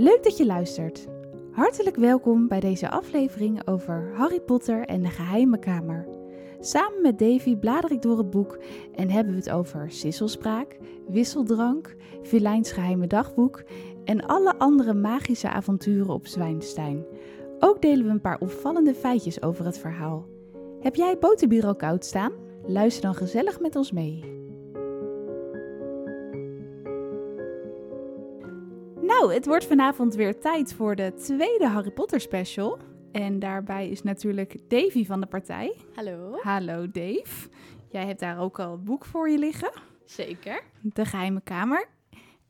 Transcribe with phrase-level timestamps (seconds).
[0.00, 1.06] Leuk dat je luistert.
[1.52, 6.08] Hartelijk welkom bij deze aflevering over Harry Potter en de geheime kamer.
[6.60, 8.58] Samen met Davy blader ik door het boek
[8.94, 10.78] en hebben we het over sisselspraak,
[11.08, 13.62] wisseldrank, Vilijns geheime dagboek
[14.04, 17.04] en alle andere magische avonturen op Zwijnstein.
[17.58, 20.26] Ook delen we een paar opvallende feitjes over het verhaal.
[20.80, 22.32] Heb jij boterbier al koud staan?
[22.66, 24.39] Luister dan gezellig met ons mee.
[29.20, 32.78] Nou, het wordt vanavond weer tijd voor de tweede Harry Potter special.
[33.12, 35.76] En daarbij is natuurlijk Davy van de partij.
[35.94, 36.38] Hallo.
[36.42, 37.48] Hallo Dave.
[37.90, 39.70] Jij hebt daar ook al het boek voor je liggen.
[40.04, 40.62] Zeker.
[40.80, 41.88] De Geheime Kamer.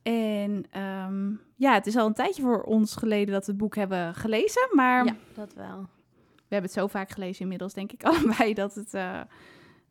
[0.03, 3.75] En um, ja, het is al een tijdje voor ons geleden dat we het boek
[3.75, 4.69] hebben gelezen.
[4.73, 5.81] Maar ja, dat wel.
[6.35, 9.21] We hebben het zo vaak gelezen inmiddels, denk ik allebei, dat het uh,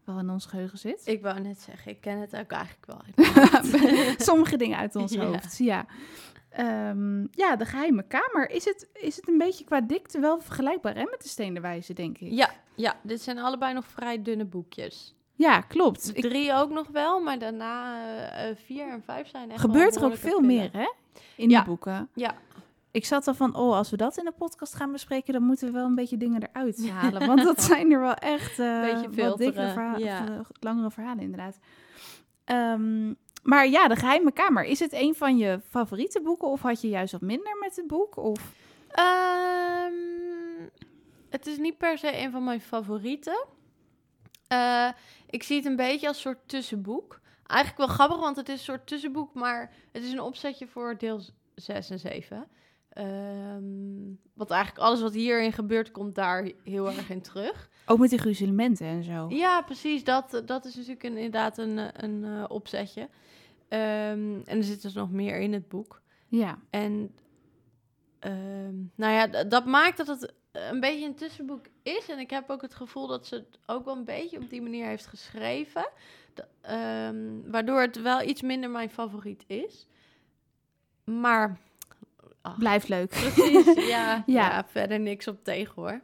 [0.04, 1.02] wel in ons geheugen zit.
[1.06, 3.02] Ik wou net zeggen, ik ken het ook eigenlijk wel.
[4.18, 5.26] Sommige dingen uit ons ja.
[5.26, 5.86] hoofd, ja.
[6.60, 8.50] Um, ja, de geheime kamer.
[8.50, 11.94] Is het, is het een beetje qua dikte wel vergelijkbaar hè, met de stenen wijze,
[11.94, 12.32] denk ik?
[12.32, 15.16] Ja, ja, dit zijn allebei nog vrij dunne boekjes.
[15.36, 16.22] Ja, klopt.
[16.22, 18.02] Drie ook nog wel, maar daarna
[18.50, 20.94] uh, vier en vijf zijn echt Gebeurt er ook veel meer, hè?
[21.36, 21.58] In ja.
[21.58, 22.10] die boeken.
[22.14, 22.36] Ja.
[22.92, 25.68] Ik zat er van, oh, als we dat in de podcast gaan bespreken, dan moeten
[25.68, 27.28] we wel een beetje dingen eruit halen.
[27.28, 30.42] Want dat zijn er wel echt uh, beetje veel dikkere verha ja.
[30.60, 31.60] langere verhalen, inderdaad.
[32.46, 34.64] Um, maar ja, De Geheime Kamer.
[34.64, 37.88] Is het een van je favoriete boeken of had je juist wat minder met het
[37.88, 38.18] boek?
[38.18, 38.54] Of?
[39.00, 40.70] Um,
[41.30, 43.46] het is niet per se een van mijn favorieten.
[44.54, 44.90] Uh,
[45.30, 47.20] ik zie het een beetje als een soort tussenboek.
[47.46, 50.98] Eigenlijk wel grappig, want het is een soort tussenboek, maar het is een opzetje voor
[50.98, 51.22] deel
[51.56, 52.48] 6 en 7.
[52.98, 57.70] Um, wat eigenlijk alles wat hierin gebeurt, komt daar heel erg in terug.
[57.86, 59.26] Ook met die gruzelementen en zo.
[59.30, 60.04] Ja, precies.
[60.04, 63.02] Dat, dat is natuurlijk een, inderdaad een, een uh, opzetje.
[63.02, 63.10] Um,
[64.46, 66.02] en er zit dus nog meer in het boek.
[66.28, 66.60] Ja.
[66.70, 67.16] En
[68.20, 72.10] um, nou ja, dat maakt dat het een beetje een tussenboek is.
[72.10, 74.62] En ik heb ook het gevoel dat ze het ook wel een beetje op die
[74.62, 75.90] manier heeft geschreven.
[77.46, 79.88] waardoor het wel iets minder mijn favoriet is.
[81.04, 81.68] Maar...
[82.42, 83.10] Ach, Blijft leuk.
[83.10, 84.66] Precies, ja, ja.
[84.68, 86.02] verder niks op tegen hoor.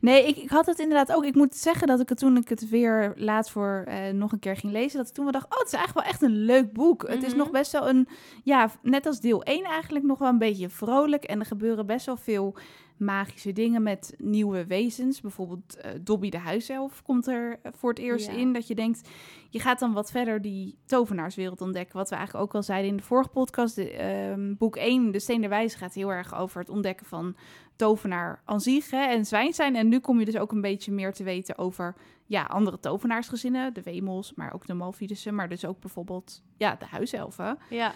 [0.00, 1.24] Nee, ik, ik had het inderdaad ook.
[1.24, 4.38] Ik moet zeggen dat ik het toen ik het weer laat voor uh, nog een
[4.38, 6.44] keer ging lezen, dat ik toen wel dacht, oh, het is eigenlijk wel echt een
[6.44, 7.02] leuk boek.
[7.02, 7.16] Mm -hmm.
[7.16, 8.08] Het is nog best wel een,
[8.44, 11.24] ja, net als deel 1 eigenlijk nog wel een beetje vrolijk.
[11.24, 12.56] En er gebeuren best wel veel
[13.00, 15.20] magische dingen met nieuwe wezens.
[15.20, 18.32] Bijvoorbeeld uh, Dobby de huiself komt er voor het eerst ja.
[18.32, 18.52] in.
[18.52, 19.08] Dat je denkt,
[19.50, 21.96] je gaat dan wat verder die tovenaarswereld ontdekken.
[21.96, 23.74] Wat we eigenlijk ook al zeiden in de vorige podcast.
[23.74, 27.36] De, uh, boek 1, De Steen der Wijze, gaat heel erg over het ontdekken van
[27.76, 29.76] tovenaar aan zich hè, en zwijn zijn.
[29.76, 31.94] En nu kom je dus ook een beetje meer te weten over
[32.26, 33.74] ja, andere tovenaarsgezinnen.
[33.74, 35.34] De Wemels, maar ook de Malvidussen.
[35.34, 37.58] Maar dus ook bijvoorbeeld ja, de huiselfen.
[37.70, 37.92] Ja.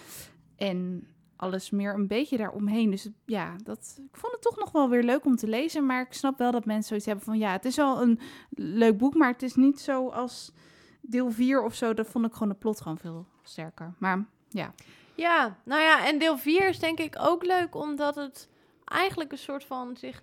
[0.57, 1.07] En
[1.43, 2.91] alles meer een beetje daaromheen.
[2.91, 5.87] Dus ja, dat, ik vond het toch nog wel weer leuk om te lezen.
[5.87, 7.39] Maar ik snap wel dat mensen zoiets hebben van...
[7.39, 8.21] ja, het is wel een
[8.51, 10.53] leuk boek, maar het is niet zo als
[11.01, 11.95] deel 4 of zo.
[11.95, 13.95] Dat vond ik gewoon de plot gewoon veel sterker.
[13.99, 14.75] Maar ja.
[15.15, 17.75] Ja, nou ja, en deel 4 is denk ik ook leuk...
[17.75, 18.49] omdat het
[18.85, 20.23] eigenlijk een soort van zich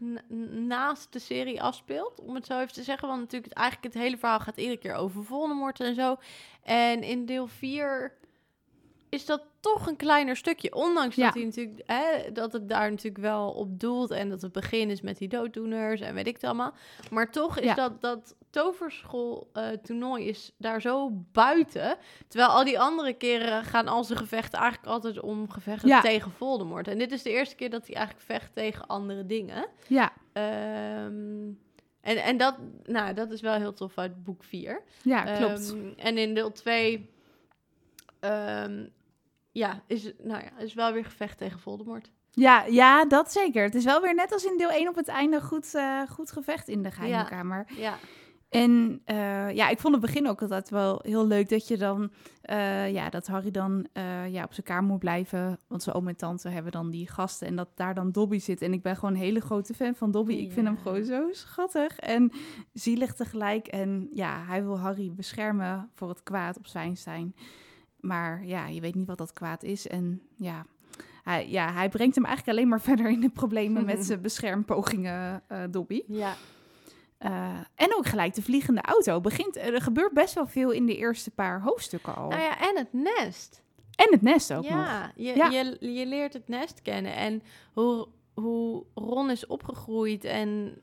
[0.68, 2.22] naast de serie afspeelt.
[2.22, 3.08] Om het zo even te zeggen.
[3.08, 6.18] Want natuurlijk het, eigenlijk het hele verhaal gaat iedere keer over Voldemort en zo.
[6.64, 8.18] En in deel 4
[9.10, 10.74] is dat toch een kleiner stukje.
[10.74, 11.26] Ondanks ja.
[11.26, 14.12] dat, hij natuurlijk, hè, dat het daar natuurlijk wel op doelt.
[14.12, 16.74] En dat het begin is met die dooddoeners en weet ik het allemaal.
[17.12, 17.74] Maar toch is ja.
[17.74, 21.98] dat, dat toverschool uh, toernooi is daar zo buiten.
[22.28, 26.02] Terwijl al die andere keren gaan al zijn gevechten eigenlijk altijd om gevechten ja.
[26.02, 26.88] tegen Voldemort.
[26.88, 29.68] En dit is de eerste keer dat hij eigenlijk vecht tegen andere dingen.
[29.88, 30.12] Ja.
[31.06, 31.60] Um,
[32.02, 32.56] en, en dat,
[32.86, 34.82] nou, dat is wel heel tof uit boek 4.
[35.02, 35.70] Ja, klopt.
[35.70, 37.10] Um, en in deel 2
[38.20, 38.90] um,
[39.60, 42.12] ja, is, nou ja, is wel weer gevecht tegen Voldemort.
[42.32, 43.64] Ja, ja, dat zeker.
[43.64, 46.32] Het is wel weer net als in deel 1 op het einde goed, uh, goed
[46.32, 47.24] gevecht in de geheime ja.
[47.24, 47.66] kamer.
[47.76, 47.98] Ja.
[48.50, 52.12] En uh, ja, ik vond het begin ook altijd wel heel leuk dat je dan,
[52.46, 53.88] uh, ja, dat Harry dan
[54.30, 55.60] ja, op zijn kamer moet blijven.
[55.68, 58.62] Want zijn oom en tante hebben dan die gasten en dat daar dan Dobby zit.
[58.62, 60.34] En ik ben gewoon een hele grote fan van Dobby.
[60.34, 60.42] Ja.
[60.42, 62.32] Ik vind hem gewoon zo schattig en
[62.74, 63.68] zielig tegelijk.
[63.68, 67.36] En ja, hij wil Harry beschermen voor het kwaad op Zwijnstein.
[68.00, 69.88] Maar ja, je weet niet wat dat kwaad is.
[69.88, 70.66] En ja,
[71.24, 75.44] hij, ja, hij brengt hem eigenlijk alleen maar verder in de problemen met zijn beschermpogingen,
[75.52, 76.04] uh, Dobby.
[76.08, 76.36] Ja.
[77.26, 79.22] Uh, en ook gelijk de vliegende auto.
[79.22, 82.28] Begint, er gebeurt best wel veel in de eerste paar hoofdstukken al.
[82.30, 83.64] Nou ja, en het nest.
[83.96, 85.12] En het nest ook ja, nog.
[85.16, 87.16] Je, ja, je, je leert het nest kennen.
[87.16, 87.44] En
[87.74, 90.82] hoe, hoe Ron is opgegroeid en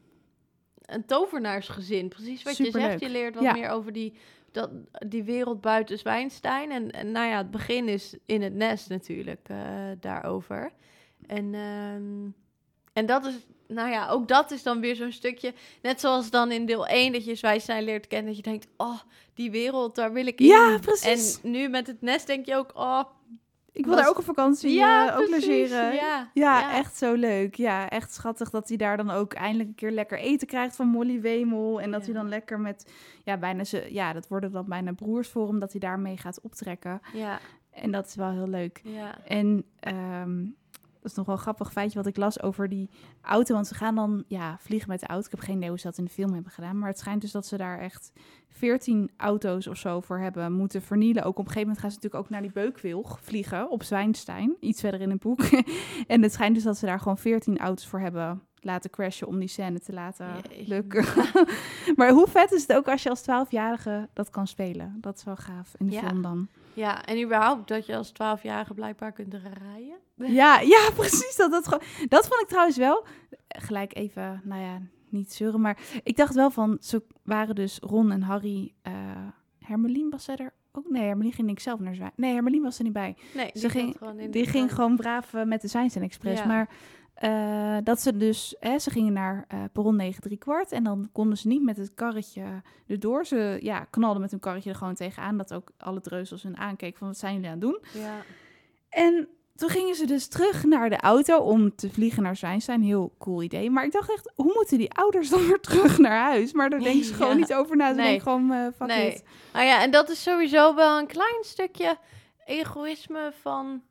[0.87, 2.09] een tovenaarsgezin.
[2.09, 2.83] Precies wat Superleuk.
[2.83, 3.01] je zegt.
[3.01, 3.53] Je leert wat Ja.
[3.53, 4.15] meer over die,
[4.57, 4.71] dat,
[5.09, 6.71] die wereld buiten Zwijnstein.
[6.71, 9.59] En, en nou ja, het begin is in het nest natuurlijk uh,
[10.01, 10.73] daarover.
[11.27, 12.31] En, ehm,
[12.93, 13.35] en dat is,
[13.69, 15.55] nou ja, ook dat is dan weer zo'n stukje.
[15.83, 18.27] Net zoals dan in deel 1 dat je Zwijstein leert kennen.
[18.27, 19.01] Dat je denkt, oh,
[19.35, 20.47] die wereld, daar wil ik in.
[20.47, 21.41] Ja, precies.
[21.43, 23.05] En nu met het nest denk je ook, oh,
[23.77, 25.95] Ik wil Was- daar ook op vakantie ja, eh, ook precies, logeren.
[25.95, 27.55] Ja, Ja, echt zo leuk.
[27.55, 30.87] Ja, echt schattig dat hij daar dan ook eindelijk een keer lekker eten krijgt van
[30.87, 31.81] Molly Wemel.
[31.81, 32.93] En dat hij dan lekker met,
[33.25, 36.41] ja, bijna ze, ja, dat worden dan bijna broers voor hem, dat hij daarmee gaat
[36.41, 37.01] optrekken.
[37.13, 37.39] Ja,
[37.71, 38.81] En dat is wel heel leuk.
[38.85, 39.19] ja.
[39.25, 40.45] En ehm,
[41.07, 42.91] dat is nog wel een grappig feitje wat ik las over die
[43.23, 43.55] auto.
[43.55, 45.25] Want ze gaan dan ja, vliegen met de auto.
[45.25, 46.79] Ik heb geen idee hoe ze dat in de film hebben gedaan.
[46.79, 48.13] Maar het schijnt dus dat ze daar echt
[48.49, 51.23] 14 auto's of zo voor hebben moeten vernielen.
[51.23, 54.57] Ook op een gegeven moment gaan ze natuurlijk ook naar die Beukwilg vliegen op Zwijnstein.
[54.61, 55.41] Iets verder in het boek.
[56.07, 59.39] en het schijnt dus dat ze daar gewoon 14 auto's voor hebben laten crashen om
[59.39, 60.29] die scène te laten
[60.65, 61.05] lukken.
[61.97, 64.97] maar hoe vet is het ook als je als 12-jarige dat kan spelen?
[65.01, 66.01] Dat is wel gaaf in de Ja.
[66.01, 66.49] film dan.
[66.77, 69.97] Ja, en überhaupt dat je als 12-jarige blijkbaar kunt rijden.
[70.35, 71.37] Ja, ja, precies.
[71.37, 73.07] Dat, dat, gewoon, dat vond ik trouwens wel.
[73.49, 78.11] Gelijk even, nou ja, niet zeuren, maar ik dacht wel van, ze waren dus Ron
[78.11, 78.73] en Harry.
[78.83, 78.93] eh
[79.59, 80.89] Hermelien was zij er ook?
[80.91, 82.13] Nee, Hermelien ging ik zelf naar Zwijn.
[82.17, 83.17] Nee, Hermelien was er niet bij.
[83.35, 86.41] Nee, Ze die ging- gewoon in Die ging gewoon braaf eh, met de Zijnsen Express.
[86.41, 86.47] Ja.
[86.47, 86.69] Maar
[87.17, 91.09] eh, dat ze dus, hè, ze gingen naar eh perron 9 3 kwart en dan
[91.13, 92.45] konden ze niet met het karretje
[92.87, 93.25] erdoor.
[93.27, 96.99] Ze ja, knalden met hun karretje er gewoon tegenaan, dat ook alle dreuzels hun aankeken
[96.99, 97.79] van wat zijn jullie aan het doen.
[98.03, 98.15] Ja.
[98.89, 102.83] En toen gingen ze dus terug naar de auto om te vliegen naar Zwijnstein.
[102.83, 103.71] Heel cool idee.
[103.71, 106.53] Maar ik dacht echt, hoe moeten die ouders dan weer terug naar huis?
[106.53, 107.39] Maar daar denken ze gewoon Ja.
[107.39, 107.89] niet over na.
[107.89, 108.05] Ze Nee.
[108.05, 109.13] denken gewoon, eh fuck Nee.
[109.13, 109.25] it.
[109.53, 111.97] Nou ja, en dat is sowieso wel een klein stukje
[112.45, 113.83] egoïsme van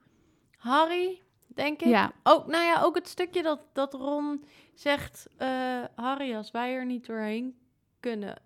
[0.58, 1.22] Harry,
[1.56, 1.88] denk ik.
[1.88, 5.28] Ja, Ook, nou ja, ook het stukje dat, dat Ron zegt...
[5.38, 7.58] eh, Harry, als wij er niet doorheen
[8.00, 8.42] kunnen...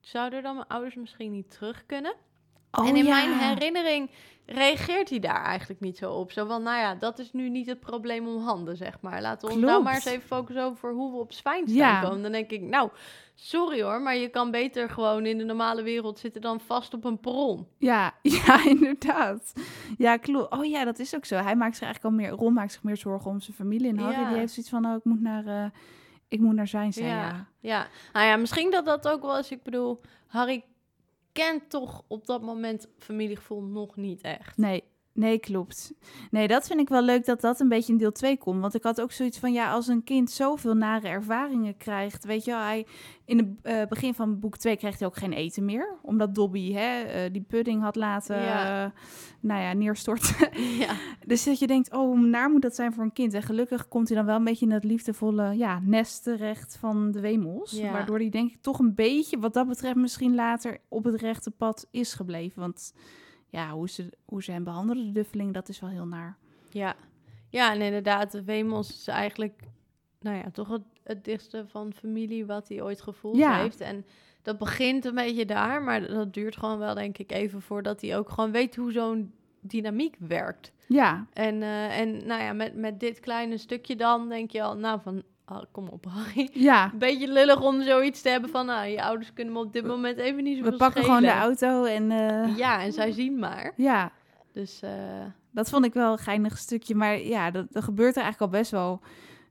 [0.00, 2.14] zouden dan mijn ouders misschien niet terug kunnen?
[2.70, 3.14] Oh, en in ja.
[3.14, 4.10] mijn herinnering
[4.46, 6.32] reageert hij daar eigenlijk niet zo op.
[6.32, 9.20] Zo van, nou ja, dat is nu niet het probleem om handen, zeg maar.
[9.20, 12.00] Laten we ons nou maar eens even focussen over hoe we op Zwijnstein Ja.
[12.02, 12.22] komen.
[12.22, 12.90] Dan denk ik, nou,
[13.34, 17.04] sorry hoor, maar je kan beter gewoon in de normale wereld zitten dan vast op
[17.04, 17.66] een perron.
[17.78, 19.52] Ja, ja, inderdaad.
[19.98, 20.52] Ja, klopt.
[20.52, 21.36] Oh ja, dat is ook zo.
[21.36, 23.88] Hij maakt zich eigenlijk al meer, Ron maakt zich meer zorgen om zijn familie.
[23.88, 24.28] En Harry Ja.
[24.28, 25.70] die heeft zoiets van, oh, ik moet naar, eh,
[26.28, 27.26] ik moet naar Zwijnstein, ja.
[27.28, 27.46] Ja.
[27.60, 29.50] Ja, nou ja, misschien dat dat ook wel is.
[29.50, 30.64] Ik bedoel, Harry
[31.34, 34.56] kent toch op dat moment familiegevoel nog niet echt.
[34.56, 34.82] Nee,
[35.14, 35.92] nee, klopt.
[36.30, 38.60] Nee, dat vind ik wel leuk dat dat een beetje in deel 2 komt.
[38.60, 42.24] Want ik had ook zoiets van, ja, als een kind zoveel nare ervaringen krijgt...
[42.24, 42.86] Weet je wel, hij,
[43.24, 45.98] in het eh, begin van boek 2 krijgt hij ook geen eten meer.
[46.02, 48.84] Omdat Dobby hè, eh, die pudding had laten, Ja.
[48.84, 48.90] eh,
[49.40, 50.48] nou ja, neerstorten.
[50.78, 50.94] Ja,
[51.26, 53.34] dus dat je denkt, oh, naar moet dat zijn voor een kind?
[53.34, 57.10] En gelukkig komt hij dan wel een beetje in dat liefdevolle ja, nest terecht van
[57.10, 57.70] de Wemels.
[57.70, 57.92] Ja.
[57.92, 61.50] Waardoor hij denk ik toch een beetje, wat dat betreft, misschien later op het rechte
[61.50, 62.60] pad is gebleven.
[62.60, 62.92] Want
[63.54, 66.36] ja, hoe ze, hoe ze hem behandelen, de duffeling, dat is wel heel naar.
[66.72, 66.94] ja.
[67.48, 69.62] ja en inderdaad, de Wemos is eigenlijk,
[70.20, 73.60] nou ja, toch het, het dichtste van familie wat hij ooit gevoeld Ja.
[73.62, 73.80] heeft.
[73.80, 74.04] En
[74.42, 78.16] dat begint een beetje daar, maar dat duurt gewoon wel, denk ik, even voordat hij
[78.18, 80.72] ook gewoon weet hoe zo'n dynamiek werkt.
[80.88, 84.76] Ja, En, eh, en nou ja, met, met dit kleine stukje dan denk je al,
[84.76, 86.50] nou van, ah, kom op Harry.
[86.52, 86.90] ja.
[86.92, 89.86] Een beetje lullig om zoiets te hebben van, nou, je ouders kunnen me op dit
[89.86, 91.22] moment even niet zoveel We pakken schelen.
[91.22, 93.72] gewoon de auto en eh, Ja, en zij zien maar.
[93.76, 94.12] ja,
[94.52, 94.90] Dus eh,
[95.50, 96.94] dat vond ik wel een geinig stukje.
[96.94, 99.00] Maar ja, dat, er gebeurt er eigenlijk al best wel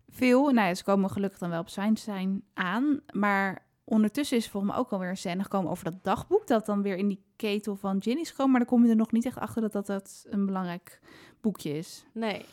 [0.09, 0.51] veel.
[0.51, 2.99] Nou ja, ze komen gelukkig dan wel op Zwijnstein aan.
[3.11, 6.47] Maar ondertussen is er volgens mij ook alweer een scène gekomen over dat dagboek.
[6.47, 8.51] Dat dan weer in die ketel van Ginny is gekomen.
[8.51, 10.99] Maar dan kom je er nog niet echt achter dat dat, dat een belangrijk
[11.41, 12.05] boekje is.
[12.13, 12.45] nee.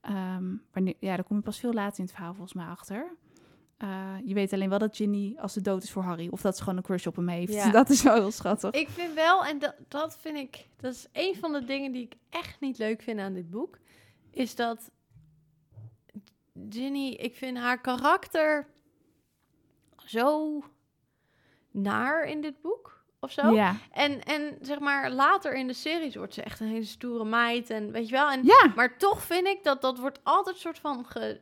[0.00, 3.16] Ehm, wanneer, ja, daar kom je pas veel later in het verhaal volgens mij achter.
[3.76, 6.28] Eh, je weet alleen wel dat Ginny als ze dood is voor Harry.
[6.30, 7.52] Of dat ze gewoon een crush op hem heeft.
[7.52, 7.70] Ja.
[7.80, 8.70] Dat is wel heel schattig.
[8.70, 12.02] Ik vind wel, en dat, dat vind ik, dat is een van de dingen die
[12.02, 13.78] ik echt niet leuk vind aan dit boek,
[14.30, 14.90] is dat
[16.70, 18.66] Ginny, ik vind haar karakter
[19.96, 20.60] zo
[21.70, 22.99] naar in dit boek.
[23.20, 23.50] Of zo.
[23.54, 23.76] Ja.
[23.92, 27.70] En, en zeg maar, later in de series wordt ze echt een hele stoere meid.
[27.70, 28.30] En weet je wel.
[28.30, 28.72] En, Ja.
[28.74, 31.40] Maar toch vind ik dat dat wordt altijd soort van ge...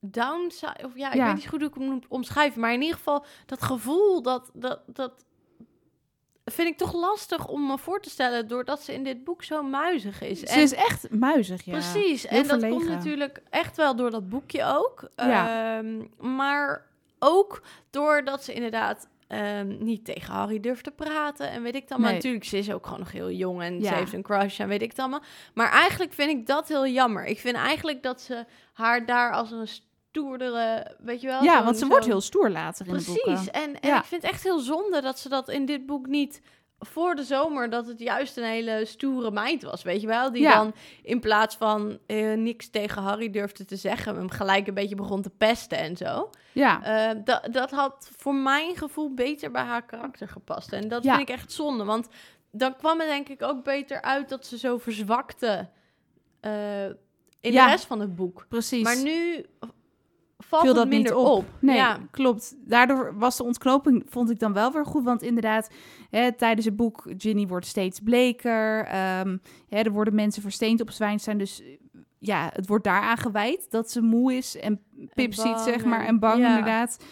[0.00, 0.84] downside.
[0.84, 1.24] Of ja, ik Ja.
[1.26, 2.60] weet niet goed hoe ik hem moet omschrijven.
[2.60, 5.24] Maar in ieder geval, dat gevoel, dat, dat, dat
[6.44, 8.48] vind ik toch lastig om me voor te stellen.
[8.48, 10.40] Doordat ze in dit boek zo muizig is.
[10.40, 11.72] Ze En- is echt muizig, ja.
[11.72, 12.28] Precies.
[12.28, 15.08] Heel en dat komt natuurlijk echt wel door dat boekje ook.
[15.16, 15.78] Ja.
[15.78, 16.04] Ehm,
[16.36, 16.86] maar
[17.18, 21.50] ook doordat ze inderdaad ehm, niet tegen Harry durft te praten.
[21.50, 21.98] En weet ik dan.
[22.00, 22.16] Maar Nee.
[22.16, 23.88] natuurlijk, ze is ook gewoon nog heel jong en Ja.
[23.88, 25.22] ze heeft een crush en weet ik dan maar.
[25.54, 27.24] Maar eigenlijk vind ik dat heel jammer.
[27.24, 29.68] Ik vind eigenlijk dat ze haar daar als een
[30.10, 31.42] stoerdere, weet je wel.
[31.42, 33.22] Ja, want ze wordt heel stoer later in de boeken.
[33.32, 33.50] Precies.
[33.50, 33.98] En, en Ja.
[33.98, 36.40] ik vind het echt heel zonde dat ze dat in dit boek niet
[36.78, 40.32] voor de zomer dat het juist een hele stoere meid was, weet je wel?
[40.32, 40.54] Die Ja.
[40.56, 44.94] dan in plaats van eh, niks tegen Harry durfde te zeggen, hem gelijk een beetje
[44.94, 46.30] begon te pesten en zo.
[46.52, 50.72] Ja, Eh, dat, dat had voor mijn gevoel beter bij haar karakter gepast.
[50.72, 51.16] En dat Ja.
[51.16, 52.08] vind ik echt zonde, want
[52.50, 55.68] dan kwam het denk ik ook beter uit dat ze zo verzwakte
[56.40, 56.84] eh,
[57.40, 57.64] in Ja.
[57.64, 58.46] de rest van het boek.
[58.48, 58.82] precies.
[58.82, 59.46] Maar nu
[60.38, 61.26] valt viel dat minder op.
[61.26, 61.44] op.
[61.60, 61.98] Nee, Ja.
[62.10, 62.56] klopt.
[62.64, 65.04] Daardoor was de ontknoping, vond ik dan wel weer goed.
[65.04, 65.70] Want inderdaad,
[66.10, 68.84] hè, tijdens het boek, Ginny wordt steeds bleker.
[68.84, 69.36] ehm,
[69.68, 71.38] hè, er worden mensen versteend op Zwijnstein.
[71.38, 71.66] Dus eh,
[72.18, 74.80] ja, het wordt daaraan gewijd dat ze moe is en
[75.14, 76.00] pip ziet, zeg maar.
[76.00, 76.48] en- En bang, ja.
[76.48, 77.04] inderdaad.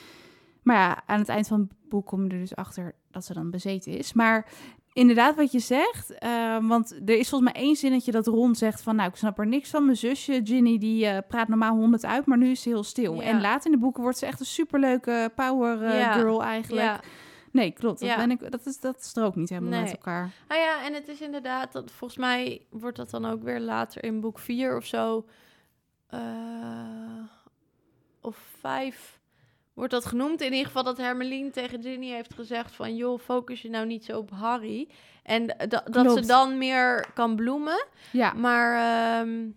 [0.63, 3.35] Maar ja, aan het eind van het boek kom je er dus achter dat ze
[3.35, 4.13] dan bezeten is.
[4.13, 4.47] Maar
[4.95, 8.83] inderdaad wat je zegt, eh, want er is volgens mij één zinnetje dat Ron zegt
[8.83, 8.97] van...
[8.97, 9.85] nou, ik snap er niks van.
[9.85, 13.15] Mijn zusje Ginny, die eh, praat normaal honderd uit, maar nu is ze heel stil.
[13.15, 13.23] Ja.
[13.23, 16.13] En later in de boeken wordt ze echt een superleuke power eh, Ja.
[16.13, 16.87] girl eigenlijk.
[16.87, 17.01] Ja.
[17.51, 18.01] Nee, klopt.
[18.01, 18.17] Dat, Ja.
[18.17, 19.83] ben ik, dat, is, dat strookt niet helemaal Nee.
[19.83, 20.31] met elkaar.
[20.49, 24.05] Nou ja, en het is inderdaad, dat, volgens mij wordt dat dan ook weer later
[24.05, 25.25] in boek 4 of zo,
[26.07, 26.21] eh,
[28.21, 29.21] of 5,
[29.75, 30.41] wordt dat genoemd.
[30.41, 34.05] In ieder geval dat Hermeline tegen Ginny heeft gezegd van, joh, focus je nou niet
[34.05, 34.89] zo op Harry.
[35.23, 37.87] En da- dat ze dan meer kan bloemen.
[38.13, 38.75] Ja, Maar,
[39.21, 39.49] ehm,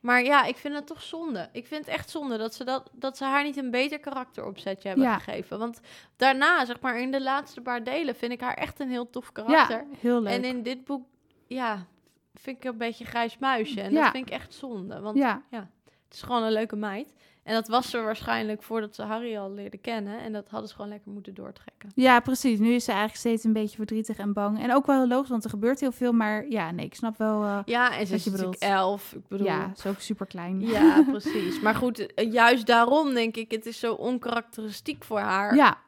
[0.00, 1.48] maar ja, ik vind het toch zonde.
[1.52, 4.88] Ik vind het echt zonde dat ze, dat, dat ze haar niet een beter karakteropzetje
[4.88, 5.18] hebben Ja.
[5.18, 5.58] gegeven.
[5.58, 5.80] Want
[6.16, 9.32] daarna, zeg maar, in de laatste paar delen vind ik haar echt een heel tof
[9.32, 9.76] karakter.
[9.90, 10.32] ja heel leuk.
[10.32, 11.06] En in dit boek,
[11.46, 11.86] ja,
[12.34, 13.80] vind ik een beetje grijs muisje.
[13.80, 14.02] En Ja.
[14.02, 15.00] dat vind ik echt zonde.
[15.00, 15.66] Want ja, het
[16.14, 17.14] is gewoon een leuke meid.
[17.44, 20.18] En dat was ze waarschijnlijk voordat ze Harry al leerde kennen.
[20.20, 21.90] En dat hadden ze gewoon lekker moeten doortrekken.
[21.94, 22.58] ja, precies.
[22.58, 24.62] Nu is ze eigenlijk steeds een beetje verdrietig en bang.
[24.62, 26.12] En ook wel heel logisch, want er gebeurt heel veel.
[26.12, 27.42] Maar ja, nee, ik snap wel...
[27.44, 29.12] eh, Ja, en ze is natuurlijk elf.
[29.12, 30.60] Ik bedoel, ja, ze is ook super klein.
[30.60, 31.60] Ja, precies.
[31.60, 35.54] Maar goed, eh, juist daarom denk ik, het is zo onkarakteristiek voor haar.
[35.54, 35.78] Ja,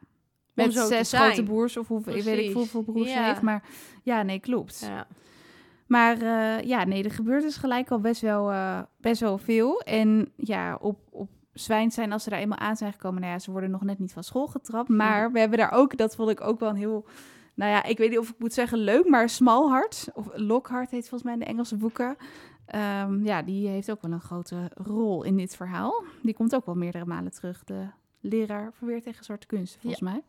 [0.53, 3.25] met zes grote broers of hoeveel, ik weet ik hoeveel broers ze Ja.
[3.25, 3.41] heeft.
[3.41, 3.63] Maar
[4.03, 4.85] ja, nee, klopt.
[4.87, 5.07] Ja.
[5.87, 8.53] Maar eh, ja, nee, er gebeurt dus gelijk al best wel,
[8.97, 9.79] best wel veel.
[9.81, 13.21] En ja, op, op zwijn zijn als ze daar eenmaal aan zijn gekomen.
[13.21, 14.89] Nou ja, ze worden nog net niet van school getrapt.
[14.89, 17.05] Maar we hebben daar ook, dat vond ik ook wel een heel...
[17.53, 21.09] Nou ja, ik weet niet of ik moet zeggen leuk, maar Smalhart, of Lockhart heet
[21.09, 22.17] volgens mij in de Engelse boeken.
[22.65, 26.03] Ehm, ja, die heeft ook wel een grote rol in dit verhaal.
[26.21, 27.63] Die komt ook wel meerdere malen terug.
[27.63, 27.87] De
[28.19, 30.23] leraar verweer tegen zwarte kunsten, volgens mij.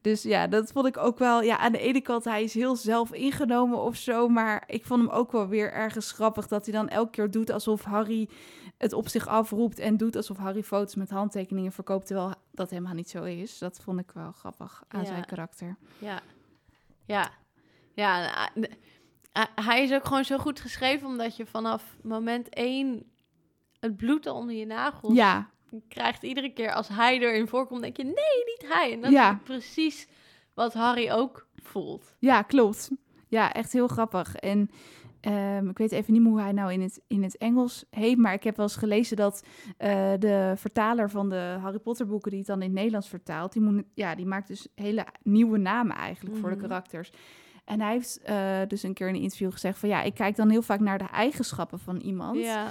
[0.00, 1.42] Dus ja, dat vond ik ook wel.
[1.42, 4.28] Ja, aan de ene kant, hij is heel zelf ingenomen of zo.
[4.28, 7.50] Maar ik vond hem ook wel weer ergens grappig dat hij dan elke keer doet
[7.50, 8.28] alsof Harry
[8.78, 9.78] het op zich afroept.
[9.78, 12.06] En doet alsof Harry foto's met handtekeningen verkoopt.
[12.06, 13.58] Terwijl dat helemaal niet zo is.
[13.58, 15.06] Dat vond ik wel grappig aan Ja.
[15.06, 15.76] zijn karakter.
[15.98, 16.20] Ja.
[17.04, 17.30] Ja.
[17.94, 18.64] Ja, eh,
[19.32, 23.02] eh, hij is ook gewoon zo goed geschreven, omdat je vanaf moment één
[23.80, 25.50] het bloed al onder je nagels Ja,
[25.88, 26.22] krijgt.
[26.22, 28.92] Iedere keer als hij erin voorkomt, denk je, nee, niet hij.
[28.92, 29.30] En dat Ja.
[29.32, 30.08] is precies
[30.54, 32.16] wat Harry ook voelt.
[32.18, 32.90] ja, klopt.
[33.28, 34.34] Ja, echt heel grappig.
[34.36, 34.70] En
[35.32, 38.18] ehm, ik weet even niet hoe hij nou in het, in het Engels heet.
[38.18, 39.44] Maar ik heb wel eens gelezen dat
[39.76, 42.30] eh, de vertaler van de Harry Potter boeken...
[42.30, 43.52] die het dan in het Nederlands vertaalt...
[43.52, 46.66] die, moet, ja, die maakt dus hele nieuwe namen eigenlijk voor de Mhm.
[46.66, 47.12] karakters.
[47.64, 49.88] En hij heeft eh, dus een keer in een interview gezegd van...
[49.88, 52.36] ja, ik kijk dan heel vaak naar de eigenschappen van iemand...
[52.38, 52.66] Ja.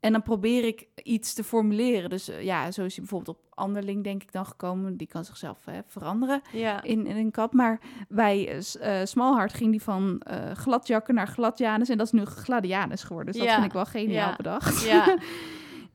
[0.00, 2.10] En dan probeer ik iets te formuleren.
[2.10, 4.96] Dus eh, ja, zo is hij bijvoorbeeld op Anderling denk ik dan gekomen.
[4.96, 6.82] Die kan zichzelf eh, veranderen Ja.
[6.82, 7.52] in, in een kap.
[7.52, 11.88] Maar bij eh, Smalhart ging die van eh gladjakken naar gladjanus.
[11.88, 13.32] En dat is nu gladianus geworden.
[13.32, 13.54] Dus dat Ja.
[13.56, 14.36] vind ik wel geniaal Ja.
[14.36, 14.84] bedacht.
[14.84, 15.16] Ja.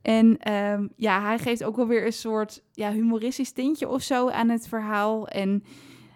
[0.01, 4.29] En ehm, ja, hij geeft ook wel weer een soort ja, humoristisch tintje of zo
[4.29, 5.27] aan het verhaal.
[5.27, 5.63] En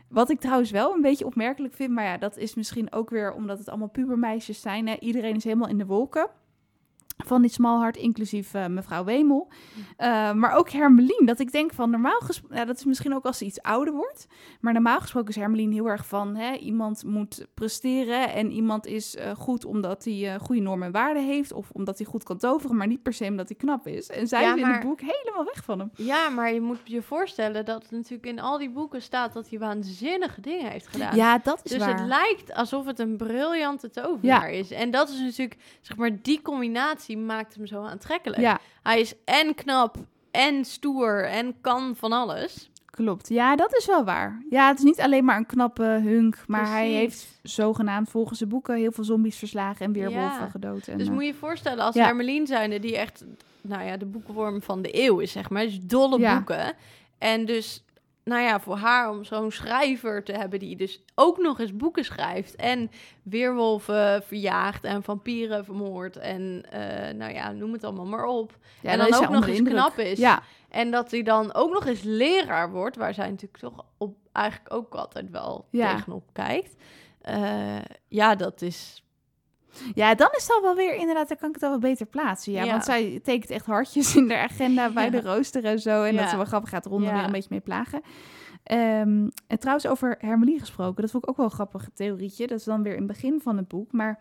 [0.09, 3.33] wat ik trouwens wel een beetje opmerkelijk vind, maar ja, dat is misschien ook weer
[3.33, 4.87] omdat het allemaal pubermeisjes zijn.
[4.87, 4.95] Hè?
[4.99, 6.29] Iedereen is helemaal in de wolken
[7.25, 9.47] van die smalhart, inclusief eh, mevrouw Wemel.
[9.97, 13.25] Eh, maar ook Hermelien, dat ik denk van normaal gesproken, ja, dat is misschien ook
[13.25, 14.27] als ze iets ouder wordt.
[14.61, 19.15] Maar normaal gesproken is Hermelien heel erg van, hè, iemand moet presteren en iemand is
[19.15, 21.53] eh, goed omdat hij goede normen en waarden heeft.
[21.53, 24.07] Of omdat hij goed kan toveren, maar niet per se omdat hij knap is.
[24.09, 25.91] En zij Ja, is in maar- het boek helemaal weg van hem.
[25.95, 29.49] ja, maar je moet je voorstellen dat het natuurlijk in al die boeken staat dat
[29.49, 31.15] hij waanzinnige dingen heeft gedaan.
[31.15, 31.97] Ja, dat is Dus waar.
[31.99, 34.71] het lijkt alsof het een briljante tovenaar is.
[34.71, 38.41] En dat is natuurlijk, zeg maar, die combinatie maakt hem zo aantrekkelijk.
[38.41, 39.95] ja, Hij is en knap,
[40.31, 42.69] en stoer, en kan van alles.
[42.85, 43.29] klopt.
[43.29, 44.41] Ja, dat is wel waar.
[44.49, 48.47] Ja, het is niet alleen maar een knappe hunk, maar hij heeft zogenaamd volgens de
[48.47, 50.49] boeken heel veel zombies verslagen en weerwolven Ja.
[50.49, 50.87] gedood.
[50.87, 52.03] En, Dus eh, moet je je voorstellen als ja.
[52.05, 53.25] Hermelien zijnde, die echt,
[53.61, 55.63] nou ja, de boekenworm van de eeuw is, zeg maar.
[55.63, 56.35] Dus dolle Ja.
[56.35, 56.73] boeken.
[57.17, 57.83] En dus,
[58.27, 62.05] nou ja, voor haar om zo'n schrijver te hebben die dus ook nog eens boeken
[62.05, 62.55] schrijft.
[62.55, 62.91] En
[63.23, 66.17] weerwolven verjaagt en vampieren vermoordt.
[66.17, 68.57] En, eh, nou ja, noem het allemaal maar op.
[68.81, 70.19] ja, en dan ook nog eens knap is.
[70.19, 74.15] Ja, En dat hij dan ook nog eens leraar wordt, waar zij natuurlijk toch op
[74.31, 75.95] eigenlijk ook altijd wel Ja.
[75.95, 76.75] tegenop kijkt.
[77.21, 79.01] eh, ja, dat is...
[79.95, 82.51] Ja, dan is dat wel weer inderdaad, dan kan ik het al wel beter plaatsen.
[82.53, 82.71] Ja, Ja.
[82.71, 85.09] want zij tekent echt hartjes in de agenda bij Ja.
[85.09, 86.03] de rooster en zo.
[86.03, 87.13] En dat is wel grappig, gaat Ron Ja.
[87.13, 88.01] weer een beetje mee plagen.
[88.63, 92.47] Ehm, en trouwens, over Hermelie gesproken, dat vond ik ook wel een grappig theorietje.
[92.47, 93.91] Dat is dan weer in het begin van het boek.
[93.91, 94.19] Maar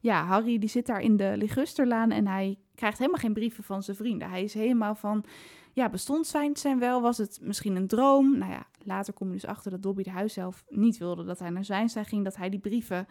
[0.00, 3.82] ja, Harry die zit daar in de Ligusterlaan en hij krijgt helemaal geen brieven van
[3.82, 4.30] zijn vrienden.
[4.30, 5.24] Hij is helemaal van,
[5.72, 7.00] ja, bestond zijn zijn wel?
[7.00, 8.38] Was het misschien een droom?
[8.38, 11.50] Nou ja, later kom je dus achter dat Dobby de huiszelf niet wilde dat hij
[11.50, 12.24] naar Zwijnstein ging.
[12.24, 13.06] Dat hij die brieven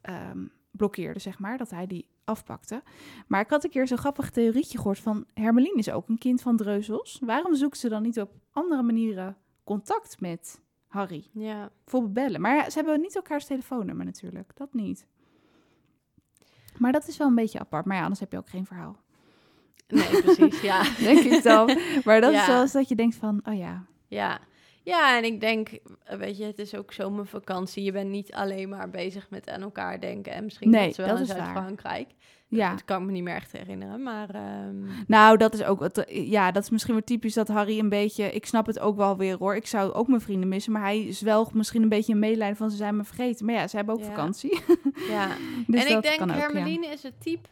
[0.00, 0.44] ehm,
[0.76, 1.58] blokkeerde, zeg maar.
[1.58, 2.82] Dat hij die afpakte.
[3.26, 5.26] Maar ik had een keer zo'n grappig theorietje gehoord van...
[5.34, 7.20] Hermelien is ook een kind van Dreuzels.
[7.24, 11.26] Waarom zoekt ze dan niet op andere manieren contact met Harry?
[11.32, 11.70] Ja.
[11.84, 12.40] Bijvoorbeeld bellen.
[12.40, 14.50] Maar ja, ze hebben niet elkaars telefoonnummer natuurlijk.
[14.54, 15.06] Dat niet.
[16.78, 17.84] Maar dat is wel een beetje apart.
[17.84, 18.96] Maar ja, anders heb je ook geen verhaal.
[19.88, 20.82] Nee, precies, ja.
[20.98, 21.78] Denk ik dan.
[22.04, 23.40] Maar dat is wel eens dat je denkt van...
[23.44, 24.40] Oh ja, Ja.
[24.86, 25.68] Ja, en ik denk,
[26.04, 27.84] eh, weet je, het is ook zomervakantie.
[27.84, 30.32] Je bent niet alleen maar bezig met aan elkaar denken.
[30.32, 31.30] En misschien Nee, dat ze wel dat in is.
[31.30, 32.08] Zuid-Frankrijk.
[32.48, 32.70] ja.
[32.70, 34.28] Dat kan ik me niet meer echt herinneren, maar...
[34.30, 34.74] ehm,
[35.06, 35.78] Nou, dat is ook...
[35.78, 38.32] wat- Ja, dat is misschien weer typisch dat Harry een beetje...
[38.32, 39.56] Ik snap het ook wel weer hoor.
[39.56, 40.72] Ik zou ook mijn vrienden missen.
[40.72, 42.70] Maar hij zwelgt misschien een beetje een medelijden van...
[42.70, 43.46] Ze zijn me vergeten.
[43.46, 44.06] Maar ja, ze hebben ook Ja.
[44.06, 44.60] vakantie.
[45.08, 45.28] ja.
[45.66, 46.34] Dus en ik denk, ook, ja.
[46.34, 47.48] Hermeline is het type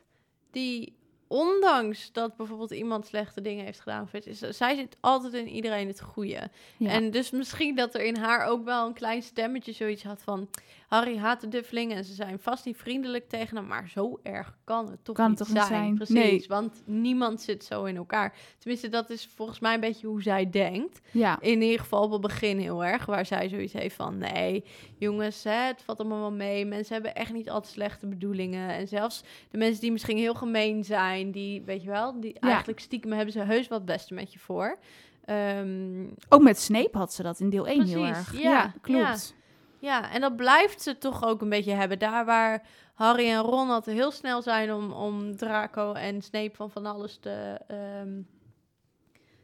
[0.51, 5.89] die, ondanks dat bijvoorbeeld iemand slechte dingen heeft gedaan, is, zij zit altijd in iedereen
[5.89, 6.51] het goede.
[6.77, 6.91] Ja.
[6.91, 10.49] En dus misschien dat er in haar ook wel een klein stemmetje zoiets had van,
[10.89, 14.57] Harry haat de duffelingen en ze zijn vast niet vriendelijk tegen hem, maar zo erg
[14.65, 15.95] kan het toch Kan niet het toch niet zijn.
[15.95, 16.45] Precies, Nee.
[16.49, 18.35] want niemand zit zo in elkaar.
[18.59, 21.01] Tenminste, dat is volgens mij een beetje hoe zij denkt.
[21.11, 21.41] ja.
[21.41, 23.07] In ieder geval op het begin heel erg.
[23.07, 24.19] Waar zij zoiets heeft van...
[24.19, 24.65] Nee,
[24.99, 26.67] jongens, hè, het valt allemaal wel mee.
[26.67, 28.71] Mensen hebben echt niet altijd slechte bedoelingen.
[28.71, 31.31] En zelfs de mensen die misschien heel gemeen zijn...
[31.31, 34.79] Die, weet je wel, die eigenlijk stiekem hebben ze heus wat beste met je voor.
[35.25, 38.39] Ehm, Ook met Snape had ze dat in deel 1 heel erg.
[38.41, 39.35] ja, klopt.
[39.37, 39.43] ja,
[39.91, 41.99] en dat blijft ze toch ook een beetje hebben.
[41.99, 42.63] Daar waar
[42.95, 47.19] Harry en Ron altijd heel snel zijn om, om Draco en Snape van van alles
[47.19, 48.13] te ehm,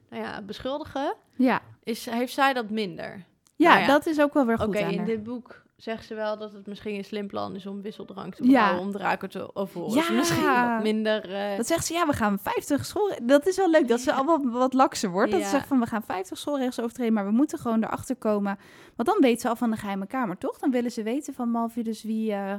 [0.09, 1.15] nou ja, beschuldigen...
[1.37, 3.25] Ja, Is, heeft zij dat minder.
[3.57, 3.87] ja, Nou ja.
[3.87, 5.07] dat is ook wel weer goed Oké, in haar.
[5.07, 8.45] dit boek zegt ze wel dat het misschien een slim plan is om wisseldrank te
[8.49, 8.63] Ja.
[8.63, 9.95] brouwen om Draco te overhoren.
[9.95, 10.09] Ja.
[10.09, 11.33] Dus misschien wat minder...
[11.35, 13.13] eh, Dat zegt ze, ja, we gaan 50 school...
[13.23, 15.31] Dat is wel leuk, dat ze allemaal wat lakser wordt.
[15.31, 15.53] Dat ze Ja.
[15.53, 18.59] zegt van, we gaan 50 schoolregels overtreden, maar we moeten gewoon erachter komen.
[18.97, 20.59] Want dan weet ze al van de geheime kamer, toch?
[20.59, 22.55] Dan willen ze weten van Malfoy dus wie, eh,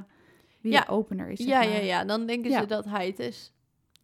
[0.62, 0.82] wie Ja.
[0.82, 1.38] de opener is.
[1.40, 1.68] zeg ja, maar.
[1.70, 2.60] ja, ja, dan denken Ja.
[2.60, 3.54] ze dat hij het is.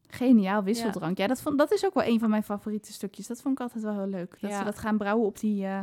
[0.09, 1.17] Geniaal, wisseldrank.
[1.17, 3.27] Ja, dat, vond, dat is ook wel een van mijn favoriete stukjes.
[3.27, 4.37] Dat vond ik altijd wel heel leuk.
[4.41, 4.57] Dat Ja.
[4.57, 5.81] ze dat gaan brouwen op die, eh,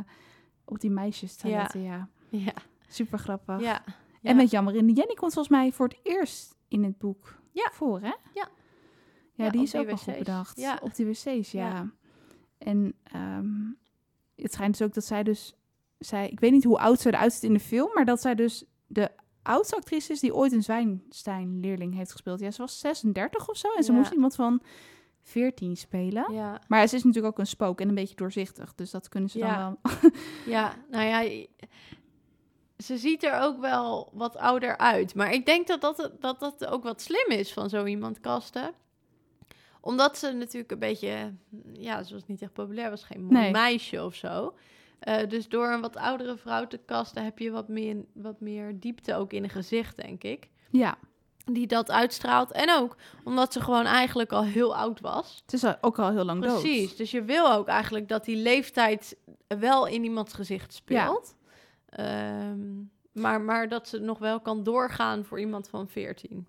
[0.65, 1.37] op die meisjes.
[1.43, 1.71] Ja.
[1.73, 2.09] Ja.
[2.29, 2.53] ja.
[2.95, 3.61] Super grappig.
[3.61, 3.85] ja.
[4.23, 4.87] En met Jammer in.
[4.91, 7.71] Jenny komt volgens mij voor het eerst in het boek Ja.
[7.73, 8.13] voor, hè?
[8.35, 8.49] Ja.
[9.35, 10.59] Ja, die is ook wel goed bedacht.
[10.61, 10.79] Ja.
[10.83, 11.91] Op die wc's, ja.
[12.59, 13.51] En ehm,
[14.37, 15.55] het schijnt dus ook dat zij dus...
[15.99, 18.35] Zij, ik weet niet hoe oud ze eruit ziet in de film, maar dat zij
[18.35, 19.11] dus de
[19.43, 22.41] oudste actrice is die ooit een Zwijnstein-leerling heeft gespeeld.
[22.41, 24.63] Ja, ze was 36 of zo en ze moest iemand van
[25.23, 26.33] 14 spelen.
[26.33, 29.31] Ja, Maar ze is natuurlijk ook een spook en een beetje doorzichtig, dus dat kunnen
[29.31, 29.59] ze Ja.
[29.59, 30.11] dan wel...
[30.47, 31.45] ja, nou ja...
[32.79, 35.15] Ze ziet er ook wel wat ouder uit.
[35.15, 38.73] Maar ik denk dat dat, dat, dat ook wat slim is van zo iemand kasten.
[39.81, 41.35] Omdat ze natuurlijk een beetje...
[41.73, 42.91] Ja, ze was niet echt populair.
[42.91, 43.51] Was geen mooi Nee.
[43.51, 44.55] meisje of zo.
[44.99, 47.25] Eh, dus door een wat oudere vrouw te kasten...
[47.25, 50.49] heb je wat meer, wat meer diepte ook in een gezicht, denk ik.
[50.71, 50.97] Ja,
[51.45, 52.53] Die dat uitstraalt.
[52.53, 55.43] En ook omdat ze gewoon eigenlijk al heel oud was.
[55.43, 56.61] het is ook al heel lang dood.
[56.61, 56.97] Precies.
[56.97, 59.17] Dus je wil ook eigenlijk dat die leeftijd
[59.49, 61.35] wel in iemands gezicht speelt.
[61.95, 62.61] Ehm,
[63.13, 66.47] maar, maar dat ze nog wel kan doorgaan voor iemand van 14.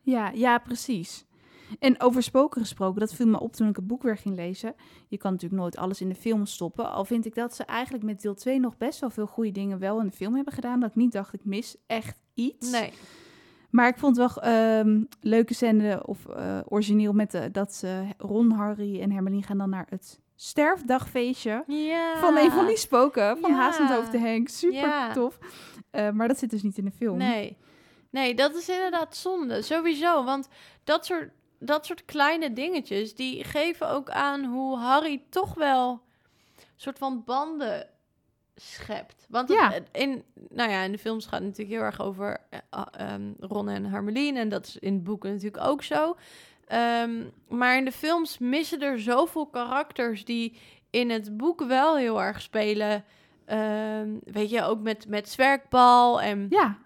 [0.00, 1.26] Ja, ja, precies.
[1.78, 4.74] En over spoken gesproken, dat viel me op toen ik het boek weer ging lezen.
[5.08, 6.90] Je kan natuurlijk nooit alles in de film stoppen.
[6.90, 9.78] Al vind ik dat ze eigenlijk met deel 2 nog best wel veel goede dingen
[9.78, 10.80] wel in de film hebben gedaan.
[10.80, 12.70] Dat ik niet dacht, ik mis echt iets.
[12.70, 12.92] Nee.
[13.70, 18.50] Maar ik vond wel ehm, leuke scène of eh, origineel met de, dat ze Ron,
[18.50, 21.64] Harry en Hermeline gaan dan naar het sterfdagfeestje.
[21.66, 22.18] Ja.
[22.18, 24.00] Van een van die spoken, van Ja.
[24.10, 24.48] De Henk.
[24.48, 25.38] Super tof.
[25.90, 27.16] Eh, maar dat zit dus niet in de film.
[27.16, 27.56] Nee.
[28.10, 29.62] Nee, dat is inderdaad zonde.
[29.62, 30.24] Sowieso.
[30.24, 30.48] Want
[30.84, 36.00] dat soort, dat soort kleine dingetjes, die geven ook aan hoe Harry toch wel
[36.76, 37.86] soort van banden
[38.54, 39.26] schept.
[39.28, 39.70] Want Ja.
[39.70, 42.58] het- in, nou ja, in de films gaat het natuurlijk heel erg over eh,
[42.92, 44.38] ehm, Ron en Hermeline.
[44.38, 46.16] En dat is in het boeken natuurlijk ook zo.
[46.68, 50.58] Ehm, maar in de films missen er zoveel karakters die
[50.90, 53.04] in het boek wel heel erg spelen.
[53.44, 56.78] Ehm, weet je, ook met, met Zwerkbal en Ja,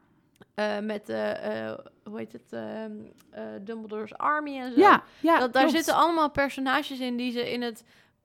[0.54, 2.92] eh, met, eh, eh, hoe heet het, ehm,
[3.30, 4.80] eh, Dumbledore's Army en zo.
[4.80, 5.38] ja, ja.
[5.38, 5.76] dat, daar klopt.
[5.76, 7.84] zitten allemaal personages in die ze in het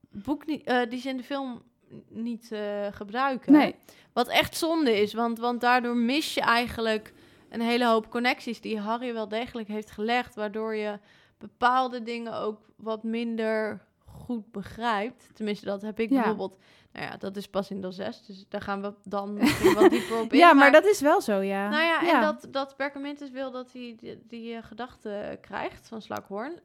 [0.09, 1.61] boek niet, die ze in de film
[2.09, 2.51] niet
[2.91, 3.51] gebruiken.
[3.51, 3.75] Nee,
[4.13, 7.13] Wat echt zonde is, want, want daardoor mis je eigenlijk
[7.49, 10.99] een hele hoop connecties die Harry wel degelijk heeft gelegd, waardoor je
[11.37, 15.29] bepaalde dingen ook wat minder goed begrijpt.
[15.35, 16.15] Tenminste, dat heb ik Ja.
[16.15, 16.59] bijvoorbeeld.
[16.93, 19.37] Nou ja, dat is pas in deel 6, dus daar gaan we dan
[19.73, 20.37] wat dieper op in.
[20.39, 21.69] ja, maar dat is wel zo, ja.
[21.69, 26.01] Nou ja, en dat, dat Perkamentus wil dat hij die, die eh, gedachte krijgt van.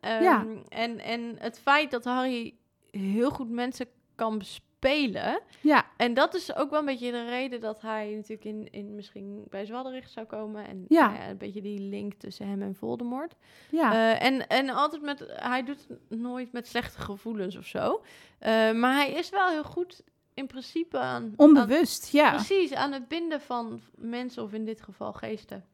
[0.00, 0.46] Ehm, Ja.
[0.68, 2.54] en, en het feit dat Harry
[2.90, 4.38] heel goed mensen kan
[4.82, 5.40] bespelen.
[5.60, 8.94] Ja, En dat is ook wel een beetje de reden dat hij natuurlijk in, in
[8.94, 10.66] misschien bij Zwadderich zou komen.
[10.66, 11.10] En Ja.
[11.10, 13.34] nou een beetje die link tussen hem en Voldemort.
[13.70, 13.92] ja.
[13.92, 18.02] Eh, en, en altijd met, hij doet het nooit met slechte gevoelens of zo.
[18.38, 20.02] Eh, maar hij is wel heel goed
[20.34, 21.22] in principe aan...
[21.22, 22.30] aan- Onbewust, ja.
[22.30, 25.64] Precies, aan het binden van mensen of in dit geval geesten.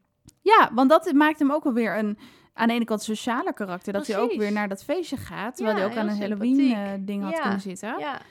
[0.41, 2.17] Ja, want dat maakt hem ook alweer een
[2.53, 3.93] aan de ene kant sociale karakter.
[3.93, 5.55] Dat hij ook weer naar dat feestje gaat.
[5.55, 6.17] Terwijl Ja, hij ook aan een.
[6.19, 7.99] Halloween-ding had Ja, kunnen zitten.
[7.99, 8.21] Ja,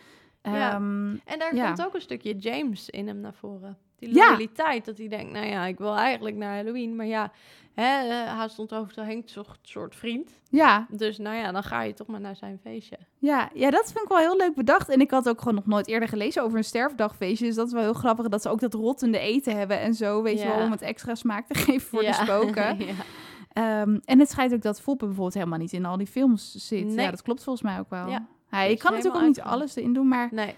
[0.57, 0.73] ja.
[0.73, 1.67] Ehm, en daar Ja.
[1.67, 3.77] komt ook een stukje James in hem naar voren.
[3.99, 4.25] Die Ja.
[4.27, 6.97] loyaliteit, dat hij denkt, nou ja, ik wil eigenlijk naar Halloween.
[6.97, 7.33] Maar ja,
[7.75, 10.31] hè, eh, haast onthoofd hangt zo'n soort vriend.
[10.51, 12.99] ja, Dus nou ja, dan ga je toch maar naar zijn feestje.
[13.19, 14.89] ja, ja, dat vind ik wel heel leuk bedacht.
[14.89, 17.47] En ik had ook gewoon nog nooit eerder gelezen over een sterfdagfeestje.
[17.47, 20.23] Dus dat is wel heel grappig dat ze ook dat rottende eten hebben en zo.
[20.23, 22.79] Weet je wel, om het extra smaak te geven voor de spoken.
[22.87, 22.93] ja.
[23.53, 26.85] Ehm, en het schijnt ook dat Foppe bijvoorbeeld helemaal niet in al die films zit.
[26.87, 27.05] Nee.
[27.05, 28.09] Ja, dat klopt volgens mij ook wel.
[28.09, 28.27] Ja.
[28.51, 30.55] Is kan natuurlijk ook niet alles erin doen, maar Nee,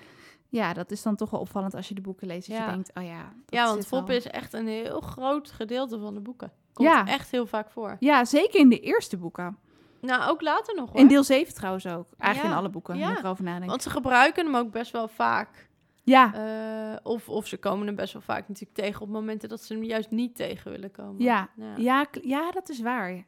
[0.49, 2.49] ja, dat is dan toch wel opvallend als je de boeken leest.
[2.49, 2.65] Dat Ja.
[2.65, 6.21] je denkt, oh ja, ja, want Fop is echt een heel groot gedeelte van de
[6.21, 6.53] boeken.
[6.73, 7.07] Komt Ja.
[7.07, 7.97] echt heel vaak voor.
[8.01, 9.59] Ja, zeker in de eerste boeken.
[10.01, 11.01] Nou, ook later nog hoor.
[11.01, 12.07] In deel 7 trouwens ook.
[12.19, 12.57] Eigenlijk Ja.
[12.57, 13.19] in alle boeken, Ja.
[13.19, 13.71] erover nadenk.
[13.71, 15.69] Want ze gebruiken hem ook best wel vaak.
[16.03, 19.63] Ja, Eh, of, of ze komen hem best wel vaak natuurlijk tegen op momenten dat
[19.63, 21.23] ze hem juist niet tegen willen komen.
[21.23, 21.49] Ja.
[21.57, 21.75] ja.
[21.77, 23.25] ja, ja, dat is waar.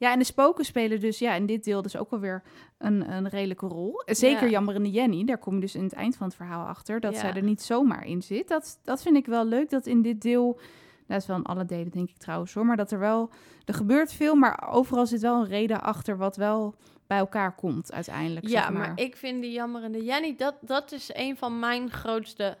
[0.00, 2.42] Ja, en de spoken spelen dus ja, in dit deel dus ook wel weer
[2.78, 4.02] een, een redelijke rol.
[4.06, 4.50] Zeker Ja.
[4.50, 7.18] jammerende Jenny, daar kom je dus in het eind van het verhaal achter, dat Ja.
[7.20, 8.48] zij er niet zomaar in zit.
[8.48, 10.60] Dat, dat vind ik wel leuk, dat in dit deel,
[11.06, 13.30] dat is wel in alle delen denk ik trouwens hoor, maar dat er wel,
[13.64, 16.74] er gebeurt veel, maar overal zit wel een reden achter wat wel
[17.06, 18.88] bij elkaar komt uiteindelijk, Ja, zeg maar.
[18.88, 22.56] maar ik vind die jammerende Jenny, dat, dat is een van mijn grootste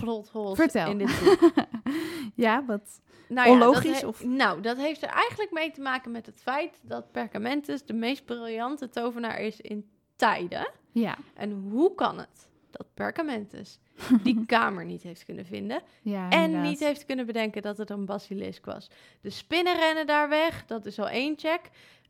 [0.00, 0.90] plot holes Vertel.
[0.90, 1.52] in dit boek.
[2.46, 3.00] ja, wat...
[3.28, 4.24] Nou Onlogisch, of?
[4.24, 8.24] Nou, dat heeft er eigenlijk mee te maken met het feit dat Perkamentus de meest
[8.24, 10.70] briljante tovenaar is in tijden.
[10.92, 13.78] Ja, En hoe kan het dat Perkamentus
[14.22, 16.70] die kamer niet heeft kunnen vinden ja en inderdaad.
[16.70, 18.90] niet heeft kunnen bedenken dat het een basilisk was?
[19.20, 21.60] De spinnen rennen daar weg, dat is al één check.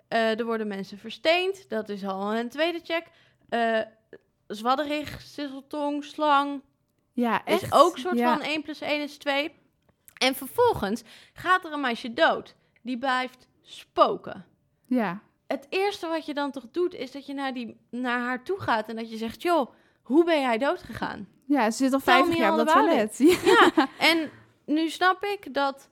[0.09, 3.07] Eh, er worden mensen versteend, dat is al een tweede check.
[3.49, 3.81] Eh
[4.49, 6.63] Zwadderig, sisseltong, slang,
[7.21, 7.63] Ja, echt.
[7.63, 8.37] is ook soort ja.
[8.37, 9.53] van 1 plus 1 is 2.
[10.19, 11.03] En vervolgens
[11.33, 12.55] gaat er een meisje dood.
[12.83, 14.47] Die blijft spoken.
[14.85, 18.45] Ja, Het eerste wat je dan toch doet, is dat je naar, die, naar haar
[18.45, 19.71] toe gaat en dat je zegt, joh,
[20.03, 21.29] hoe ben jij dood gegaan?
[21.45, 23.19] ja, ze zit al Tell 50 me jaar op dat about toilet.
[23.19, 23.71] Ja.
[23.77, 24.31] Ja, en
[24.65, 25.89] nu snap ik dat,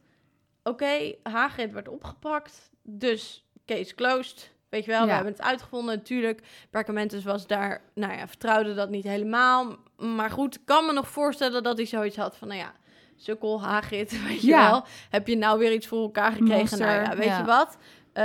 [0.62, 4.54] oké, Hagrid werd opgepakt, dus case closed.
[4.76, 5.96] Weet je wel, we hebben het uitgevonden.
[5.96, 9.76] Natuurlijk, Perkamentus was daar, nou ja, vertrouwde dat niet helemaal.
[9.96, 12.72] Maar goed, ik kan me nog voorstellen dat hij zoiets had van, nou ja,
[13.16, 14.70] sukkel, Hagrid, weet je Ja.
[14.70, 14.84] wel.
[15.10, 16.56] Heb je nou weer iets voor elkaar gekregen?
[16.56, 17.38] Monster, nou ja, weet ja.
[17.38, 17.76] je wat?
[18.12, 18.24] Eh,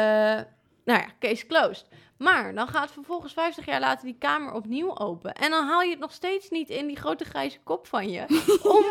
[0.86, 1.88] nou ja, case closed.
[2.22, 5.34] Maar dan gaat vervolgens 50 jaar later die kamer opnieuw open.
[5.34, 8.26] En dan haal je het nog steeds niet in die grote grijze kop van je.
[8.76, 8.84] Om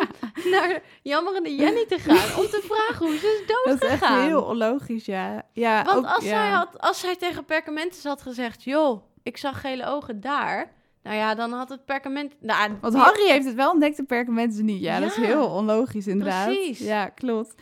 [0.51, 2.39] naar jammerende Jenny te gaan.
[2.39, 5.43] Om te vragen hoe ze is dood Dat is echt heel onlogisch, ja.
[5.53, 6.31] ja Want ook, als, ja.
[6.31, 8.65] zij had, als zij tegen Perkamentus had gezegd...
[8.65, 10.73] joh, ik zag gele ogen daar...
[11.03, 12.35] Nou ja, dan had het perkament...
[12.41, 14.81] Nou, Want die- Harry heeft het wel ontdekt en Perkamentus niet.
[14.81, 16.47] Ja, dat is heel onlogisch inderdaad.
[16.47, 16.79] precies.
[16.79, 17.55] Ja, klopt.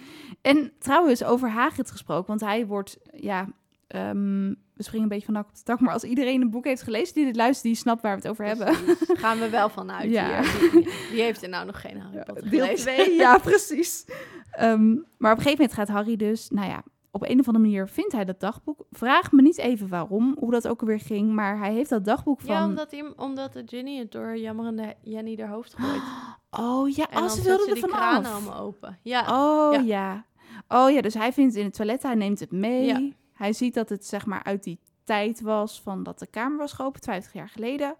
[0.43, 3.47] En trouwens, over Hagrid gesproken, want hij wordt, ja...
[3.87, 6.65] ehm, we springen een beetje van dak op de tak, maar als iedereen een boek
[6.65, 8.67] heeft gelezen die dit luistert, die snapt waar we het over hebben.
[8.67, 9.07] Precies.
[9.23, 10.43] Gaan we wel vanuit Ja.
[10.43, 10.71] hier.
[10.71, 12.95] Die, die heeft er nou nog geen Harry Potter Deel gelezen.
[12.95, 14.05] 2, ja, precies.
[14.51, 14.89] Ehm,
[15.19, 17.89] maar op een gegeven moment gaat Harry dus, nou ja, op een of andere manier
[17.89, 18.85] vindt hij dat dagboek.
[18.91, 22.41] Vraag me niet even waarom, hoe dat ook alweer ging, maar hij heeft dat dagboek
[22.41, 22.55] van...
[22.55, 26.03] Ja, omdat, hij, omdat de Ginny het door jammerende Jenny haar hoofd gooit.
[26.51, 28.99] Oh ja, En als ze zet wilde ze er die allemaal open.
[29.03, 29.81] Ja, Oh Ja.
[29.81, 30.25] ja.
[30.69, 32.85] Oh ja, dus hij vindt het in het toilet, hij neemt het mee.
[32.87, 33.01] Ja.
[33.39, 36.73] Hij ziet dat het zeg maar uit die tijd was van dat de kamer was
[36.73, 37.97] geopend, 50 jaar geleden.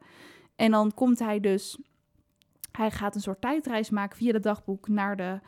[0.57, 1.79] En dan komt hij dus,
[2.73, 5.41] hij gaat een soort tijdreis maken via het dagboek naar de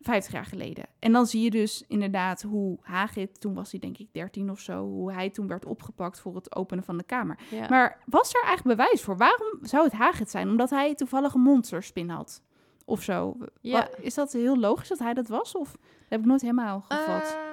[0.00, 0.84] 50 jaar geleden.
[0.98, 4.60] En dan zie je dus inderdaad hoe Hagrid, toen was hij denk ik 13 of
[4.60, 7.38] zo, hoe hij toen werd opgepakt voor het openen van de kamer.
[7.50, 7.68] ja.
[7.68, 9.16] Maar was er eigenlijk bewijs voor?
[9.16, 10.48] Waarom zou het Hagrid zijn?
[10.48, 12.42] Omdat hij toevallig een monsterspin had?
[12.84, 13.36] Of zo.
[13.60, 13.88] Ja.
[13.96, 15.54] Is dat heel logisch dat hij dat was?
[15.54, 17.36] Of dat heb ik nooit helemaal gevat?
[17.36, 17.47] Ehm,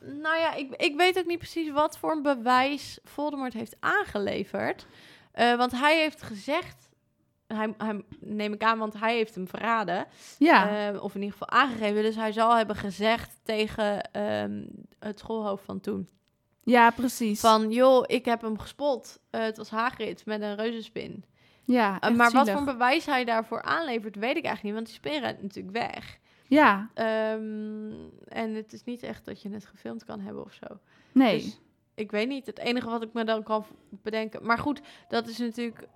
[0.00, 4.86] nou ja, ik, ik weet ook niet precies wat voor een bewijs Voldemort heeft aangeleverd.
[5.32, 6.88] Eh, want hij heeft gezegd
[7.46, 10.06] hij, hij neem ik aan, want hij heeft hem verraden.
[10.38, 12.02] Ja, Eh, of in ieder geval aangegeven.
[12.02, 14.64] Dus hij zal hebben gezegd tegen ehm,
[14.98, 16.08] het schoolhoofd van toen.
[16.62, 17.40] ja, precies.
[17.40, 19.18] Van, joh, ik heb hem gespot.
[19.30, 21.24] Eh, het was Hagrid met een reuzenspin.
[21.64, 24.72] ja, echt maar wat voor bewijs hij daarvoor aanlevert, weet ik eigenlijk niet.
[24.74, 26.18] Want die spin rent natuurlijk weg.
[26.48, 27.92] Ja, Ehm,
[28.28, 30.78] en het is niet echt dat je het gefilmd kan hebben of zo.
[31.12, 31.34] nee.
[31.42, 31.60] Dus
[31.94, 32.46] ik weet niet.
[32.46, 34.44] Het enige wat ik me dan kan bedenken.
[34.46, 35.86] Maar goed, dat is natuurlijk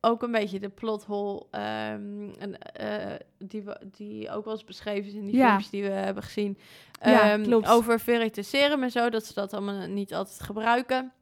[0.00, 1.46] ook een beetje de plothole.
[1.50, 5.44] ehm en, eh, die, we, die ook wel eens beschreven is in die Ja.
[5.46, 6.58] filmpjes die we hebben gezien.
[7.02, 7.68] Ja, Ehm, klopt.
[7.68, 11.12] Over veritas en zo, dat ze dat allemaal niet altijd gebruiken.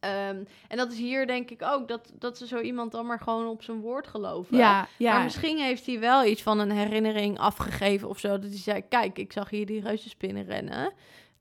[0.00, 3.20] Ehm, en dat is hier denk ik ook, dat, dat ze zo iemand dan maar
[3.20, 4.56] gewoon op zijn woord geloven.
[4.56, 5.12] ja, ja.
[5.14, 8.28] Maar misschien heeft hij wel iets van een herinnering afgegeven of zo.
[8.28, 10.92] Dat hij zei, kijk, ik zag hier die reuzenspinnen rennen.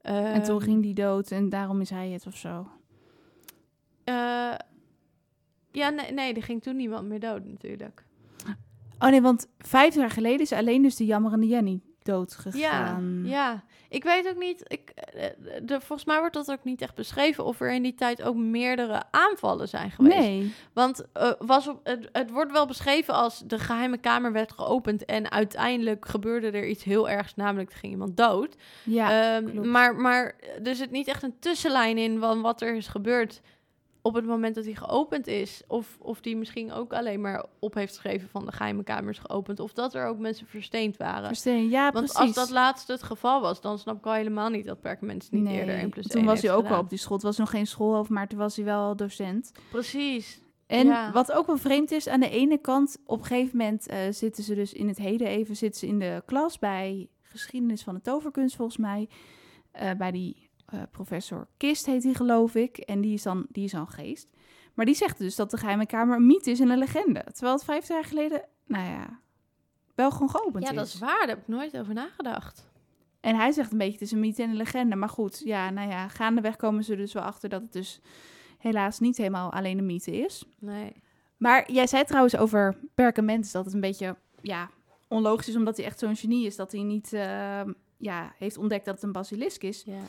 [0.02, 2.68] en toen Ehm, ging die dood en daarom is hij het of zo.
[4.04, 4.54] eh,
[5.72, 8.04] ja, nee, nee, er ging toen niemand meer dood natuurlijk.
[9.00, 13.22] Oh nee, want vijf jaar geleden is alleen dus de jammerende Jenny dood Ja, gegaan.
[13.26, 13.64] ja.
[13.90, 15.26] Ik weet ook niet, ik, eh,
[15.62, 17.46] de, volgens mij wordt dat ook niet echt beschreven...
[17.46, 20.16] of er in die tijd ook meerdere aanvallen zijn geweest.
[20.18, 20.54] Nee.
[20.74, 25.06] Want eh, was op, het, het wordt wel beschreven als de geheime kamer werd geopend...
[25.06, 28.56] en uiteindelijk gebeurde er iets heel ergs, namelijk er ging iemand dood.
[28.84, 32.88] Ja, Ehm, maar, maar er zit niet echt een tussenlijn in van wat er is
[32.88, 33.42] gebeurd
[34.02, 35.62] op het moment dat hij geopend is.
[35.68, 39.20] Of, of die misschien ook alleen maar op heeft geschreven van de geheime kamer is
[39.20, 39.60] geopend.
[39.60, 41.28] Of dat er ook mensen versteend waren.
[41.28, 41.70] Versteen.
[41.70, 42.20] Ja, Want precies.
[42.28, 45.48] als dat laatste het geval was, dan snap ik al helemaal niet dat Perkament niet
[45.48, 46.74] eerder 1 plus toen 1 was hij ook gedaan.
[46.78, 47.16] al op die school.
[47.16, 49.52] Het was nog geen schoolhoofd, maar toen was hij wel docent.
[49.72, 50.42] Precies.
[50.68, 51.12] En Ja.
[51.12, 54.44] wat ook wel vreemd is, aan de ene kant, op een gegeven moment eh, zitten
[54.44, 58.02] ze dus in het heden even, zitten ze in de klas bij geschiedenis van de
[58.02, 59.10] toverkunst volgens mij.
[59.72, 62.78] Eh, bij die eh, professor Kist heet hij geloof ik.
[62.78, 64.28] En die is, dan, die is dan geest.
[64.74, 67.24] Maar die zegt dus dat de geheime kamer een mythe is en een legende.
[67.32, 69.20] Terwijl het vijf jaar geleden, nou ja,
[69.96, 70.76] wel gewoon geopend Ja, is.
[70.76, 71.20] dat is waar.
[71.20, 72.68] Daar heb ik nooit over nagedacht.
[73.20, 74.96] En hij zegt een beetje, het is een mythe en een legende.
[74.96, 78.02] Maar goed, ja, nou ja, gaandeweg komen ze dus wel achter dat het dus
[78.58, 80.46] helaas niet helemaal alleen een mythe is.
[80.60, 80.94] Nee.
[81.38, 84.70] Maar jij zei trouwens over Perkament dat het een beetje ja,
[85.08, 87.62] onlogisch is, omdat hij echt zo'n genie is, dat hij niet eh,
[87.98, 89.84] ja, heeft ontdekt dat het een basilisk is.
[89.86, 90.02] Ja.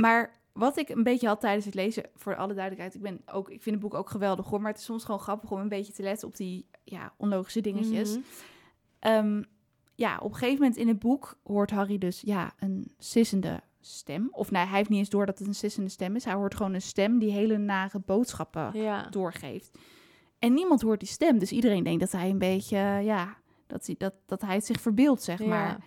[0.00, 3.50] Maar wat ik een beetje had tijdens het lezen, voor alle duidelijkheid, ik, ben ook,
[3.50, 5.68] ik vind het boek ook geweldig hoor, maar het is soms gewoon grappig om een
[5.68, 8.10] beetje te letten op die ja, onlogische dingetjes.
[8.10, 8.20] Mhm.
[8.98, 9.42] Ehm,
[9.94, 14.28] ja, op een gegeven moment in het boek hoort Harry dus ja, een sissende stem.
[14.32, 16.24] Of nee, hij heeft niet eens door dat het een sissende stem is.
[16.24, 19.08] Hij hoort gewoon een stem die hele nare boodschappen Ja.
[19.10, 19.78] doorgeeft.
[20.38, 21.38] En niemand hoort die stem.
[21.38, 23.36] Dus iedereen denkt dat hij een beetje, ja,
[23.66, 25.84] dat hij, dat, dat hij het zich verbeeldt, zeg maar.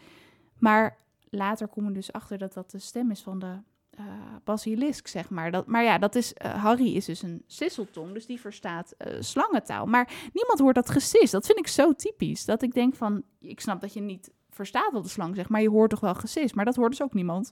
[0.57, 0.97] Maar
[1.29, 3.57] later komen we dus achter dat dat de stem is van de
[3.97, 4.03] eh,
[4.43, 5.51] basilisk, zeg maar.
[5.51, 9.13] Dat, maar ja, dat is, eh, Harry is dus een sisseltong, dus die verstaat eh,
[9.19, 9.85] slangentaal.
[9.85, 11.31] Maar niemand hoort dat gesis.
[11.31, 12.45] Dat vind ik zo typisch.
[12.45, 15.61] Dat ik denk van, ik snap dat je niet verstaat wat de slang zegt, maar
[15.61, 16.53] je hoort toch wel gesis.
[16.53, 17.51] Maar dat hoort dus ook niemand.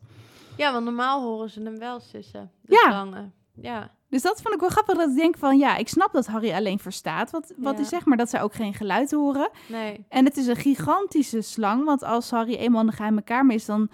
[0.58, 2.52] ja, want normaal horen ze hem wel sissen.
[2.62, 2.90] De Ja.
[2.92, 3.34] slangen.
[3.54, 3.92] Ja.
[4.10, 6.52] Dus dat vond ik wel grappig dat ik denk van, ja, ik snap dat Harry
[6.54, 7.80] alleen verstaat wat, wat Ja.
[7.80, 9.50] hij zegt, maar dat zij ook geen geluid horen.
[9.68, 10.06] Nee.
[10.10, 13.66] En het is een gigantische slang, want als Harry eenmaal in de geheime kamer is,
[13.66, 13.90] dan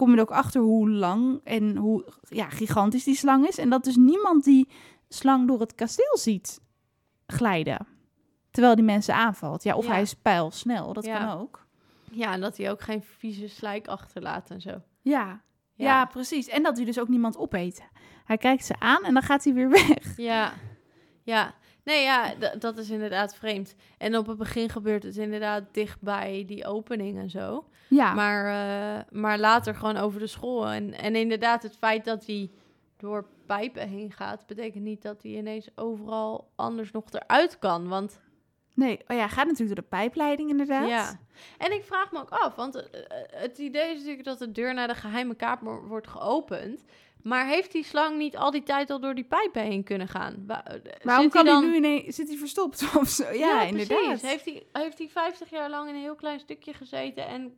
[0.00, 3.58] kom je er ook achter hoe lang en hoe ja, gigantisch die slang is.
[3.58, 4.68] En dat dus niemand die
[5.08, 6.60] slang door het kasteel ziet
[7.26, 7.86] glijden,
[8.50, 9.62] terwijl die mensen aanvalt.
[9.62, 9.90] Ja, of Ja.
[9.92, 11.18] hij is pijlsnel, dat Ja.
[11.18, 11.66] kan ook.
[12.10, 14.82] Ja, en dat hij ook geen vieze slijk achterlaat en zo.
[15.02, 15.40] Ja.
[15.74, 16.04] Ja.
[16.04, 16.48] precies.
[16.48, 17.82] En dat hij dus ook niemand opeet.
[18.24, 20.16] Hij kijkt ze aan en dan gaat hij weer weg.
[20.16, 20.52] Ja,
[21.22, 21.54] ja.
[21.84, 23.74] Nee, ja, dat is inderdaad vreemd.
[23.98, 27.64] En op het begin gebeurt het inderdaad dichtbij die opening en zo.
[27.90, 30.66] Ja, Maar, eh, maar later gewoon over de school.
[30.66, 32.50] En, en inderdaad, het feit dat hij
[32.96, 37.88] door pijpen heen gaat, betekent niet dat hij ineens overal anders nog eruit kan.
[37.88, 38.20] Want
[38.74, 40.88] nee, oh ja, gaat natuurlijk door de pijpleiding inderdaad.
[40.88, 41.20] ja.
[41.58, 44.52] En ik vraag me ook af, want eh, eh, het idee is natuurlijk dat de
[44.52, 46.84] deur naar de geheime kamer wordt geopend.
[47.22, 50.44] Maar heeft die slang niet al die tijd al door die pijpen heen kunnen gaan?
[50.46, 51.64] Wa- eh, Waarom zit kan hij dan...
[51.70, 53.32] nu ineens, zit hij verstopt of zo?
[53.32, 54.04] Ja, inderdaad.
[54.04, 54.28] Precies.
[54.28, 57.54] Heeft hij, heeft hij 50 jaar lang in een heel klein stukje gezeten en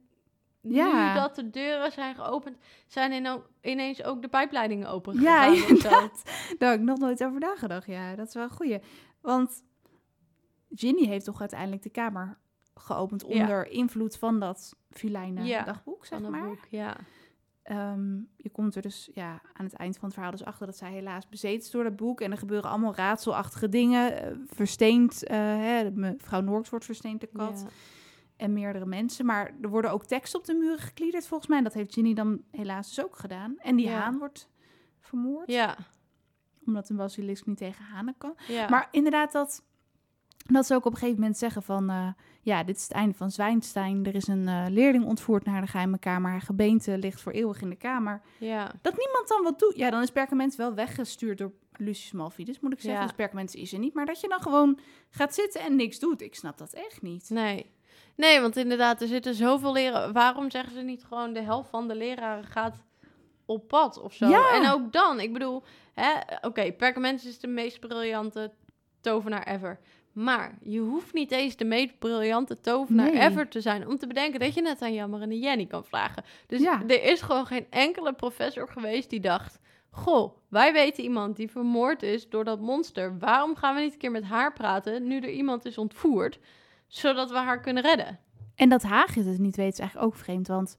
[0.62, 1.14] Ja.
[1.14, 6.22] nu dat de deuren zijn geopend, zijn ineens ook de pijpleidingen open Ja, inderdaad.
[6.58, 7.86] Daar heb ik nog nooit over nagedacht.
[7.86, 8.78] Ja, dat is wel een goeie.
[9.20, 9.62] Want
[10.74, 12.38] Ginny heeft toch uiteindelijk de kamer
[12.74, 13.40] geopend Ja.
[13.40, 16.44] onder invloed van dat filijne Ja, dagboek, zeg maar.
[16.48, 16.96] boek, ja.
[17.62, 20.76] Ehm, je komt er dus ja, aan het eind van het verhaal dus achter dat
[20.76, 22.20] zij helaas bezeten is door dat boek.
[22.20, 24.22] En er gebeuren allemaal raadselachtige dingen.
[24.22, 27.60] eh, versteend, eh, hè, mevrouw Norks wordt versteend, de kat.
[27.66, 27.70] Ja.
[28.42, 29.26] En meerdere mensen.
[29.26, 31.58] Maar er worden ook teksten op de muren gekliederd volgens mij.
[31.58, 33.54] En dat heeft Ginny dan helaas dus ook gedaan.
[33.58, 33.98] En die Ja.
[33.98, 34.48] haan wordt
[35.00, 35.50] vermoord.
[35.50, 35.76] Ja,
[36.66, 38.34] Omdat een basilisk niet tegen hanen kan.
[38.48, 38.68] ja.
[38.68, 39.64] Maar inderdaad, dat
[40.46, 41.90] dat ze ook op een gegeven moment zeggen van...
[41.90, 42.08] eh,
[42.42, 44.06] ja, dit is het einde van Zwijnstein.
[44.06, 46.30] Er is een eh, leerling ontvoerd naar de geheime kamer.
[46.30, 48.22] Haar gebeente ligt voor eeuwig in de kamer.
[48.38, 48.72] Ja.
[48.82, 49.76] Dat niemand dan wat doet.
[49.76, 53.00] Ja, dan is Perkament wel weggestuurd door Lucius Malfides, moet ik zeggen.
[53.00, 53.06] Ja.
[53.06, 53.94] Dus Perkament is er niet.
[53.94, 54.78] Maar dat je dan gewoon
[55.10, 56.22] gaat zitten en niks doet.
[56.22, 57.30] Ik snap dat echt niet.
[57.30, 57.70] Nee.
[58.16, 60.12] Nee, want inderdaad, er zitten zoveel leren.
[60.12, 62.84] Waarom zeggen ze niet gewoon de helft van de leraren gaat
[63.46, 64.28] op pad of zo?
[64.28, 64.54] Ja.
[64.54, 65.62] En ook dan, ik bedoel,
[66.40, 68.50] oké, Perkament is de meest briljante
[69.00, 69.78] tovenaar ever.
[70.12, 73.20] Maar je hoeft niet eens de meest briljante tovenaar Nee.
[73.20, 75.84] ever te zijn om te bedenken dat je net aan Jammer en de Jenny kan
[75.84, 76.24] vragen.
[76.46, 76.82] Dus Ja.
[76.86, 79.58] er is gewoon geen enkele professor geweest die dacht:
[79.90, 83.18] Goh, wij weten iemand die vermoord is door dat monster.
[83.18, 86.38] Waarom gaan we niet een keer met haar praten nu er iemand is ontvoerd,
[86.94, 88.18] zodat we haar kunnen redden?
[88.54, 90.48] En dat Hagrid het niet weet is eigenlijk ook vreemd.
[90.48, 90.76] Want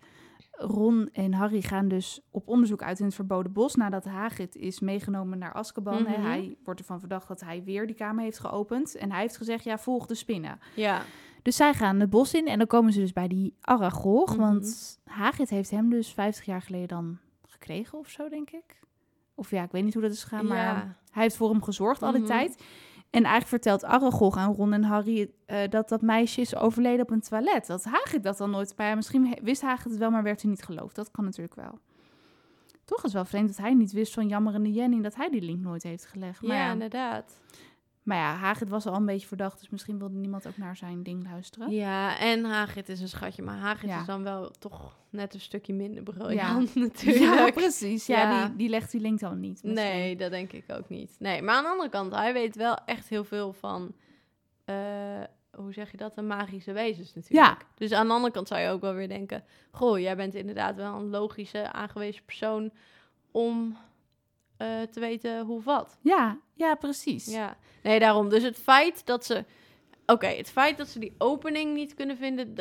[0.51, 3.75] Ron en Harry gaan dus op onderzoek uit in het verboden bos...
[3.75, 6.05] nadat Hagrid is meegenomen naar Azkaban.
[6.05, 6.17] hè.
[6.17, 6.27] Mhm.
[6.27, 8.95] Hij wordt ervan verdacht dat hij weer die kamer heeft geopend.
[8.95, 10.59] En hij heeft gezegd, ja, volg de spinnen.
[10.75, 11.01] Ja,
[11.41, 14.29] Dus zij gaan het bos in en dan komen ze dus bij die Aragog.
[14.31, 14.39] Mhm.
[14.39, 18.81] Want Hagrid heeft hem dus 50 jaar geleden dan gekregen of zo, denk ik.
[19.35, 22.01] Of ja, ik weet niet hoe dat is gegaan, maar hij heeft voor hem gezorgd
[22.01, 22.29] al die Mhm.
[22.29, 22.63] tijd.
[23.13, 27.11] En eigenlijk vertelt Aragog aan Ron en Harry eh, dat dat meisje is overleden op
[27.11, 27.67] een toilet.
[27.67, 28.95] Dat Hagrid dat dan nooit bij.
[28.95, 30.95] Misschien wist Hagrid het wel, maar werd hij niet geloofd.
[30.95, 31.79] Dat kan natuurlijk wel.
[32.85, 35.01] Toch is wel vreemd dat hij niet wist van jammerende Jenny...
[35.01, 36.41] dat hij die link nooit heeft gelegd.
[36.41, 37.41] Maar ja, ja, inderdaad.
[38.03, 39.59] Maar ja Hagrid was al een beetje verdacht...
[39.59, 41.71] dus misschien wilde niemand ook naar zijn ding luisteren.
[41.71, 43.99] Ja, en Hagrid is een schatje, maar Hagrid Ja.
[43.99, 47.53] is dan wel toch net een stukje minder briljant Ja, natuurlijk.
[47.53, 48.05] precies.
[48.05, 48.45] Ja, Ja.
[48.47, 49.63] Die, die legt die link dan niet.
[49.63, 49.73] misschien.
[49.91, 51.15] Nee, dat denk ik ook niet.
[51.19, 53.93] Nee, maar aan de andere kant, hij weet wel echt heel veel van,
[54.65, 54.75] eh,
[55.51, 57.45] hoe zeg je dat, de magische wezens natuurlijk.
[57.61, 57.67] Ja.
[57.75, 60.75] Dus aan de andere kant zou je ook wel weer denken, goh, jij bent inderdaad
[60.75, 62.71] wel een logische, aangewezen persoon
[63.31, 63.77] om
[64.91, 65.97] te weten hoe wat.
[66.01, 67.25] Ja, ja, precies.
[67.25, 68.29] Ja, nee, daarom.
[68.29, 69.45] Dus het feit dat ze,
[70.05, 72.55] oké, het feit dat ze die opening niet kunnen vinden,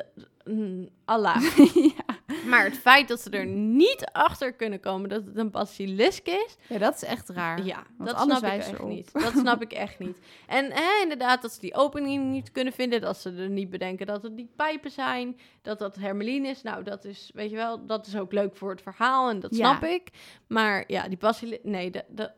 [0.44, 1.56] mm, Allah.
[1.96, 2.20] ja.
[2.46, 6.56] Maar het feit dat ze er niet achter kunnen komen dat het een basilisk is,
[6.68, 7.64] Ja, dat is echt raar.
[7.64, 9.12] ja, dat snap ik echt niet.
[9.12, 10.18] Dat snap ik echt niet.
[10.46, 14.06] En hè, inderdaad, dat ze die opening niet kunnen vinden, dat ze er niet bedenken
[14.06, 16.62] dat het die pijpen zijn, dat dat Hermeline is.
[16.62, 19.56] Nou, dat is, weet je wel, dat is ook leuk voor het verhaal en dat
[19.56, 19.70] Ja.
[19.78, 20.08] snap ik.
[20.46, 22.32] Maar ja, die basilisk, nee, dat, dat,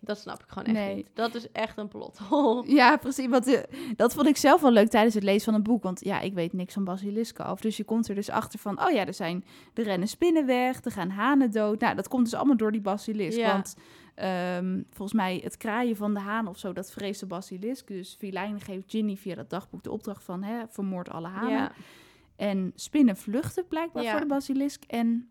[0.00, 0.94] dat snap ik gewoon echt Nee.
[0.94, 1.10] niet.
[1.14, 2.64] Dat is echt een plot hole.
[2.74, 3.26] Ja, precies.
[3.26, 3.62] Want, eh,
[3.96, 5.82] dat vond ik zelf wel leuk tijdens het lezen van een boek.
[5.82, 7.60] Want ja, ik weet niks van basilisken af.
[7.60, 8.84] Dus je komt er dus achter van...
[8.86, 11.80] oh ja, er, zijn, er rennen spinnen weg, er gaan hanen dood.
[11.80, 13.38] Nou, dat komt dus allemaal door die basilisk.
[13.38, 13.52] Ja.
[13.52, 13.76] Want
[14.14, 16.72] ehm, volgens mij het kraaien van de haan of zo...
[16.72, 17.86] dat vreest de basilisk.
[17.86, 20.42] Dus Filijn geeft Ginny via dat dagboek de opdracht van...
[20.42, 21.50] Hè, vermoord alle hanen.
[21.50, 21.72] Ja,
[22.36, 24.10] En spinnen vluchten blijkbaar Ja.
[24.10, 24.84] voor de basilisk.
[24.86, 25.30] En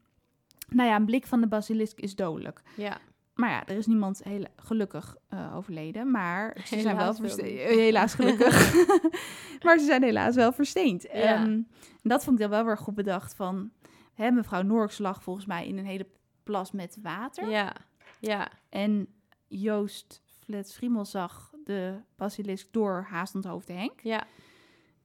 [0.69, 2.61] nou ja, een blik van de basilisk is dodelijk.
[2.75, 2.97] ja.
[3.37, 6.11] Maar ja, er is niemand heel gelukkig eh, overleden.
[6.11, 7.51] Maar ze zijn wel versteend.
[7.51, 7.79] niet.
[7.79, 8.73] Helaas gelukkig.
[9.65, 11.03] maar ze zijn helaas wel versteend.
[11.03, 11.09] Ja.
[11.11, 11.67] Ehm, en
[12.01, 13.35] dat vond ik dan wel weer goed bedacht.
[13.35, 13.71] Van,
[14.13, 16.07] hè, mevrouw Norks lag volgens mij in een hele
[16.43, 17.49] plas met water.
[17.49, 17.73] ja,
[18.19, 18.49] ja.
[18.69, 19.07] En
[19.47, 23.99] Joost Fletsfriemel zag de basilisk door Haastend Hoofd Henk.
[24.01, 24.23] ja.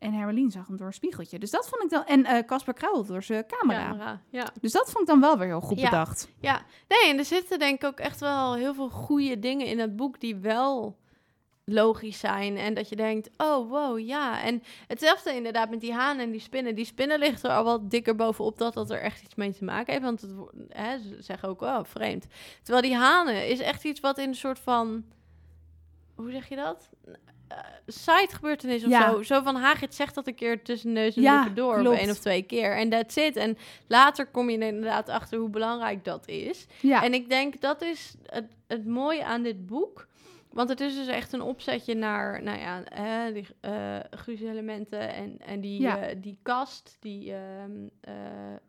[0.02, 1.38] En Hermelien zag hem door een spiegeltje.
[1.38, 2.04] Dus dat vond ik dan...
[2.04, 3.88] En eh, Casper Krauwel door zijn camera.
[3.88, 4.20] Camera.
[4.30, 4.48] Ja.
[4.60, 5.90] Dus dat vond ik dan wel weer heel goed Ja.
[5.90, 6.28] bedacht.
[6.40, 9.78] Ja, nee, en er zitten denk ik ook echt wel heel veel goede dingen in
[9.78, 10.98] het boek die wel
[11.64, 12.56] logisch zijn.
[12.56, 14.42] En dat je denkt, oh wow, ja.
[14.42, 16.74] En hetzelfde inderdaad met die hanen en die spinnen.
[16.74, 19.64] Die spinnen ligt er al wat dikker bovenop dat dat er echt iets mee te
[19.64, 20.04] maken heeft.
[20.04, 20.30] Want het,
[20.68, 22.26] hè, ze zeggen ook, oh, vreemd.
[22.62, 25.04] Terwijl die hanen is echt iets wat in een soort van,
[26.14, 26.88] hoe zeg je dat?
[27.56, 29.10] Eh side gebeurtenis of Ja.
[29.10, 29.22] zo.
[29.22, 31.74] Zo van Hagrid zegt dat een keer tussen neus en Ja, door.
[31.78, 31.88] klopt.
[31.96, 32.76] Of één of twee keer.
[32.76, 33.36] En that's it.
[33.36, 36.66] En later kom je er inderdaad achter hoe belangrijk dat is.
[36.80, 40.06] Ja, En ik denk dat is het, het mooie aan dit boek.
[40.52, 45.36] Want het is dus echt een opzetje naar, nou ja, hè, die eh gruzelementen en,
[45.46, 45.98] en die, Ja.
[45.98, 48.12] eh, die kast die, ehm, eh,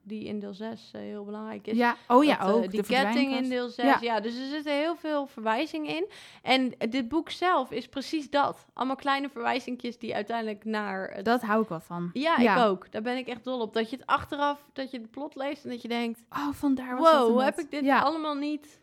[0.02, 1.78] die in deel 6 heel belangrijk is.
[1.78, 1.96] ja.
[2.08, 2.72] oh ja, Dat, ook.
[2.72, 3.86] die de ketting in deel 6.
[3.86, 3.98] Ja.
[4.02, 4.19] Ja.
[4.19, 6.06] dus er zitten heel veel verwijzingen in.
[6.41, 8.65] En dit boek zelf is precies dat.
[8.74, 11.12] Allemaal kleine verwijzingjes die uiteindelijk naar...
[11.13, 11.25] Het...
[11.25, 12.10] Dat hou ik wel van.
[12.13, 12.56] Ja, Ja.
[12.58, 12.92] ik ook.
[12.92, 13.73] Daar ben ik echt dol op.
[13.73, 16.23] Dat je het achteraf, dat je het plot leest en dat je denkt...
[16.29, 18.81] Oh, vandaar was dat Wow, hoe heb ik dit allemaal niet...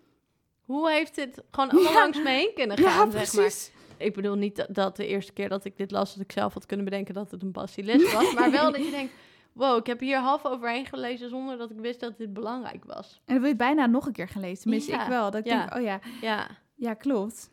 [0.71, 1.99] Hoe heeft dit gewoon allemaal Ja.
[2.01, 3.79] langs me heen kunnen gaan, Ja, zeg maar.
[4.07, 6.13] Ik bedoel niet dat, de eerste keer dat ik dit las...
[6.15, 8.33] dat ik zelf had kunnen bedenken dat het een basilisk was.
[8.39, 9.13] maar wel dat je denkt...
[9.53, 13.21] Wow, ik heb hier half overheen gelezen zonder dat ik wist dat dit belangrijk was.
[13.25, 14.61] En dan wil je bijna nog een keer gaan lezen.
[14.63, 15.31] Tenminste, Ja, ik wel.
[15.31, 15.59] Dat ik ja.
[15.59, 17.51] denk, oh ja, Ja, ja, klopt.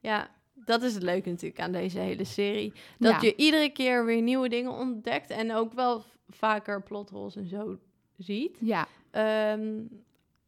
[0.00, 0.30] ja.
[0.54, 2.72] Dat is het leuke natuurlijk aan deze hele serie.
[2.98, 3.18] Dat Ja.
[3.20, 5.30] je iedere keer weer nieuwe dingen ontdekt.
[5.30, 7.78] En ook wel vaker plotholes en zo
[8.16, 8.56] ziet.
[8.60, 9.80] Ja, Ehm,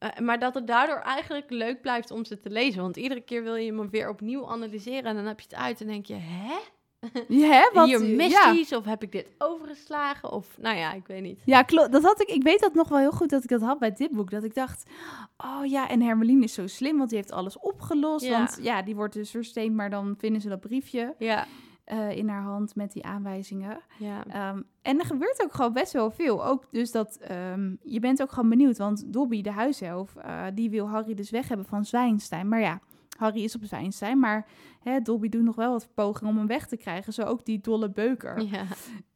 [0.03, 2.83] eh, maar dat het daardoor eigenlijk leuk blijft om ze te lezen.
[2.83, 5.05] Want iedere keer wil je hem weer opnieuw analyseren.
[5.05, 6.55] En dan heb je het uit en denk je, hè?
[7.29, 8.17] Ja, wat, Hier ja.
[8.17, 10.33] misties, of heb ik dit overgeslagen?
[10.33, 11.41] Of, nou ja, ik weet niet.
[11.45, 11.93] Ja, klopt.
[11.93, 12.29] Dat had ik.
[12.29, 14.31] Ik weet dat nog wel heel goed dat ik dat had bij dit boek.
[14.31, 14.91] Dat ik dacht,
[15.37, 18.25] oh ja, en Hermeline is zo slim, want die heeft alles opgelost.
[18.25, 18.39] Ja.
[18.39, 21.47] Want ja, die wordt dus versteend, maar dan vinden ze dat briefje Ja,
[21.85, 23.79] eh, in haar hand met die aanwijzingen.
[23.99, 24.25] ja.
[24.27, 26.45] Ehm, en er gebeurt ook gewoon best wel veel.
[26.47, 30.71] Ook dus dat ehm, je bent ook gewoon benieuwd, want Dobby, de huiself, eh, die
[30.71, 32.49] wil Harry dus weg hebben van Zwijnstein.
[32.49, 32.81] Maar ja,
[33.19, 34.47] Harry is op Zwijnstein, maar
[34.81, 37.13] hè, Dobby doet nog wel wat pogingen om hem weg te krijgen.
[37.13, 38.41] Zo ook die dolle beuker.
[38.41, 38.65] ja.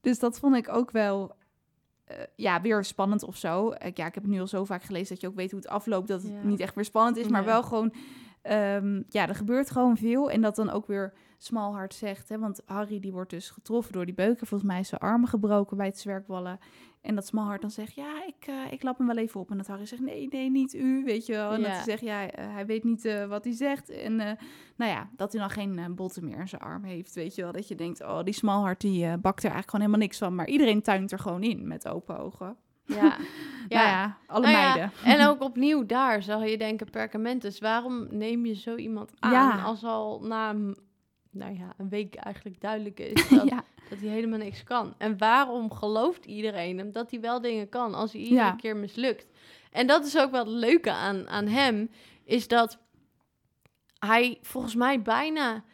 [0.01, 1.35] Dus dat vond ik ook wel,
[2.05, 3.71] eh, ja, weer spannend of zo.
[3.71, 5.61] Ik, ja, ik heb het nu al zo vaak gelezen dat je ook weet hoe
[5.61, 6.43] het afloopt, dat het Ja.
[6.43, 7.51] niet echt meer spannend is, maar Nee.
[7.51, 7.93] wel gewoon,
[8.47, 10.31] ehm, ja, er gebeurt gewoon veel.
[10.31, 14.05] En dat dan ook weer Smalhart zegt, hè, want Harry die wordt dus getroffen door
[14.05, 14.47] die beuker.
[14.47, 16.59] Volgens mij is zijn armen gebroken bij het zwerkballen.
[17.01, 19.51] En dat Smalhart dan zegt, ja, ik, eh, ik lap hem wel even op.
[19.51, 21.53] En dat Harry zegt, nee, nee, niet u, weet je wel.
[21.53, 21.67] En Ja.
[21.67, 23.91] dat hij zegt, ja, eh, hij weet niet eh, wat hij zegt.
[23.91, 24.17] En
[24.77, 27.53] nou ja, dat hij dan geen botten meer in zijn arm heeft, weet je wel.
[27.53, 30.35] Dat je denkt, oh, die Smalhart, die bakt er eigenlijk gewoon helemaal niks van.
[30.35, 32.57] Maar iedereen tuint er gewoon in met open ogen.
[32.87, 33.17] Ja.
[33.69, 34.93] Ja, nou ja alle Nou ja, meiden.
[35.05, 39.63] En ook opnieuw daar zou je denken, perkamentus, waarom neem je zo iemand aan Ja.
[39.63, 40.77] als al na een,
[41.31, 43.49] nou ja, een week eigenlijk duidelijk is dat,
[43.89, 44.95] dat hij helemaal niks kan?
[44.99, 49.27] En waarom gelooft iedereen hem dat hij wel dingen kan als hij iedere keer mislukt?
[49.71, 51.91] En dat is ook wel het leuke aan, aan hem,
[52.25, 52.79] is dat
[53.99, 55.65] hij volgens mij bijna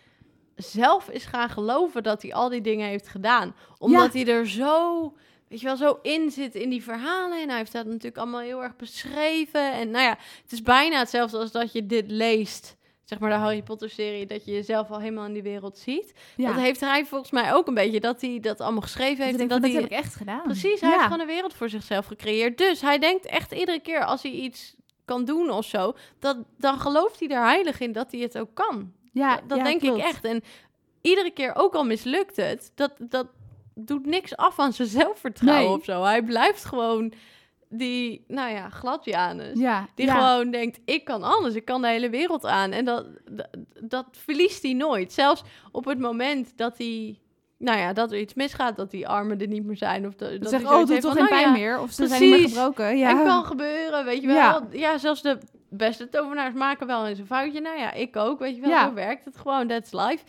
[0.55, 3.55] zelf is gaan geloven dat hij al die dingen heeft gedaan.
[3.79, 5.17] Omdat hij er zo,
[5.53, 7.43] weet je wel, zo in zit in die verhalen.
[7.43, 9.73] En hij heeft dat natuurlijk allemaal heel erg beschreven.
[9.73, 12.77] En nou ja, het is bijna hetzelfde als dat je dit leest.
[13.05, 16.13] Zeg maar de Harry Potter serie, dat je jezelf al helemaal in die wereld ziet.
[16.37, 16.53] ja.
[16.53, 19.37] Dat heeft hij volgens mij ook een beetje, dat hij dat allemaal geschreven Dus heeft.
[19.37, 20.43] ik En dat hij heb ik echt gedaan.
[20.43, 20.95] Precies, hij ja.
[20.95, 22.59] heeft gewoon een wereld voor zichzelf gecreëerd.
[22.59, 24.75] Dus hij denkt echt iedere keer als hij iets
[25.05, 28.55] kan doen of zo, dat, dan gelooft hij er heilig in dat hij het ook
[28.55, 28.93] kan.
[29.13, 29.99] ja, dat dat ja, denk klopt.
[29.99, 30.25] ik echt.
[30.25, 30.43] En
[31.01, 33.27] iedere keer, ook al mislukt het, dat, dat
[33.75, 35.79] doet niks af aan zijn zelfvertrouwen Nee.
[35.79, 36.03] of zo.
[36.03, 37.13] Hij blijft gewoon
[37.69, 39.59] die, nou ja, gladjanus.
[39.59, 40.15] Ja, Die ja.
[40.15, 42.73] gewoon denkt, ik kan alles, ik kan de hele wereld aan.
[42.73, 43.49] En dat, dat,
[43.81, 45.13] dat verliest hij nooit.
[45.13, 47.19] Zelfs op het moment dat hij,
[47.59, 50.07] nou ja, dat er iets misgaat, dat die armen er niet meer zijn.
[50.07, 51.81] Of dat, Dat hij oh, zoiets doet heeft toch geen pijn nou ja, meer?
[51.81, 52.99] Of ze zijn niet meer gebroken?
[52.99, 53.17] Ja.
[53.17, 54.67] Het kan gebeuren, weet je wel.
[54.71, 54.99] Ja.
[54.99, 57.61] Zelfs de beste tovenaars maken wel eens een foutje.
[57.61, 58.71] Nou ja, ik ook, weet je wel.
[58.71, 58.89] Ja.
[58.89, 60.25] Zo werkt het gewoon, that's life.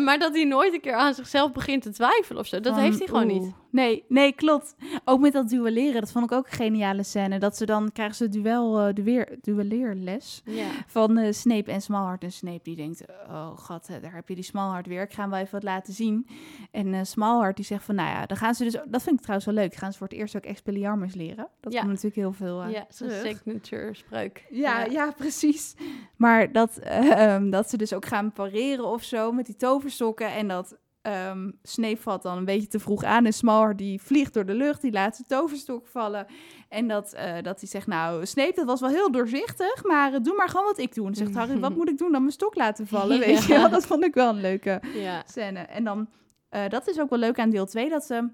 [0.00, 2.82] Maar dat hij nooit een keer aan zichzelf begint te twijfelen of zo, dat Van,
[2.82, 3.40] heeft hij gewoon oeh.
[3.40, 3.52] niet.
[3.72, 4.74] Nee, nee, klopt.
[5.04, 7.38] Ook met dat duelleren, dat vond ik ook een geniale scène.
[7.38, 10.66] Dat ze dan krijgen ze duel, eh dueer, duelleerles Ja.
[10.86, 12.22] van eh, Snape en Smalhart.
[12.22, 15.02] En Snape die denkt, oh god, eh, daar heb je die Smalhart weer.
[15.02, 16.26] Ik ga hem wel even wat laten zien.
[16.70, 18.72] En Smalhart die zegt van, nou ja, dan gaan ze dus...
[18.86, 19.74] Dat vind ik trouwens wel leuk.
[19.74, 21.48] Gaan ze voor het eerst ook Expelliarmus leren.
[21.60, 21.78] Dat Ja.
[21.78, 24.46] komt natuurlijk heel veel ja, zo'n signature spreuk.
[24.50, 25.74] Ja, ja, precies.
[26.16, 30.32] Maar dat, eh, ehm, dat ze dus ook gaan pareren of zo met die toverstokken.
[30.32, 30.76] En dat
[31.62, 33.26] Snape valt dan een beetje te vroeg aan.
[33.26, 36.26] En Smalhart die vliegt door de lucht, die laat zijn toverstok vallen.
[36.68, 39.84] En dat, eh, dat hij zegt, nou Snape, dat was wel heel doorzichtig.
[39.84, 41.06] Maar eh, doe maar gewoon wat ik doe.
[41.06, 42.12] En zegt Harry, wat moet ik doen?
[42.12, 43.70] Dan mijn stok laten vallen, weet je wel.
[43.70, 45.22] Dat vond ik wel een leuke Ja.
[45.26, 45.58] scène.
[45.58, 46.08] En dan,
[46.48, 48.28] eh, dat is ook wel leuk aan deel 2, dat ze...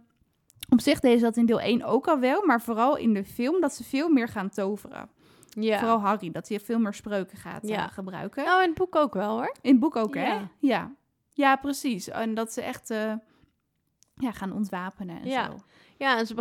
[0.70, 3.24] Op zich deden ze dat in deel 1 ook al wel, maar vooral in de
[3.24, 5.08] film dat ze veel meer gaan toveren.
[5.50, 5.78] ja.
[5.78, 7.62] Vooral Harry, dat hij veel meer spreuken gaat
[7.92, 8.44] gebruiken.
[8.44, 9.54] Nou, in het boek ook wel hoor.
[9.60, 10.38] In het boek ook, hè?
[10.58, 10.92] Ja.
[11.38, 11.56] Ja.
[11.56, 12.08] Precies.
[12.08, 13.12] En dat ze echt eh,
[14.14, 15.44] ja, gaan ontwapenen en Ja.
[15.46, 15.56] zo.
[15.98, 16.34] Ja, en ze,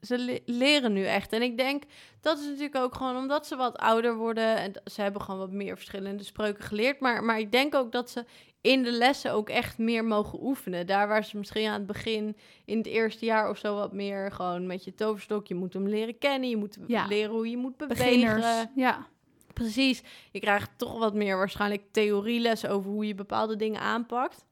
[0.00, 1.32] ze le- leren nu echt.
[1.32, 1.82] En ik denk,
[2.20, 4.56] dat is natuurlijk ook gewoon omdat ze wat ouder worden.
[4.56, 7.00] En ze hebben gewoon wat meer verschillende spreuken geleerd.
[7.00, 8.24] Maar, maar ik denk ook dat ze
[8.60, 10.86] in de lessen ook echt meer mogen oefenen.
[10.86, 14.32] Daar waar ze misschien aan het begin, in het eerste jaar of zo, wat meer
[14.32, 15.46] gewoon met je toverstok.
[15.46, 16.48] Je moet hem leren kennen.
[16.48, 17.06] Je moet Ja.
[17.06, 18.04] leren hoe je moet bewegen.
[18.04, 18.66] Beginners.
[18.74, 19.06] Ja.
[19.52, 20.02] Precies.
[20.30, 24.44] Je krijgt toch wat meer waarschijnlijk theorielessen over hoe je bepaalde dingen aanpakt.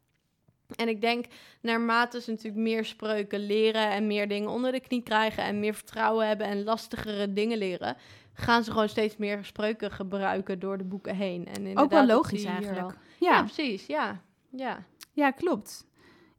[0.76, 1.26] En ik denk,
[1.60, 5.74] naarmate ze natuurlijk meer spreuken leren en meer dingen onder de knie krijgen en meer
[5.74, 7.96] vertrouwen hebben en lastigere dingen leren,
[8.32, 11.46] gaan ze gewoon steeds meer spreuken gebruiken door de boeken heen.
[11.46, 12.96] En Ook wel logisch eigenlijk.
[13.18, 13.42] Ja.
[13.42, 13.86] precies.
[13.86, 14.20] Ja.
[14.50, 14.84] Ja.
[15.12, 15.86] ja, klopt.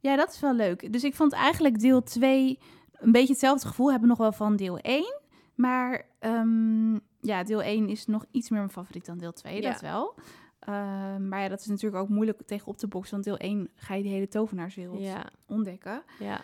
[0.00, 0.92] Ja, dat is wel leuk.
[0.92, 2.58] Dus ik vond eigenlijk deel 2
[2.92, 5.20] een beetje hetzelfde gevoel hebben nog wel van deel 1.
[5.54, 9.70] Maar ehm, ja, deel 1 is nog iets meer mijn favoriet dan deel 2, Ja.
[9.70, 10.14] dat wel.
[10.58, 13.12] Ehm, maar ja, dat is natuurlijk ook moeilijk tegen op te boksen.
[13.12, 15.24] Want deel 1 ga je die hele tovenaarswereld Ja.
[15.46, 16.02] ontdekken.
[16.18, 16.40] Ja.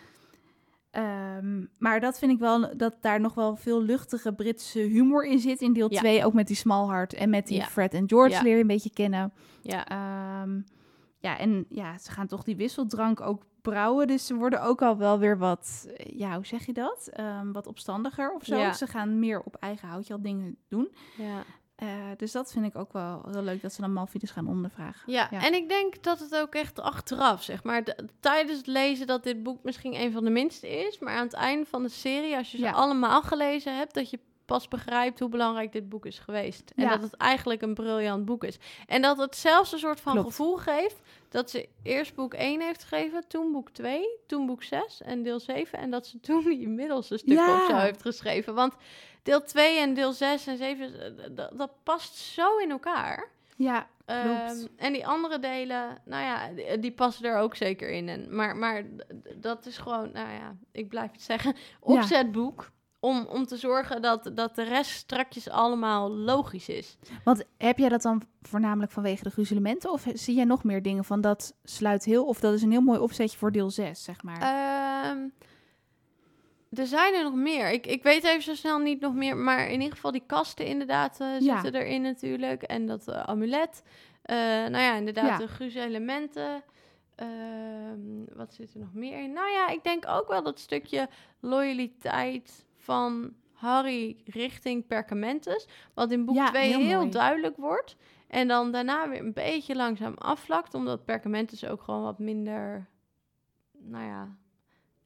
[0.91, 5.39] Ehm, maar dat vind ik wel, dat daar nog wel veel luchtige Britse humor in
[5.39, 5.99] zit in deel Ja.
[5.99, 6.25] 2.
[6.25, 7.65] Ook met die Smallheart en met die Ja.
[7.65, 8.41] Fred en George Ja.
[8.41, 9.33] leer je een beetje kennen.
[9.61, 9.85] Ja.
[9.87, 10.61] Ehm,
[11.19, 14.07] ja, en ja, ze gaan toch die wisseldrank ook brouwen.
[14.07, 17.09] Dus ze worden ook al wel weer wat, eh, ja, hoe zeg je dat?
[17.13, 18.57] Ehm, wat opstandiger of zo.
[18.57, 18.73] Ja.
[18.73, 20.89] Ze gaan meer op eigen houtje al dingen doen.
[21.17, 21.43] Ja.
[21.75, 21.87] Eh,
[22.17, 25.11] dus dat vind ik ook wel heel leuk dat ze dan Malfides gaan ondervragen.
[25.11, 29.07] Ja, en ik denk dat het ook echt achteraf, zeg maar, de- tijdens het lezen
[29.07, 31.89] dat dit boek misschien een van de minste is, maar aan het einde van de
[31.89, 32.71] serie, als je ze Ja.
[32.71, 36.71] allemaal gelezen hebt, dat je pas begrijpt hoe belangrijk dit boek is geweest.
[36.75, 36.89] En Ja.
[36.89, 38.57] dat het eigenlijk een briljant boek is.
[38.87, 40.27] En dat het zelfs een soort van Klopt.
[40.27, 40.95] gevoel geeft
[41.29, 45.39] dat ze eerst boek 1 heeft gegeven, toen boek 2, toen boek 6 en deel
[45.39, 45.79] 7.
[45.79, 47.55] En dat ze toen die middelste stukken Ja.
[47.61, 48.53] of zo heeft geschreven.
[48.53, 48.73] Want
[49.23, 53.27] deel 2 en deel 6 en 7, eh, dat, dat past zo in elkaar.
[53.55, 54.69] Ja, Ehm, Klopt.
[54.75, 58.09] en die andere delen, nou ja, die, die passen er ook zeker in.
[58.09, 58.83] En, maar, maar
[59.35, 62.69] dat is gewoon, nou ja, ik blijf het zeggen, opzetboek.
[63.01, 66.97] Om, om te zorgen dat, dat de rest strakjes allemaal logisch is.
[67.23, 69.91] want heb jij dat dan voornamelijk vanwege de gruzelementen?
[69.91, 72.25] Of zie jij nog meer dingen van dat sluit heel...
[72.25, 74.41] Of dat is een heel mooi opzetje voor deel 6, zeg maar.
[74.41, 75.27] Ehm,
[76.79, 77.71] er zijn er nog meer.
[77.71, 79.37] Ik, ik weet even zo snel niet nog meer.
[79.37, 81.61] Maar in ieder geval die kasten inderdaad eh, Ja.
[81.61, 82.63] zitten erin natuurlijk.
[82.63, 83.83] En dat eh, amulet.
[84.21, 85.37] Eh, nou ja, inderdaad Ja.
[85.37, 86.63] de gruze elementen.
[87.15, 89.33] Ehm, wat zit er nog meer in?
[89.33, 95.67] Nou ja, ik denk ook wel dat stukje loyaliteit van Harry richting Perkamentus.
[95.93, 97.95] Wat in boek Ja, 2 heel duidelijk wordt.
[98.27, 100.73] En dan daarna weer een beetje langzaam afvlakt.
[100.73, 102.87] Omdat Perkamentus ook gewoon wat minder...
[103.81, 104.35] Nou ja,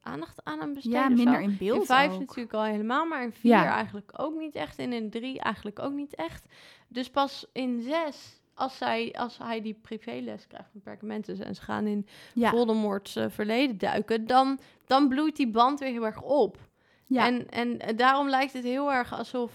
[0.00, 0.94] aandacht aan hem besteedt.
[0.94, 2.18] ja, minder in beeld In vijf ook.
[2.18, 3.74] natuurlijk al helemaal, maar in vier Ja.
[3.74, 4.78] eigenlijk ook niet echt.
[4.78, 6.44] En in drie eigenlijk ook niet echt.
[6.88, 11.38] Dus pas in zes, als, zij, als hij die privéles krijgt van Perkamentus...
[11.38, 14.26] en ze gaan in Ja, Voldemort's eh, verleden duiken...
[14.26, 16.58] Dan, dan bloeit die band weer heel erg op.
[17.06, 17.26] ja.
[17.26, 19.52] En, en daarom lijkt het heel erg alsof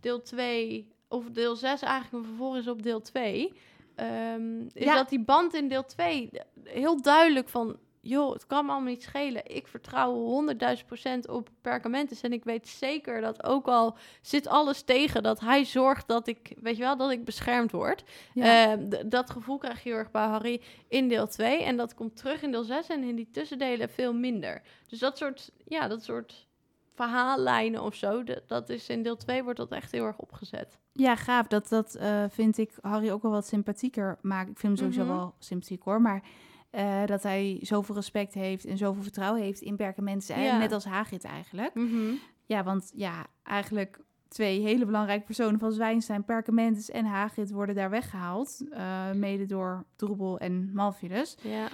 [0.00, 0.88] deel 2...
[1.08, 3.52] of deel 6 eigenlijk een vervolg is op deel 2...
[3.94, 4.94] Ehm, is Ja.
[4.94, 6.30] dat die band in deel 2
[6.64, 7.78] heel duidelijk van...
[8.00, 9.42] joh, het kan me allemaal niet schelen.
[9.46, 10.42] Ik vertrouw
[10.78, 12.20] 100.000 procent op Perkamentus.
[12.20, 15.22] En ik weet zeker dat ook al zit alles tegen...
[15.22, 18.02] dat hij zorgt dat ik, weet je wel, dat ik beschermd word.
[18.34, 18.72] ja.
[18.72, 21.62] Eh, d- dat gevoel krijg je heel erg bij Harry in deel 2.
[21.62, 24.62] En dat komt terug in deel 6 en in die tussendelen veel minder.
[24.88, 26.48] Dus dat soort, ja, dat soort
[26.94, 28.22] verhaallijnen of zo...
[28.46, 30.78] dat is in deel 2 wordt dat echt heel erg opgezet.
[30.92, 31.46] Ja, gaaf.
[31.46, 34.50] Dat, dat eh, vind ik Harry ook wel wat sympathieker maken.
[34.50, 35.18] Ik vind hem sowieso Mhm.
[35.20, 36.00] wel sympathiek hoor.
[36.00, 36.22] Maar
[36.70, 40.28] eh, dat hij zoveel respect heeft en zoveel vertrouwen heeft in Perkamentus.
[40.28, 40.58] en Ja.
[40.58, 41.74] Net als Hagrid eigenlijk.
[41.74, 42.12] Mhm.
[42.46, 47.90] Ja, want ja, eigenlijk twee hele belangrijke personen van Zwijnstein, Perkamentus en Hagrid worden daar
[47.90, 48.64] weggehaald.
[48.70, 51.36] eh, mede door Droebel en Malfidus.
[51.42, 51.68] Ja.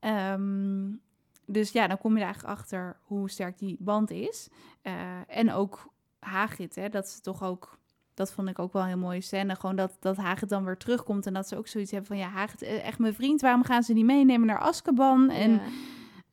[0.00, 0.86] Ehm,
[1.46, 4.48] dus ja, dan kom je er eigenlijk achter hoe sterk die band is.
[4.82, 4.92] Eh,
[5.26, 7.78] en ook Hagrid, hè, dat ze toch ook...
[8.14, 9.56] Dat vond ik ook wel een heel mooie scène.
[9.56, 12.18] Gewoon dat, dat Hagrid dan weer terugkomt en dat ze ook zoiets hebben van...
[12.18, 15.30] Ja, Hagrid, eh, echt mijn vriend, waarom gaan ze die meenemen naar Azkaban?
[15.30, 15.60] En Ja.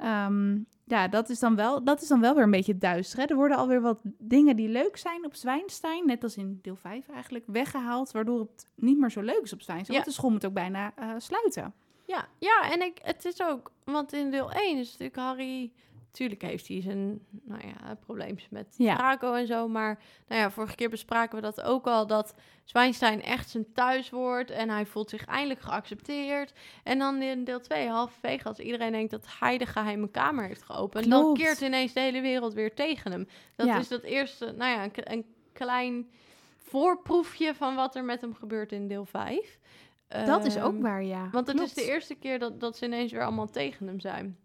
[0.02, 3.20] Ehm, ja, dat is, dan wel, dat is dan wel weer een beetje duister.
[3.20, 3.26] Hè?
[3.26, 7.10] Er worden alweer wat dingen die leuk zijn op Zwijnstein, net als in deel 5
[7.10, 8.12] eigenlijk, weggehaald.
[8.12, 9.98] Waardoor het niet meer zo leuk is op Zwijnstein.
[9.98, 10.04] Ja.
[10.04, 11.74] Want de school moet ook bijna eh, sluiten.
[12.12, 15.72] Ja, ja, en ik, het is ook, want in deel 1 is natuurlijk Harry,
[16.06, 18.96] natuurlijk heeft hij zijn, nou ja, probleempjes met Ja.
[18.96, 22.34] Draco en zo, maar nou ja, vorige keer bespraken we dat ook al, dat
[22.64, 26.54] Zwijnstein echt zijn thuis wordt en hij voelt zich eindelijk geaccepteerd.
[26.84, 30.64] En dan in deel 2, halverwege, als iedereen denkt dat hij de geheime kamer heeft
[30.64, 33.28] geopend, dan keert ineens de hele wereld weer tegen hem.
[33.56, 33.78] Dat Ja.
[33.80, 36.10] is dat eerste, nou ja, een, een klein
[36.58, 39.60] voorproefje van wat er met hem gebeurt in deel 5.
[40.26, 41.30] Dat is ook Ehm, waar, ja.
[41.32, 44.38] want het is de eerste keer dat, dat ze ineens weer allemaal tegen hem zijn.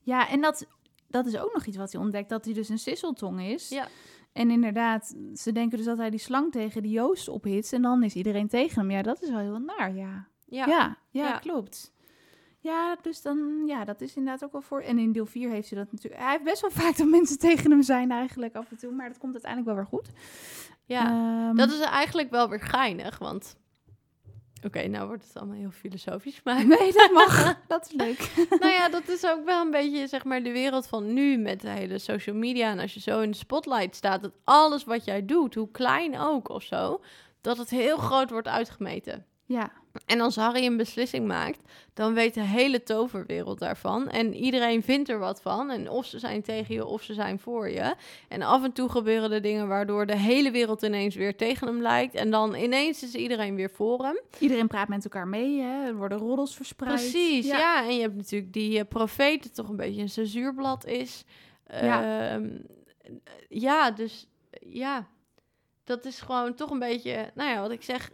[0.00, 0.66] Ja, en dat,
[1.08, 3.68] dat is ook nog iets wat hij ontdekt, dat hij dus een sisseltong is.
[3.68, 3.86] Ja.
[4.32, 8.02] En inderdaad, ze denken dus dat hij die slang tegen die Joost ophitst en dan
[8.02, 8.90] is iedereen tegen hem.
[8.90, 10.26] Ja, dat is wel heel naar, ja.
[10.46, 10.66] Ja.
[10.66, 11.38] Ja, ja, Ja.
[11.38, 11.92] klopt.
[12.58, 14.80] Ja, dus dan, ja, dat is inderdaad ook wel voor.
[14.80, 16.22] En in deel 4 heeft hij dat natuurlijk.
[16.22, 18.92] Hij heeft best wel vaak dat mensen tegen hem zijn, eigenlijk af en toe.
[18.92, 20.08] Maar dat komt uiteindelijk wel weer goed.
[20.84, 23.56] Ja, Ehm, dat is eigenlijk wel weer geinig, want...
[24.66, 26.66] Oké, nou wordt het allemaal heel filosofisch, maar...
[26.72, 27.54] Nee, dat mag.
[27.68, 28.30] dat is leuk.
[28.60, 31.60] nou ja, dat is ook wel een beetje, zeg maar, de wereld van nu met
[31.60, 32.70] de hele social media.
[32.70, 36.18] En als je zo in de spotlight staat, dat alles wat jij doet, hoe klein
[36.18, 37.00] ook of zo,
[37.40, 39.26] dat het heel groot wordt uitgemeten.
[39.52, 39.72] Ja,
[40.06, 41.60] En als Harry een beslissing maakt,
[41.94, 44.08] dan weet de hele toverwereld daarvan.
[44.08, 45.70] En iedereen vindt er wat van.
[45.70, 47.94] En of ze zijn tegen je, of ze zijn voor je.
[48.28, 51.80] En af en toe gebeuren er dingen waardoor de hele wereld ineens weer tegen hem
[51.80, 52.14] lijkt.
[52.14, 54.20] En dan ineens is iedereen weer voor hem.
[54.38, 55.60] iedereen praat met elkaar mee.
[55.60, 55.86] Hè?
[55.86, 56.94] Er worden roddels verspreid.
[56.94, 57.58] Precies, ja.
[57.58, 57.84] ja.
[57.84, 61.24] En je hebt natuurlijk die uh, profeet, dat toch een beetje een censuurblad is.
[61.66, 62.30] Ja.
[62.30, 62.48] Ehm,
[63.48, 64.26] ja, dus
[64.60, 65.06] ja,
[65.84, 68.10] dat is gewoon toch een beetje, nou ja, wat ik zeg,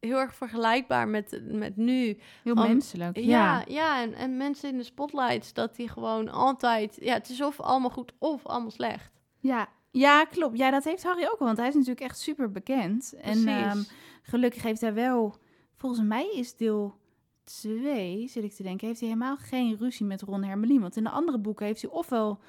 [0.00, 2.18] heel erg vergelijkbaar met, met nu.
[2.42, 3.16] Heel menselijk.
[3.16, 3.64] Ja, Ja.
[3.68, 6.98] ja, en, en mensen in de spotlights, dat die gewoon altijd...
[7.00, 9.10] Ja, het is of allemaal goed of allemaal slecht.
[9.40, 10.58] ja, Ja, klopt.
[10.58, 13.14] Ja, dat heeft Harry ook wel, want hij is natuurlijk echt super bekend.
[13.20, 13.82] En ehm,
[14.22, 15.36] gelukkig heeft hij wel,
[15.76, 16.96] volgens mij is deel
[17.44, 20.80] 2, zit ik te denken, heeft hij helemaal geen ruzie met Ron en Hermeline.
[20.80, 22.40] Want in de andere boeken heeft hij ofwel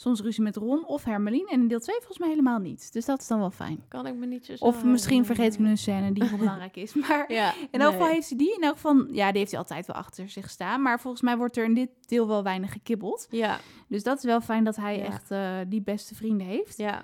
[0.00, 1.48] soms ruzie met Ron of Hermeline.
[1.50, 2.92] En in deel 2 volgens mij helemaal niet.
[2.92, 3.84] Dus dat is dan wel fijn.
[3.88, 6.76] Kan ik me niet zo Of misschien vergeet ik nu een scène die heel belangrijk
[6.76, 6.94] is.
[6.94, 8.14] Maar Ja, in elk geval nee.
[8.14, 8.54] heeft hij die.
[8.56, 10.82] In elk geval, ja, die heeft hij altijd wel achter zich staan.
[10.82, 13.26] Maar volgens mij wordt er in dit deel wel weinig gekibbeld.
[13.30, 15.04] Ja, Dus dat is wel fijn dat hij Ja.
[15.04, 16.76] echt eh, die beste vrienden heeft.
[16.76, 17.02] ja.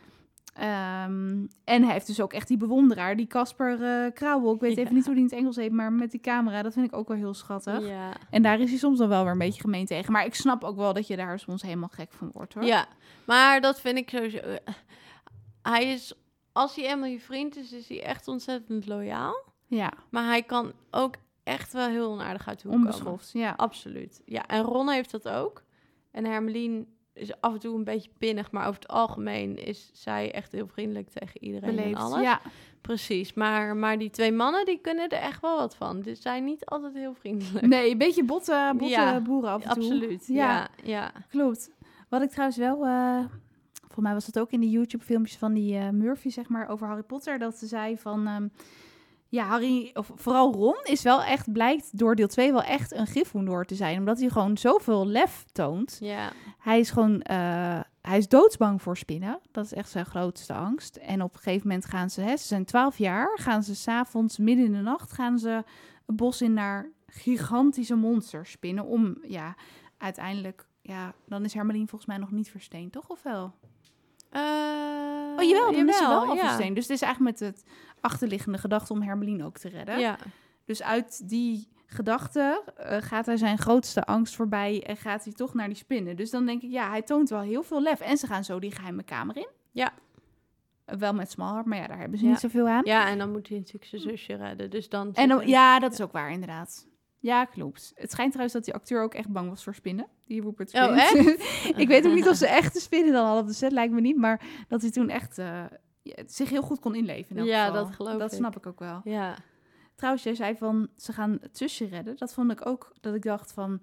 [0.54, 4.54] Ehm, en hij heeft dus ook echt die bewonderaar, die Casper Krauwel.
[4.54, 4.82] Ik weet Ja.
[4.82, 6.96] even niet hoe die in het Engels heet, maar met die camera, dat vind ik
[6.96, 7.86] ook wel heel schattig.
[7.88, 8.12] Ja.
[8.30, 10.12] En daar is hij soms dan wel weer een beetje gemeen tegen.
[10.12, 12.64] Maar ik snap ook wel dat je daar soms helemaal gek van wordt, hoor.
[12.64, 12.86] ja,
[13.26, 14.36] maar dat vind ik sowieso...
[14.38, 14.74] eh,
[15.62, 16.14] Hij is,
[16.52, 19.42] als hij eenmaal je vriend is, is hij echt ontzettend loyaal.
[19.66, 23.18] Ja, Maar hij kan ook echt wel heel onaardig uit de hoek komen.
[23.32, 23.54] Ja.
[23.56, 24.22] Absoluut.
[24.24, 25.62] Ja, en Ron heeft dat ook.
[26.10, 30.32] En Hermelien is af en toe een beetje pinnig, maar over het algemeen is zij
[30.32, 32.22] echt heel vriendelijk tegen iedereen en alles.
[32.22, 32.40] Ja,
[32.80, 36.00] Precies, maar, maar die twee mannen, die kunnen er echt wel wat van.
[36.00, 37.66] Die zijn niet altijd heel vriendelijk.
[37.66, 39.82] nee, een beetje botte, botte Ja, boeren af en toe.
[39.82, 40.68] Absoluut, Ja, ja.
[40.82, 41.12] ja.
[41.28, 41.70] klopt.
[42.08, 42.84] Wat ik trouwens wel...
[42.86, 43.24] eh
[43.80, 46.86] volgens mij was dat ook in de YouTube-filmpjes van die eh, Murphy, zeg maar, over
[46.86, 47.38] Harry Potter.
[47.38, 48.26] Dat ze zei van...
[48.26, 48.48] ehm,
[49.34, 53.06] ja, Harry, of vooral Ron, is wel echt, blijkt door deel 2 wel echt een
[53.06, 53.98] Gryffindor te zijn.
[53.98, 55.96] Omdat hij gewoon zoveel lef toont.
[56.00, 59.40] Ja, Hij is gewoon, eh, hij is doodsbang voor spinnen.
[59.52, 60.96] Dat is echt zijn grootste angst.
[60.96, 64.38] En op een gegeven moment gaan ze, hè, ze zijn 12 jaar, gaan ze s'avonds
[64.38, 65.64] midden in de nacht, gaan ze
[66.06, 68.84] bos in naar gigantische monsters spinnen.
[68.84, 69.54] Om, ja,
[69.98, 73.08] uiteindelijk, ja, dan is Hermeline volgens mij nog niet versteend, toch?
[73.08, 73.52] Of wel?
[74.30, 74.42] Eh,
[75.36, 76.46] Oh, jawel, dan is ze wel al ja.
[76.46, 76.74] versteend.
[76.74, 77.64] Dus het is eigenlijk met het
[78.04, 79.98] achterliggende gedachte om Hermeline ook te redden.
[79.98, 80.16] Ja,
[80.64, 85.54] Dus uit die gedachte eh, gaat hij zijn grootste angst voorbij en gaat hij toch
[85.54, 86.16] naar die spinnen.
[86.16, 88.00] Dus dan denk ik, ja, hij toont wel heel veel lef.
[88.00, 89.48] En ze gaan zo die geheime kamer in.
[89.70, 89.92] Ja.
[90.84, 92.30] Eh, wel met Smallheart, maar ja, daar hebben ze Ja.
[92.30, 92.84] niet zoveel aan.
[92.84, 94.70] ja, en dan moet hij natuurlijk zijn zusje redden.
[94.70, 96.86] Dus dan en dan, ja, dat is ook waar, inderdaad.
[97.18, 97.92] Ja, klopt.
[97.94, 100.06] Het schijnt trouwens dat die acteur ook echt bang was voor spinnen.
[100.26, 101.40] Die Rupert Oh, Grint.
[101.82, 104.00] ik weet ook niet of ze echte spinnen dan hadden op de set, lijkt me
[104.00, 104.16] niet.
[104.16, 105.64] Maar dat hij toen echt eh,
[106.26, 107.30] zich heel goed kon inleven.
[107.30, 107.84] in elk Ja, geval.
[107.84, 108.38] dat geloof Dat ik.
[108.38, 109.00] snap ik ook wel.
[109.04, 109.36] Ja,
[109.94, 112.16] Trouwens, jij zei van ze gaan het zusje redden.
[112.16, 113.80] Dat vond ik ook dat ik dacht van,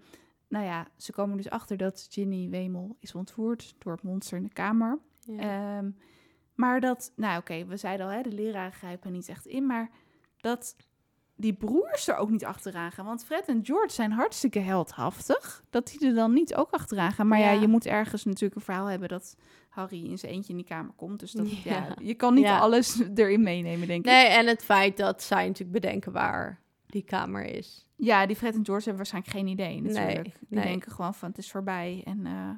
[0.47, 4.43] nou ja, ze komen dus achter dat Ginny Wemel is ontvoerd door het monster in
[4.43, 4.99] de kamer.
[5.25, 5.77] ja.
[5.77, 5.89] Ehm,
[6.55, 9.89] maar dat, nou oké, we zeiden al, hè, de leraren grijpen niet echt in, maar
[10.37, 10.75] dat
[11.35, 13.05] die broers er ook niet achteraan gaan.
[13.05, 15.63] Want Fred en George zijn hartstikke heldhaftig.
[15.69, 17.27] Dat die er dan niet ook achteraan gaan.
[17.27, 17.61] Maar ja, Ja.
[17.61, 19.35] je moet ergens natuurlijk een verhaal hebben dat
[19.71, 21.19] Harry in zijn eentje in die kamer komt.
[21.19, 21.71] Dus dat, ja.
[21.75, 21.95] Ja.
[22.01, 22.59] je kan niet Ja.
[22.59, 24.11] alles erin meenemen, denk ik.
[24.11, 27.85] Nee, en het feit dat zij natuurlijk bedenken waar die kamer is.
[27.95, 30.13] Ja, die Fred en George hebben waarschijnlijk geen idee natuurlijk.
[30.23, 30.67] Nee, die nee.
[30.67, 32.01] denken gewoon van het is voorbij.
[32.05, 32.49] En eh,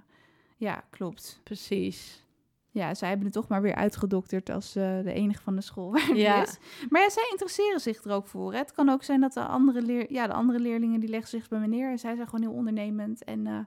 [0.57, 1.39] ja, klopt.
[1.43, 2.21] Precies.
[2.69, 5.91] Ja, zij hebben het toch maar weer uitgedokterd als eh, de enige van de school
[5.91, 6.41] waar Ja.
[6.43, 6.57] is.
[6.89, 8.51] Maar ja, zij interesseren zich er ook voor.
[8.51, 8.57] Hè.
[8.57, 11.47] Het kan ook zijn dat de andere, leer ja, de andere leerlingen die leggen zich
[11.47, 11.91] bij me neer.
[11.91, 13.57] En zij zijn gewoon heel ondernemend en eh,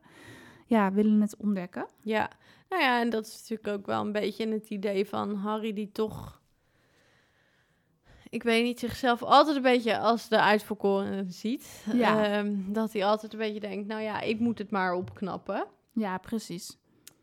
[0.66, 1.86] ja, willen het ontdekken.
[2.00, 2.30] Ja,
[2.68, 5.92] nou ja, en dat is natuurlijk ook wel een beetje het idee van Harry die
[5.92, 6.40] toch,
[8.28, 11.84] ik weet niet, zichzelf altijd een beetje als de uitverkorene ziet.
[11.92, 12.24] Ja.
[12.24, 15.66] Ehm, dat hij altijd een beetje denkt, nou ja, ik moet het maar opknappen.
[15.92, 16.78] Ja, precies.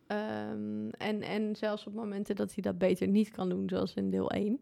[0.08, 4.10] Ehm, en, en zelfs op momenten dat hij dat beter niet kan doen, zoals in
[4.10, 4.60] deel 1.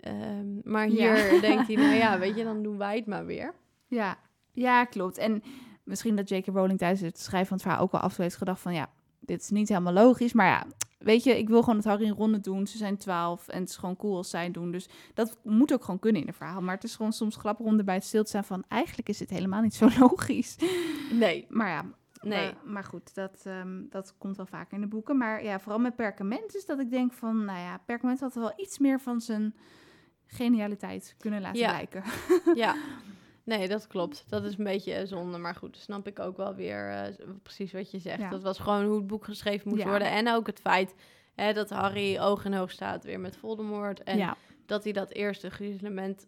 [0.00, 1.40] Ehm, maar hier Ja.
[1.48, 3.54] denkt hij, nou ja, weet je, dan doen wij het maar weer.
[3.86, 4.18] Ja,
[4.52, 5.18] ja klopt.
[5.18, 5.42] En
[5.84, 6.46] misschien dat J.K.
[6.46, 8.74] Rowling tijdens het schrijven van het verhaal ook wel af heeft gedacht van...
[8.74, 8.90] ja,
[9.20, 10.66] dit is niet helemaal logisch, maar ja...
[10.98, 12.66] Weet je, ik wil gewoon dat Harry en Ron het doen.
[12.66, 14.70] Ze zijn twaalf en het is gewoon cool als zij het doen.
[14.70, 16.60] Dus dat moet ook gewoon kunnen in een verhaal.
[16.60, 18.64] Maar het is gewoon soms grappig om erbij stil te staan van...
[18.68, 20.56] eigenlijk is dit helemaal niet zo logisch.
[21.12, 21.84] Nee, Maar ja,
[22.22, 22.44] nee.
[22.44, 25.16] maar, maar goed, dat, ehm, dat komt wel vaker in de boeken.
[25.16, 27.44] Maar ja, vooral met Perkament is dat ik denk van...
[27.44, 29.54] nou ja, Perkament had wel iets meer van zijn
[30.26, 31.68] genialiteit kunnen laten Ja.
[31.70, 32.02] blijken.
[32.54, 32.74] Ja,
[33.58, 34.24] nee, dat klopt.
[34.28, 35.38] Dat is een beetje eh, zonde.
[35.38, 38.18] Maar goed, snap ik ook wel weer eh, precies wat je zegt.
[38.18, 38.30] Ja.
[38.30, 39.88] Dat was gewoon hoe het boek geschreven moest Ja.
[39.88, 40.10] worden.
[40.10, 40.94] En ook het feit
[41.34, 44.02] hè, dat Harry oog in oog staat weer met Voldemort.
[44.02, 44.36] En ja.
[44.66, 46.26] dat hij dat eerste gruzelement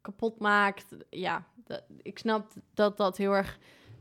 [0.00, 0.86] kapot maakt.
[1.10, 3.58] Ja, dat, ik snap dat dat heel erg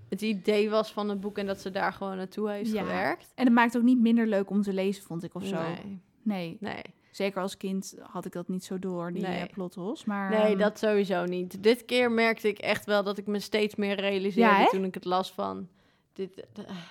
[0.10, 1.38] het idee was van het boek.
[1.38, 3.32] En dat ze daar gewoon naartoe heeft gewerkt.
[3.36, 5.62] En het maakt ook niet minder leuk om te lezen, vond ik, of zo.
[5.62, 6.82] Nee, Nee, nee.
[7.12, 9.40] Zeker als kind had ik dat niet zo door, die Nee.
[9.40, 10.06] eh.
[10.06, 11.64] Maar, Nee, ehm, dat sowieso niet.
[11.64, 14.94] Dit keer merkte ik echt wel dat ik me steeds meer realiseerde Ja, toen ik
[14.94, 15.68] het las van...
[16.14, 16.46] Dit,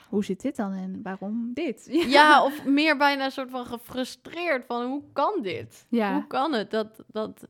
[0.09, 1.87] Hoe zit dit dan en waarom dit?
[2.09, 5.87] Ja, of meer bijna een soort van gefrustreerd van hoe kan dit?
[5.89, 6.12] Ja.
[6.14, 7.47] Hoe kan het dat, dat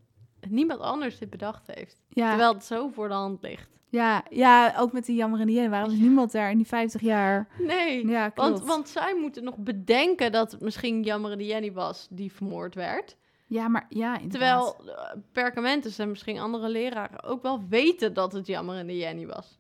[0.49, 2.01] niemand anders dit bedacht heeft?
[2.29, 3.80] Terwijl het zo voor de hand ligt.
[3.91, 7.01] Ja, ja, ook met die jammer en die Waarom is niemand daar in die 50
[7.01, 7.49] jaar?
[7.59, 8.51] Nee, Ja, klopt.
[8.51, 12.74] want, want zij moeten nog bedenken dat het misschien Jammer de Jenny was die vermoord
[12.74, 13.16] werd.
[13.47, 14.76] Ja, maar ja, inderdaad.
[14.76, 18.97] Terwijl uh, Perkamentus en misschien andere leraren ook wel weten dat het Jammer en de
[18.97, 19.59] Jenny was.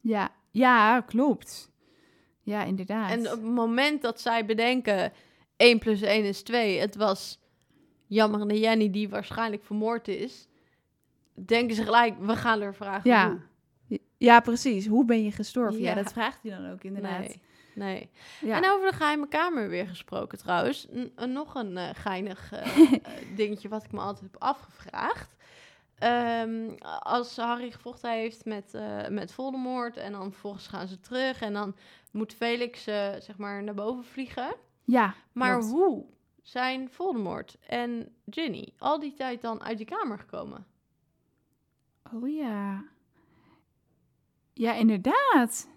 [0.00, 1.70] Ja, ja, klopt.
[2.42, 3.10] Ja, inderdaad.
[3.10, 5.12] En op het moment dat zij bedenken
[5.56, 7.40] 1 plus 1 is 2, het was
[8.06, 10.48] Jammer en de Jenny die waarschijnlijk vermoord is,
[11.34, 13.28] denken ze gelijk, we gaan er vragen Ja.
[13.30, 13.40] hoe.
[14.24, 14.86] Ja, precies.
[14.86, 15.80] Hoe ben je gestorven?
[15.80, 15.94] Ja, Ja.
[16.02, 17.18] dat vraagt hij dan ook inderdaad.
[17.18, 17.40] Nee,
[17.74, 18.10] nee.
[18.40, 18.56] Ja.
[18.56, 20.86] En over de geheime kamer weer gesproken trouwens.
[20.94, 22.66] N- nog een eh, geinig eh,
[23.36, 25.34] dingetje wat ik me altijd heb afgevraagd.
[25.98, 26.70] Ehm,
[27.00, 31.52] als Harry gevochten heeft met, eh, met Voldemort en dan vervolgens gaan ze terug en
[31.52, 31.76] dan
[32.10, 32.82] moet Felix
[33.18, 34.54] zeg maar naar boven vliegen.
[34.84, 36.04] ja, Maar hoe
[36.42, 40.66] zijn Voldemort en Ginny al die tijd dan uit die kamer gekomen?
[42.14, 42.84] Oh ja.
[44.62, 45.68] Ja, inderdaad.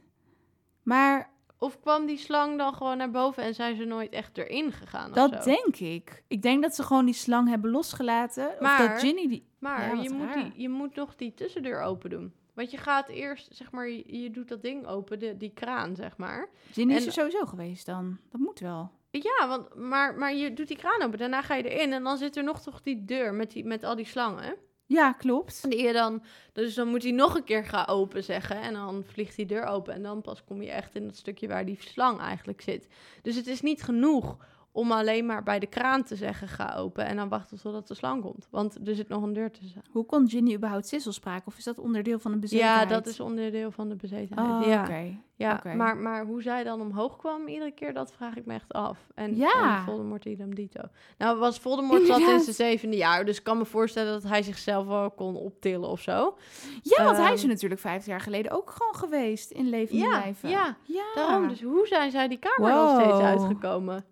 [0.83, 4.71] Maar Of kwam die slang dan gewoon naar boven en zijn ze nooit echt erin
[4.71, 5.09] gegaan?
[5.09, 5.49] of dat zo?
[5.49, 6.23] denk ik.
[6.27, 8.49] Ik denk dat ze gewoon die slang hebben losgelaten.
[8.49, 9.47] of Maar- dat Ginny die...
[9.59, 12.33] Maar Ja, je, moet die, je moet nog die tussendeur open doen.
[12.53, 15.95] Want je gaat eerst, zeg maar, je, je doet dat ding open, de, die kraan,
[15.95, 16.49] zeg maar.
[16.71, 18.17] Ginny is er sowieso geweest dan.
[18.31, 18.91] Dat moet wel.
[19.11, 22.17] Ja, want, maar, maar je doet die kraan open, daarna ga je erin en dan
[22.17, 24.55] zit er nog toch die deur met, die, met al die slangen.
[24.88, 25.69] Ja, klopt.
[25.69, 26.23] Die je dan,
[26.53, 29.65] dus dan moet hij nog een keer gaan open zeggen en dan vliegt die deur
[29.65, 32.88] open en dan pas kom je echt in het stukje waar die slang eigenlijk zit.
[33.21, 34.38] Dus het is niet genoeg
[34.76, 37.93] om alleen maar bij de kraan te zeggen ga open en dan wachten totdat de
[37.93, 38.47] slang komt.
[38.51, 39.82] Want er zit nog een deur tussen.
[39.91, 41.47] Hoe kon Ginny überhaupt sisselspraak?
[41.47, 42.89] Of is dat onderdeel van de bezetenheid?
[42.89, 44.63] Ja, dat is onderdeel van de bezetenheid.
[44.63, 45.61] Oh, ja.
[45.76, 49.07] maar, maar hoe zij dan omhoog kwam iedere keer, dat vraag ik me echt af.
[49.13, 49.78] En, Ja.
[49.78, 50.82] en Voldemort idem dito.
[51.17, 54.41] Nou, was Voldemort zat in zijn zevende jaar, dus ik kan me voorstellen dat hij
[54.43, 56.38] zichzelf wel kon optillen of zo.
[56.82, 60.03] Ja, want hij is er Ehm, natuurlijk vijf jaar geleden ook gewoon geweest in levende
[60.03, 60.49] Ja, lijven.
[60.49, 61.03] ja, ja.
[61.15, 62.99] Daarom, dus hoe zijn zij die kamer dan Wow.
[63.01, 64.05] steeds uitgekomen?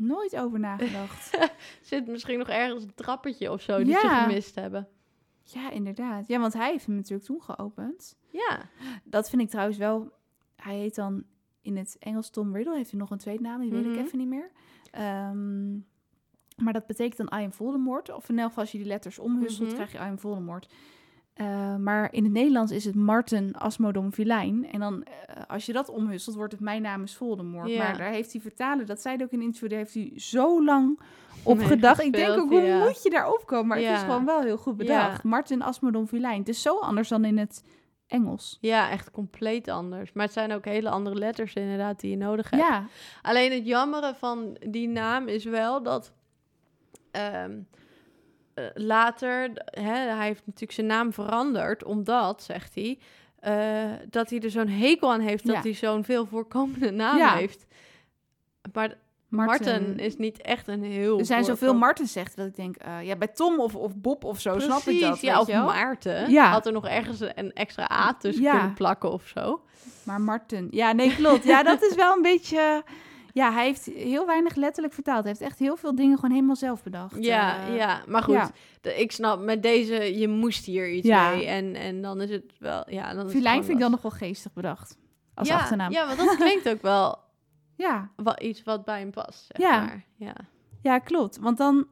[0.00, 1.38] Nooit over nagedacht.
[1.82, 4.88] Zit misschien nog ergens een trappetje of zo die ze gemist hebben?
[5.42, 6.26] ja, inderdaad.
[6.28, 8.16] Ja, want hij heeft hem natuurlijk toen geopend.
[8.30, 8.60] Ja,
[9.04, 10.12] Dat vind ik trouwens wel...
[10.56, 11.24] Hij heet dan
[11.62, 12.76] in het Engels Tom Riddle.
[12.76, 13.60] Heeft hij nog een tweede naam?
[13.60, 13.94] Die weet Mhm.
[13.94, 14.50] ik even niet meer.
[14.90, 15.72] Ehm,
[16.56, 18.12] maar dat betekent dan I am Voldemort.
[18.14, 19.74] Of in elk geval als je die letters omhusselt, Mhm.
[19.76, 20.68] krijg je I am Voldemort.
[21.38, 24.70] Eh, maar in het Nederlands is het Martin Asmodom Vilijn.
[24.70, 27.68] En dan, eh, als je dat omhusselt, wordt het Mijn naam is Voldemort.
[27.68, 27.78] Ja.
[27.78, 30.12] Maar daar heeft hij vertalen, dat zei hij ook in een interview, daar heeft hij
[30.16, 31.00] zo lang
[31.42, 32.02] op gedacht.
[32.02, 32.78] Ik denk ook, hoe ja.
[32.78, 33.66] moet je daarop komen?
[33.66, 35.22] Maar het is gewoon wel heel goed bedacht.
[35.22, 36.38] Martin Asmodom Vilijn.
[36.38, 37.64] Het is zo anders dan in het
[38.06, 38.58] Engels.
[38.60, 40.12] ja, echt compleet anders.
[40.12, 42.62] Maar het zijn ook hele andere letters inderdaad die je nodig hebt.
[42.62, 42.86] Ja,
[43.22, 46.12] Alleen het jammere van die naam is wel dat
[47.10, 47.77] ehm, eh,
[48.74, 52.98] later, d- hè, hij heeft natuurlijk zijn naam veranderd, omdat, zegt hij,
[53.38, 55.60] eh, dat hij er zo'n hekel aan heeft dat Ja.
[55.62, 57.34] hij zo'n veel voorkomende naam Ja.
[57.34, 57.66] heeft.
[58.72, 58.94] Maar
[59.28, 59.66] Martin.
[59.72, 61.18] Martin is niet echt een heel...
[61.18, 64.24] er zijn zoveel Martin zegt dat ik denk, eh, ja, bij Tom of, of Bob
[64.24, 65.20] of zo snap ik dat.
[65.20, 65.48] ja, of.
[65.48, 66.30] Maarten.
[66.30, 66.50] Ja.
[66.50, 69.62] Had er nog ergens een extra A tussen kunnen plakken of zo.
[70.02, 71.44] Maar Martin, ja, nee, klopt.
[71.44, 72.82] Ja, dat is wel een beetje.
[73.32, 75.18] Ja, hij heeft heel weinig letterlijk vertaald.
[75.22, 77.24] Hij heeft echt heel veel dingen gewoon helemaal zelf bedacht.
[77.24, 78.34] Ja, Eh, ja, maar goed.
[78.34, 78.50] ja.
[78.80, 81.30] de- ik snap met deze, je moest hier iets Ja.
[81.30, 81.46] mee.
[81.46, 84.98] En, en dan is het wel, ja, dan vind ik dan nog wel geestig bedacht.
[85.34, 85.92] Als ja, achternaam.
[85.92, 86.00] Ja.
[86.10, 87.18] Ja, want dat klinkt ook wel,
[87.76, 89.80] ja, wel iets wat bij hem past, zeg Ja.
[89.84, 90.04] maar.
[90.82, 90.98] Ja.
[90.98, 91.38] klopt.
[91.38, 91.86] Want dan,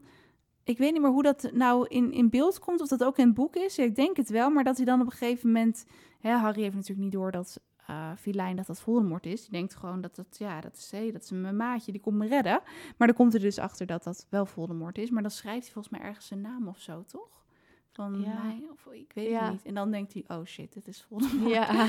[0.65, 2.81] ik weet niet meer hoe dat nou in, in beeld komt.
[2.81, 3.79] Of dat ook in het boek is.
[3.79, 4.51] Ik denk het wel.
[4.51, 5.87] Maar dat hij dan op een gegeven moment...
[6.21, 9.41] Hè, Harry heeft natuurlijk niet door dat eh Vilijn dat dat Voldemort is.
[9.43, 11.93] Die denkt gewoon dat dat, ja, dat is, hé, dat is mijn maatje.
[11.93, 12.61] Die komt me redden.
[12.97, 15.11] Maar dan komt er dus achter dat dat wel Voldemort is.
[15.11, 17.45] Maar dan schrijft hij volgens mij ergens zijn naam of zo, toch?
[17.93, 18.43] Van Ja.
[18.43, 19.43] mij, of ik weet Ja.
[19.45, 19.65] het niet.
[19.65, 21.51] En dan denkt hij, oh shit, het is Voldemort.
[21.55, 21.89] Ja.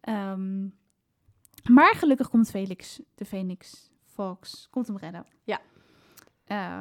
[0.00, 0.68] Ehm,
[1.70, 5.26] maar gelukkig komt Felix, de Phoenix Fox, komt hem redden.
[5.42, 5.60] Ja.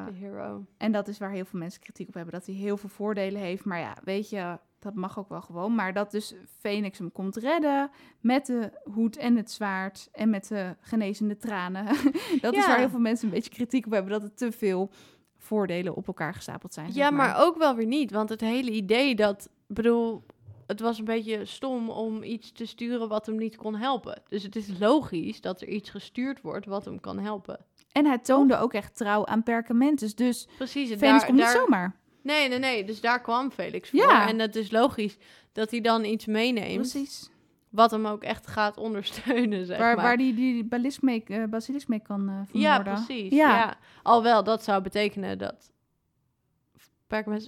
[0.05, 0.65] De hero.
[0.77, 2.33] en dat is waar heel veel mensen kritiek op hebben.
[2.33, 3.65] Dat hij heel veel voordelen heeft.
[3.65, 5.75] Maar ja, weet je, dat mag ook wel gewoon.
[5.75, 7.89] Maar dat dus Phoenix hem komt redden.
[8.19, 10.09] Met de hoed en het zwaard.
[10.11, 11.85] En met de genezende tranen.
[12.41, 14.11] dat is waar heel veel mensen een beetje kritiek op hebben.
[14.11, 14.89] Dat het te veel
[15.37, 16.85] voordelen op elkaar gestapeld zijn.
[16.91, 18.11] zeg Ja, maar ook wel weer niet.
[18.11, 20.23] Want het hele idee dat, bedoel,
[20.67, 24.21] het was een beetje stom om iets te sturen wat hem niet kon helpen.
[24.29, 27.65] Dus het is logisch dat er iets gestuurd wordt wat hem kan helpen.
[27.91, 30.15] En hij toonde ook echt trouw aan Perkamentus.
[30.15, 30.89] Dus Precies.
[30.91, 31.95] en Phoenix daar- komt niet zomaar.
[32.23, 32.83] Nee, nee, nee.
[32.83, 33.99] Dus daar kwam Felix voor.
[33.99, 34.27] Ja.
[34.27, 35.17] En het is logisch
[35.51, 37.29] dat hij dan iets meeneemt Precies.
[37.69, 40.05] wat hem ook echt gaat ondersteunen, zeg Waar, maar.
[40.05, 43.31] waar die, die basilisk mee, eh, basilisk mee kan eh ja, precies.
[43.33, 43.55] Ja.
[43.55, 43.77] Ja.
[44.03, 45.71] Alhoewel, dat zou betekenen dat...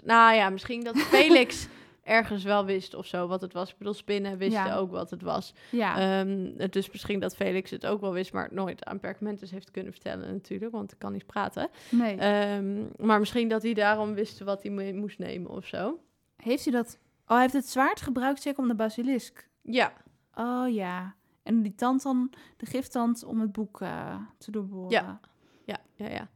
[0.03, 1.67] Nou ja, misschien dat Felix
[2.05, 3.71] ergens wel wist of zo wat het was.
[3.71, 4.75] Ik bedoel, spinnen wisten Ja.
[4.75, 5.53] ook wat het was.
[5.71, 5.97] Ja,
[6.57, 9.71] het dus misschien dat Felix het ook wel wist, maar het nooit aan Perkamentus heeft
[9.71, 11.69] kunnen vertellen natuurlijk, want hij kan niet praten.
[11.91, 12.15] nee.
[12.17, 15.99] Ehm, maar misschien dat hij daarom wist wat hij mee moest nemen of zo.
[16.35, 16.97] heeft hij dat...
[17.23, 19.49] Oh, hij heeft het zwaard gebruikt zeker om de basilisk.
[19.61, 19.93] Ja,
[20.37, 21.15] Oh ja.
[21.43, 24.89] En die tand dan, de gifttand om het boek eh, te doorboren.
[24.89, 25.19] Ja.
[25.65, 26.27] ja, ja, ja.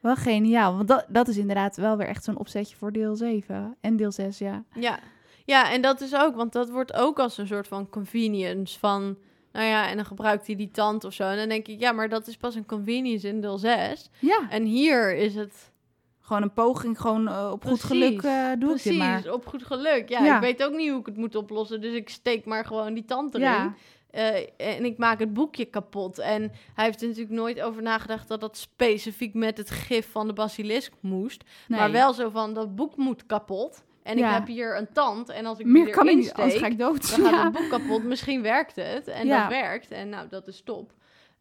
[0.00, 3.76] Wel geniaal, want dat, dat is inderdaad wel weer echt zo'n opzetje voor deel 7
[3.80, 4.64] en deel 6, ja.
[4.74, 4.98] Ja.
[5.46, 9.18] Ja, en dat is ook, want dat wordt ook als een soort van convenience van...
[9.52, 11.22] Nou ja, en dan gebruikt hij die tand of zo.
[11.22, 14.10] En dan denk ik, ja, maar dat is pas een convenience in deel 6.
[14.18, 15.72] Ja, En hier is het
[16.20, 19.12] gewoon een poging, gewoon eh, op goed Precies, geluk eh, doe ik dit maar.
[19.12, 20.08] precies op goed geluk.
[20.08, 20.34] Ja, Ja.
[20.34, 21.80] ik weet ook niet hoe ik het moet oplossen.
[21.80, 23.46] Dus ik steek maar gewoon die tand erin.
[23.46, 23.74] Ja,
[24.10, 26.18] Eh, en ik maak het boekje kapot.
[26.18, 30.26] En hij heeft er natuurlijk nooit over nagedacht dat dat specifiek met het gif van
[30.26, 31.44] de basilisk moest.
[31.68, 31.78] nee.
[31.80, 33.84] Maar wel zo van, dat boek moet kapot.
[34.06, 34.28] En Ja.
[34.28, 35.28] ik heb hier een tand.
[35.28, 37.16] En als ik Meer die kan ik erin niet, anders ga ik dood.
[37.16, 38.02] dan gaat het boek kapot.
[38.04, 39.08] Misschien werkt het.
[39.08, 39.90] En dat werkt.
[39.90, 40.92] En nou, dat is top.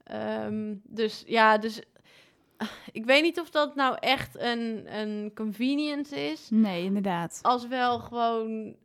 [0.03, 1.81] Ehm, dus ja, dus...
[2.91, 6.47] Ik weet niet of dat nou echt een, een convenience is.
[6.51, 7.39] Nee, inderdaad.
[7.41, 8.75] Als wel gewoon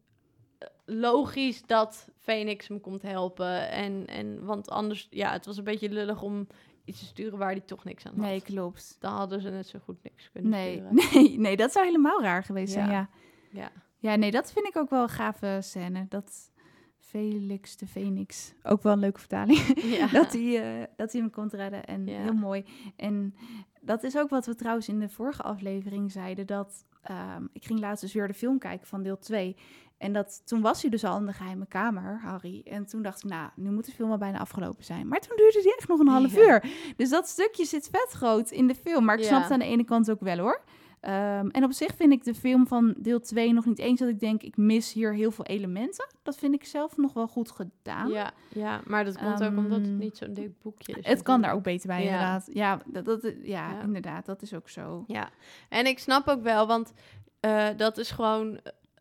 [0.59, 3.71] eh, logisch dat Phoenix hem komt helpen.
[3.71, 6.47] En, en, want anders, ja, het was een beetje lullig om
[6.85, 8.21] iets te sturen waar hij toch niks aan had.
[8.27, 8.97] Nee, klopt.
[9.01, 10.95] Dan hadden ze net zo goed niks kunnen Nee, sturen.
[11.23, 13.09] nee, nee, dat zou helemaal raar geweest zijn, Ja.
[13.51, 13.71] Ja.
[13.99, 14.17] Ja.
[14.17, 16.07] Nee, dat vind ik ook wel een gave scène.
[16.09, 16.51] Dat
[16.99, 19.59] Felix de Phoenix, ook wel een leuke vertaling,
[19.99, 20.07] Ja.
[20.07, 21.85] dat hij, eh, dat hij hem komt redden.
[21.85, 22.21] En Ja.
[22.23, 22.65] heel mooi.
[22.97, 23.35] En
[23.81, 26.47] dat is ook wat we trouwens in de vorige aflevering zeiden.
[26.47, 29.57] Dat ehm, ik ging laatst dus weer de film kijken van deel 2.
[29.99, 32.61] En dat, toen was hij dus al in de geheime kamer, Harry.
[32.65, 35.09] En toen dacht ik, nou, nu moet de film al bijna afgelopen zijn.
[35.09, 36.41] Maar toen duurde die echt nog een half Ja.
[36.41, 36.65] uur.
[36.97, 39.05] Dus dat stukje zit vet groot in de film.
[39.05, 39.27] Maar ik Ja.
[39.29, 40.63] snap het aan de ene kant ook wel hoor.
[41.01, 44.09] Ehm, en op zich vind ik de film van deel 2 nog niet eens dat
[44.09, 46.07] ik denk, ik mis hier heel veel elementen.
[46.23, 48.09] Dat vind ik zelf nog wel goed gedaan.
[48.11, 51.07] Ja, ja, maar dat komt ook omdat het Ehm, niet zo'n dik boekje is.
[51.07, 52.05] Het kan daar ook beter bij, Ja.
[52.05, 52.49] inderdaad.
[52.53, 53.83] Ja, dat, dat, ja, Ja.
[53.83, 55.05] inderdaad, dat is ook zo.
[55.07, 55.29] Ja,
[55.69, 56.93] en ik snap ook wel, want
[57.41, 58.61] eh, dat is gewoon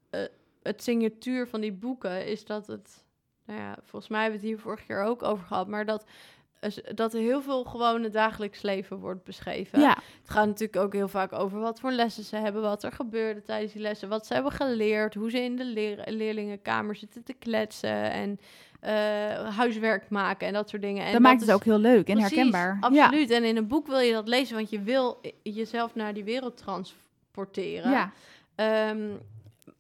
[0.10, 0.22] eh,
[0.64, 3.04] het signatuur van die boeken, is dat het,
[3.46, 6.06] nou ja, volgens mij hebben we het hier vorige keer ook over gehad, maar dat,
[6.96, 9.80] dat er heel veel gewoon het dagelijks leven wordt beschreven.
[9.80, 12.92] Ja, Het gaat natuurlijk ook heel vaak over wat voor lessen ze hebben, wat er
[12.92, 17.24] gebeurde tijdens die lessen, wat ze hebben geleerd, hoe ze in de leer leerlingenkamer zitten
[17.24, 18.40] te kletsen en
[18.80, 18.92] eh,
[19.58, 21.06] huiswerk maken en dat soort dingen.
[21.06, 22.78] En dat maakt is- het ook heel leuk en Precies, herkenbaar.
[22.92, 23.30] Ja, Absoluut.
[23.30, 26.58] En in een boek wil je dat lezen, want je wil jezelf naar die wereld
[26.58, 27.92] transporteren.
[27.92, 28.12] ja,
[28.56, 29.00] Ehm,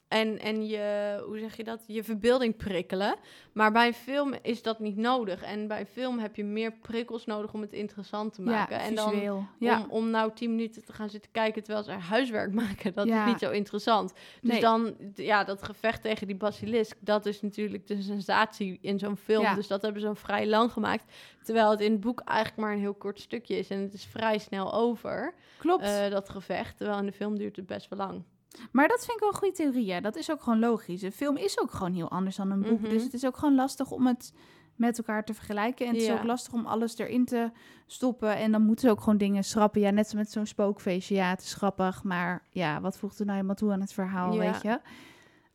[0.09, 1.83] en, en je, hoe zeg je dat?
[1.87, 3.15] Je verbeelding prikkelen.
[3.53, 5.41] Maar bij een film is dat niet nodig.
[5.43, 8.75] En bij een film heb je meer prikkels nodig om het interessant te maken.
[8.77, 9.45] ja en dan visueel.
[9.59, 9.79] Ja.
[9.79, 13.07] om, om nou tien minuten te gaan zitten kijken terwijl ze er huiswerk maken, dat
[13.07, 13.25] Ja.
[13.25, 14.13] is niet zo interessant.
[14.41, 14.61] Dus Nee.
[14.61, 19.55] dan, ja, dat gevecht tegen die basilisk, dat is natuurlijk de sensatie in zo'n film.
[19.55, 21.13] Dus dat hebben ze dan vrij lang gemaakt.
[21.43, 23.67] Terwijl het in het boek eigenlijk maar een heel kort stukje is.
[23.69, 25.83] En het is vrij snel over, Klopt.
[25.83, 26.77] eh, dat gevecht.
[26.77, 28.23] Terwijl in de film duurt het best wel lang.
[28.71, 29.85] Maar dat vind ik wel een goede theorie.
[29.85, 30.01] Ja.
[30.01, 31.01] Dat is ook gewoon logisch.
[31.01, 32.79] Een film is ook gewoon heel anders dan een boek.
[32.79, 32.89] Mhm.
[32.89, 34.33] Dus het is ook gewoon lastig om het
[34.75, 35.85] met elkaar te vergelijken.
[35.87, 37.51] En het is ook lastig om alles erin te
[37.85, 38.35] stoppen.
[38.35, 39.81] En dan moeten ze ook gewoon dingen schrappen.
[39.81, 41.15] Ja, net zo met zo'n spookfeestje.
[41.15, 42.03] Ja, het is grappig.
[42.03, 44.39] Maar ja, wat voegt er nou helemaal toe aan het verhaal, Ja.
[44.39, 44.79] weet je?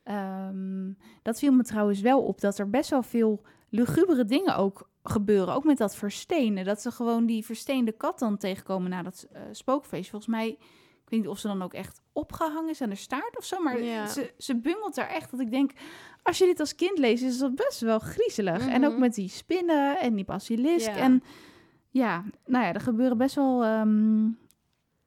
[0.02, 0.92] Ehm,
[1.22, 2.40] dat viel me trouwens wel op.
[2.40, 5.54] Dat er best wel veel lugubere dingen ook gebeuren.
[5.54, 6.64] Ook met dat verstenen.
[6.64, 10.10] Dat ze gewoon die versteende kat dan tegenkomen na dat eh, spookfeest.
[10.10, 10.58] Volgens mij,
[11.04, 13.60] ik weet niet of ze dan ook echt opgehangen is aan de staart of zo.
[13.62, 14.06] Maar Ja.
[14.06, 15.30] ze, ze bungelt daar echt.
[15.30, 15.70] Dat ik denk,
[16.22, 18.68] als je dit als kind leest, is dat best wel griezelig.
[18.68, 19.00] En ook Mhm.
[19.00, 20.86] met die spinnen en die basilisk.
[20.88, 20.96] Ja.
[20.96, 21.22] En
[21.90, 24.28] ja, nou ja, er gebeuren best wel ehm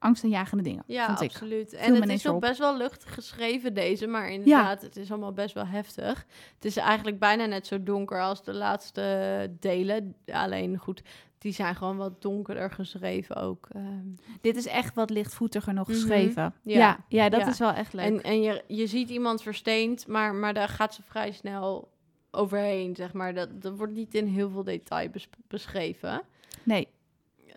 [0.00, 1.30] angstaanjagende dingen, Ja, vond ik.
[1.30, 1.68] absoluut.
[1.70, 2.40] Viel En het is nog op.
[2.40, 4.06] best wel luchtig geschreven, deze.
[4.06, 6.26] Maar inderdaad, het is allemaal best wel heftig.
[6.54, 10.14] Het is eigenlijk bijna net zo donker als de laatste delen.
[10.32, 11.02] Alleen goed,
[11.38, 13.68] die zijn gewoon wat donkerder geschreven ook.
[13.72, 14.06] Ehm.
[14.40, 15.96] Dit is echt wat lichtvoetiger nog Mhm.
[15.96, 16.54] geschreven.
[16.62, 16.78] Ja.
[16.78, 17.48] Ja, ja, dat Ja.
[17.48, 18.04] is wel echt leuk.
[18.04, 21.88] En, en je, je ziet iemand versteend, maar, maar daar gaat ze vrij snel
[22.30, 23.34] overheen, zeg maar.
[23.34, 26.22] Dat, dat wordt niet in heel veel detail bes- beschreven.
[26.62, 26.88] nee,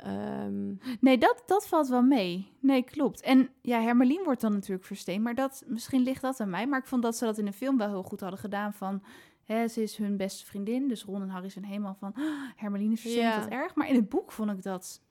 [0.03, 2.51] Ehm, nee dat, dat valt wel mee.
[2.59, 3.21] Nee, klopt.
[3.21, 5.23] En ja, Hermelien wordt dan natuurlijk versteend.
[5.23, 6.67] Maar dat, misschien ligt dat aan mij.
[6.67, 8.73] Maar ik vond dat ze dat in de film wel heel goed hadden gedaan.
[8.73, 9.03] Van,
[9.45, 10.87] hè, ze is hun beste vriendin.
[10.87, 12.13] Dus Ron en Harry zijn helemaal van...
[12.15, 12.67] "Ah,
[12.97, 13.39] versteend, Ja.
[13.39, 13.75] wat erg.
[13.75, 15.01] Maar in het boek vond ik dat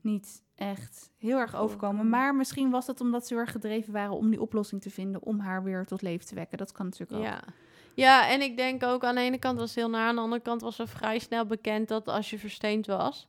[0.00, 2.08] niet echt heel erg overkomen.
[2.08, 4.16] Maar misschien was dat omdat ze heel erg gedreven waren...
[4.16, 5.22] om die oplossing te vinden.
[5.22, 6.58] Om haar weer tot leven te wekken.
[6.58, 7.24] Dat kan natuurlijk ook.
[7.26, 7.42] ja.
[7.94, 10.20] ja, en ik denk ook aan de ene kant was het heel naar, aan de
[10.20, 13.28] andere kant was er vrij snel bekend dat als je versteend was,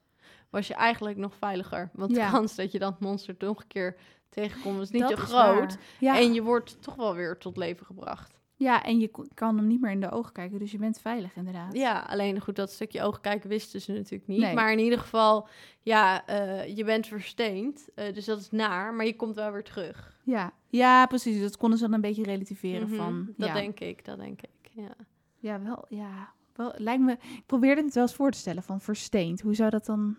[0.49, 1.89] was je eigenlijk nog veiliger.
[1.93, 2.25] Want Ja.
[2.25, 3.97] de kans dat je dat monster nog een keer
[4.29, 5.77] tegenkomt is niet Dat is groot.
[5.99, 6.17] Ja.
[6.19, 8.36] En je wordt toch wel weer tot leven gebracht.
[8.59, 11.35] Ja, en je kan hem niet meer in de ogen kijken, dus je bent veilig
[11.35, 11.73] inderdaad.
[11.73, 14.39] Ja, alleen goed, dat stukje ogen kijken wisten ze natuurlijk niet.
[14.39, 14.53] Nee.
[14.55, 15.47] Maar in ieder geval,
[15.81, 17.89] ja, eh, je bent versteend.
[17.95, 20.19] eh, dus dat is naar, maar je komt wel weer terug.
[20.23, 21.41] Ja, ja precies.
[21.41, 23.33] Dat konden ze dan een beetje relativeren Mhm, van...
[23.37, 23.53] Dat ja.
[23.53, 24.69] denk ik, dat denk ik.
[24.71, 24.95] Ja.
[25.39, 26.29] Ja, wel, ja.
[26.55, 27.11] Wel, lijkt me...
[27.11, 29.41] Ik probeerde het wel eens voor te stellen van versteend.
[29.41, 30.17] Hoe zou dat dan...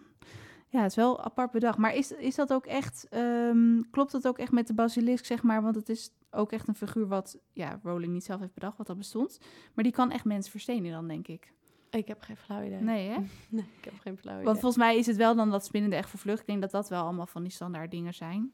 [0.69, 1.79] Ja, het is wel apart bedacht.
[1.79, 3.07] Maar is, is dat ook echt...
[3.11, 5.63] ehm, klopt dat ook echt met de basilisk, zeg maar?
[5.63, 7.39] Want het is ook echt een figuur wat...
[7.53, 9.39] Ja, Rowling niet zelf heeft bedacht, wat dat bestond.
[9.75, 11.53] Maar die kan echt mensen verstenen dan, denk ik.
[11.91, 12.81] Ik heb geen flauw idee.
[12.81, 13.17] Nee, hè?
[13.49, 14.47] Nee, ik heb geen flauw idee.
[14.47, 16.41] Want volgens mij is het wel dan dat spinnende echt vervlucht.
[16.41, 18.53] Ik denk dat dat wel allemaal van die standaard dingen zijn.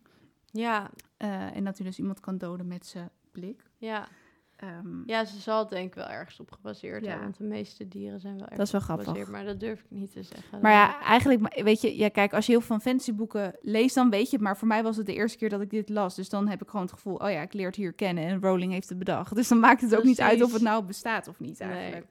[0.51, 3.71] Ja, Eh, en dat u dus iemand kan doden met zijn blik.
[3.79, 4.09] ja.
[4.57, 7.07] Ehm, ja, ze zal het denk ik wel ergens op gebaseerd Ja.
[7.09, 7.25] hebben.
[7.27, 9.07] Want de meeste dieren zijn wel ergens Dat is wel grappig.
[9.07, 9.31] gebaseerd.
[9.31, 10.61] Maar dat durf ik niet te zeggen.
[10.61, 14.11] Maar ja, eigenlijk, weet je, ja, kijk, als je heel veel van fantasyboeken leest, dan
[14.11, 14.45] weet je het.
[14.45, 16.15] Maar voor mij was het de eerste keer dat ik dit las.
[16.15, 18.41] Dus dan heb ik gewoon het gevoel, oh ja, ik leer het hier kennen en
[18.41, 19.35] Rowling heeft het bedacht.
[19.45, 21.71] Dus dan maakt het ook niet uit of het nou bestaat of niet Nee.
[21.71, 22.07] eigenlijk.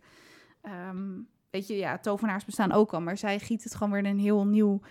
[0.62, 1.12] Ehm,
[1.50, 4.20] weet je, ja, tovenaars bestaan ook al, maar zij giet het gewoon weer in een
[4.20, 4.82] heel nieuw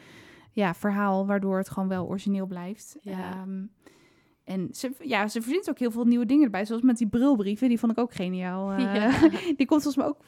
[0.53, 2.96] ja, verhaal, waardoor het gewoon wel origineel blijft.
[3.00, 3.32] Ja.
[3.32, 3.64] Ehm,
[4.45, 7.68] en ze, ja, ze verzint ook heel veel nieuwe dingen erbij, zoals met die brilbrieven,
[7.68, 8.70] die vond ik ook geniaal.
[8.72, 9.28] Eh, Ja.
[9.57, 10.18] Die komt volgens mij ook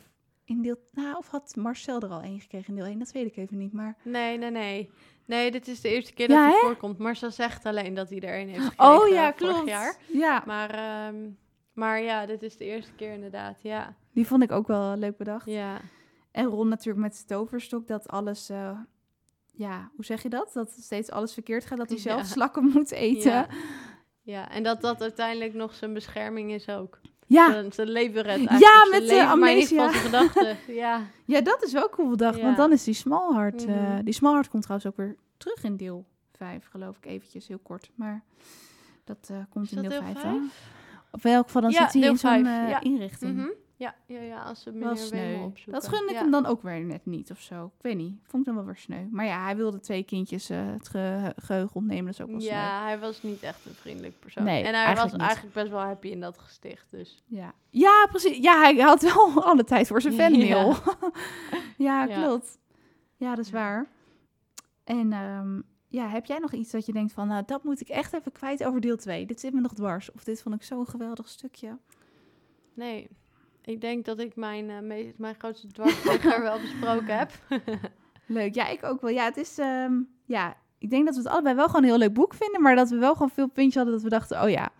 [0.44, 0.76] in deel...
[0.92, 2.98] Nou, of had Marcel er al één gekregen in deel 1?
[2.98, 3.96] Dat weet ik even niet, maar...
[4.02, 4.90] Nee, nee, nee.
[5.26, 6.98] Nee, dit is de eerste keer Ja, dat hij voorkomt.
[6.98, 9.68] Maar ze zegt alleen dat hij er een heeft gekregen Oh ja, vorig klopt.
[9.68, 9.96] jaar.
[10.12, 11.16] Ja, Maar, ehm,
[11.72, 13.62] maar ja, dit is de eerste keer inderdaad.
[13.62, 15.46] Ja, die vond ik ook wel leuk bedacht.
[15.46, 15.80] ja.
[16.30, 18.48] En Ron natuurlijk met zijn toverstok, dat alles...
[18.48, 18.78] eh,
[19.52, 20.50] ja, hoe zeg je dat?
[20.52, 23.46] Dat steeds alles verkeerd gaat, dat hij zelf slakken moet eten.
[24.24, 24.32] Ja.
[24.32, 27.00] Ja, ja, en dat dat uiteindelijk nog zijn bescherming is ook.
[27.26, 27.50] ja.
[27.52, 28.90] Zijn, zijn leven redt Ja, eigenlijk.
[28.90, 29.92] Zijn met de amnesia.
[29.92, 30.56] gedachten.
[31.26, 32.42] Ja, dat is wel cool bedacht, Ja.
[32.44, 33.64] want dan is die Smallheart...
[33.66, 34.04] eh, Mhm.
[34.04, 37.90] die Smallheart komt trouwens ook weer terug in deel 5, geloof ik, eventjes, heel kort.
[37.94, 38.22] Maar
[39.04, 40.24] dat eh, komt in deel deel 5 vijf?
[40.24, 40.50] dan.
[41.10, 42.80] Of in elk geval, dan Ja, zit hij in zo'n eh, ja.
[42.80, 43.36] inrichting.
[43.36, 43.48] Mhm.
[43.76, 45.20] Ja, ja, ja, als ze meneer sneu.
[45.20, 45.72] Wemel opzoeken.
[45.82, 46.20] Dat gun ik ja.
[46.20, 47.64] hem dan ook weer net niet of zo.
[47.64, 48.18] Ik weet niet.
[48.22, 49.06] Vond ik dan wel weer sneu.
[49.10, 52.04] Maar ja, hij wilde twee kindjes eh, het ge geheugen ontnemen.
[52.04, 52.52] Dat is ook wel sneu.
[52.52, 54.44] Ja, hij was niet echt een vriendelijk persoon.
[54.44, 55.20] Nee, en hij eigenlijk was niet.
[55.20, 56.86] eigenlijk best wel happy in dat gesticht.
[56.90, 57.52] Dus Ja.
[57.70, 58.36] ja, precies.
[58.38, 60.68] Ja, hij had wel alle tijd voor zijn fanmail.
[60.68, 60.76] Ja.
[61.76, 62.22] Ja, Ja.
[62.22, 62.58] klopt.
[63.16, 63.58] Ja, dat is Ja.
[63.58, 63.86] waar.
[64.84, 67.28] En ehm, ja, heb jij nog iets dat je denkt van...
[67.28, 69.26] Nou, dat moet ik echt even kwijt over deel 2.
[69.26, 70.12] Dit zit me nog dwars.
[70.12, 71.78] Of dit vond ik zo'n geweldig stukje.
[72.74, 73.08] nee,
[73.64, 77.30] ik denk dat ik mijn, eh, meest, mijn grootste dwarsligger wel besproken heb.
[78.26, 78.54] Leuk.
[78.54, 79.10] Ja, ik ook wel.
[79.10, 79.58] Ja, het is...
[79.58, 79.92] ehm,
[80.24, 82.62] ja, ik denk dat we het allebei wel gewoon een heel leuk boek vinden.
[82.62, 84.42] Maar dat we wel gewoon veel puntjes hadden dat we dachten...
[84.42, 84.70] Oh ja,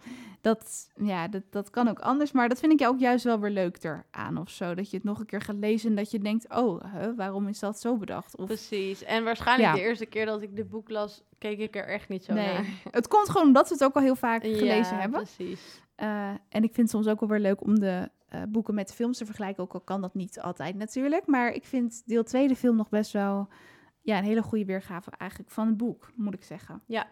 [0.40, 2.32] dat, ja, dat, dat kan ook anders.
[2.32, 4.74] Maar dat vind ik ook juist wel weer leuk eraan of zo.
[4.74, 6.54] Dat je het nog een keer gaat lezen en dat je denkt...
[6.54, 8.36] Oh, huh, waarom is dat zo bedacht?
[8.36, 9.04] Of, Precies.
[9.04, 9.74] En waarschijnlijk Ja.
[9.74, 12.52] de eerste keer dat ik dit boek las, keek ik er echt niet zo nee.
[12.52, 12.64] naar.
[12.90, 15.22] Het komt gewoon omdat we het ook al heel vaak gelezen Ja, hebben.
[15.22, 15.82] precies.
[15.94, 18.88] Eh, en ik vind het soms ook wel weer leuk om de eh, boeken met
[18.88, 19.62] de films te vergelijken.
[19.62, 21.26] Ook al kan dat niet altijd natuurlijk.
[21.26, 23.48] Maar ik vind deel 2 de film nog best wel
[24.00, 26.82] ja, een hele goede weergave eigenlijk van het boek, moet ik zeggen.
[26.86, 27.06] Ja.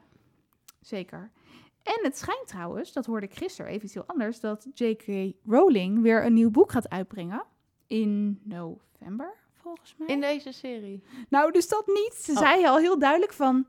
[0.80, 1.30] Zeker.
[1.82, 5.34] En het schijnt trouwens, dat hoorde ik gisteren even iets heel anders, dat J.K.
[5.46, 7.44] Rowling weer een nieuw boek gaat uitbrengen.
[7.86, 10.06] In november, volgens mij.
[10.08, 11.02] In deze serie.
[11.28, 12.14] Nou, dus dat niet.
[12.14, 12.38] Ze Oh.
[12.38, 13.66] zei al heel duidelijk van...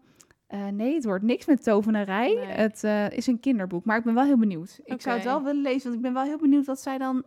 [0.48, 2.34] eh, nee, het wordt niks met tovenarij.
[2.36, 2.46] Nee.
[2.46, 3.86] Het eh, is een kinderboek.
[3.86, 4.80] Maar ik ben wel heel benieuwd.
[4.84, 7.24] Ik zou het wel willen lezen, want ik ben wel heel benieuwd wat zij dan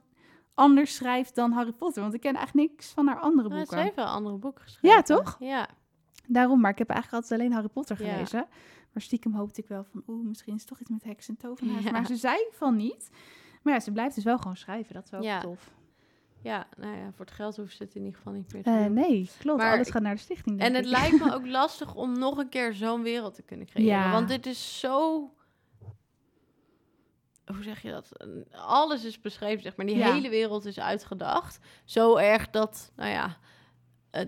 [0.57, 2.03] anders schrijft dan Harry Potter.
[2.03, 3.85] Want ik ken eigenlijk niks van haar andere Nou, ze boeken.
[3.85, 4.97] heeft wel andere boeken geschreven.
[4.97, 5.37] Ja, toch?
[5.39, 5.69] Ja.
[6.29, 8.13] Daarom, maar ik heb eigenlijk altijd alleen Harry Potter Ja.
[8.13, 8.47] gelezen.
[8.93, 11.37] Maar stiekem hoopte ik wel van, oeh, misschien is het toch iets met heks en
[11.37, 11.85] tovenaars.
[11.85, 11.91] Ja.
[11.91, 13.11] Maar ze zei van niet.
[13.63, 14.95] Maar ja, ze blijft dus wel gewoon schrijven.
[14.95, 15.41] Dat is wel Ja.
[15.41, 15.71] tof.
[16.43, 18.71] Ja, nou ja, voor het geld hoeft ze het in ieder geval niet meer te
[18.71, 18.93] Eh, doen.
[18.93, 19.59] nee, klopt.
[19.63, 22.49] Maar Alles gaat naar de stichting, En het lijkt me ook lastig om nog een
[22.49, 23.93] keer zo'n wereld te kunnen creëren.
[23.99, 24.11] Ja.
[24.13, 25.31] Want dit is zo...
[27.55, 28.09] Hoe zeg je dat?
[28.53, 29.87] Alles is beschreven, zeg maar.
[29.87, 30.13] Die Ja.
[30.13, 31.59] hele wereld is uitgedacht.
[31.85, 33.37] Zo erg dat, nou ja...
[34.11, 34.23] eh,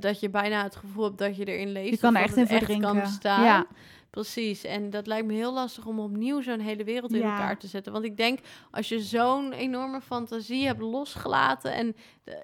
[0.00, 1.90] dat je bijna het gevoel hebt dat je erin leeft.
[1.90, 3.44] Je kan er echt in het kan bestaan.
[3.44, 3.66] Ja.
[4.10, 4.64] Precies.
[4.64, 7.30] En dat lijkt me heel lastig om opnieuw zo'n hele wereld in Ja.
[7.30, 7.92] elkaar te zetten.
[7.92, 8.38] Want ik denk,
[8.70, 11.72] als je zo'n enorme fantasie hebt losgelaten...
[11.74, 11.96] en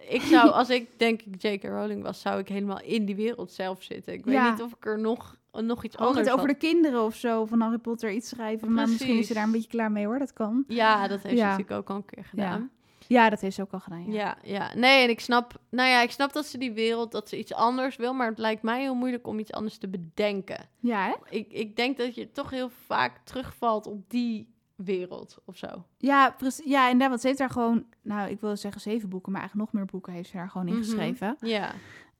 [0.09, 1.65] ik zou, als ik denk ik J.K.
[1.65, 2.21] Rowling was...
[2.21, 4.12] zou ik helemaal in die wereld zelf zitten.
[4.12, 6.61] Ik weet niet of ik er nog, nog iets Ook anders het over had.
[6.61, 8.73] de kinderen of zo van Harry Potter iets schrijven.
[8.73, 10.65] Maar misschien is ze daar een beetje klaar mee hoor, dat kan.
[10.69, 11.41] Ja, dat heeft Ja.
[11.41, 12.71] ze natuurlijk ook al een keer gedaan.
[13.09, 14.13] Ja, dat heeft ze ook al gedaan.
[14.13, 14.13] Ja.
[14.13, 14.37] Ja.
[14.43, 15.61] ja, Nee, en ik snap...
[15.71, 17.13] Nou ja, ik snap dat ze die wereld...
[17.13, 18.15] dat ze iets anders wil...
[18.15, 20.69] maar het lijkt mij heel moeilijk om iets anders te bedenken.
[20.81, 21.15] Ja, hè?
[21.37, 25.85] Ik, ik denk dat je toch heel vaak terugvalt op die wereld of zo.
[25.99, 26.65] Ja, precies.
[26.65, 27.09] Ja, inderdaad.
[27.09, 29.91] Want ze heeft daar gewoon, nou, ik wil zeggen zeven boeken, maar eigenlijk nog meer
[29.93, 30.83] boeken heeft ze daar gewoon in Mhm.
[30.83, 31.37] geschreven.
[31.41, 31.73] Ja,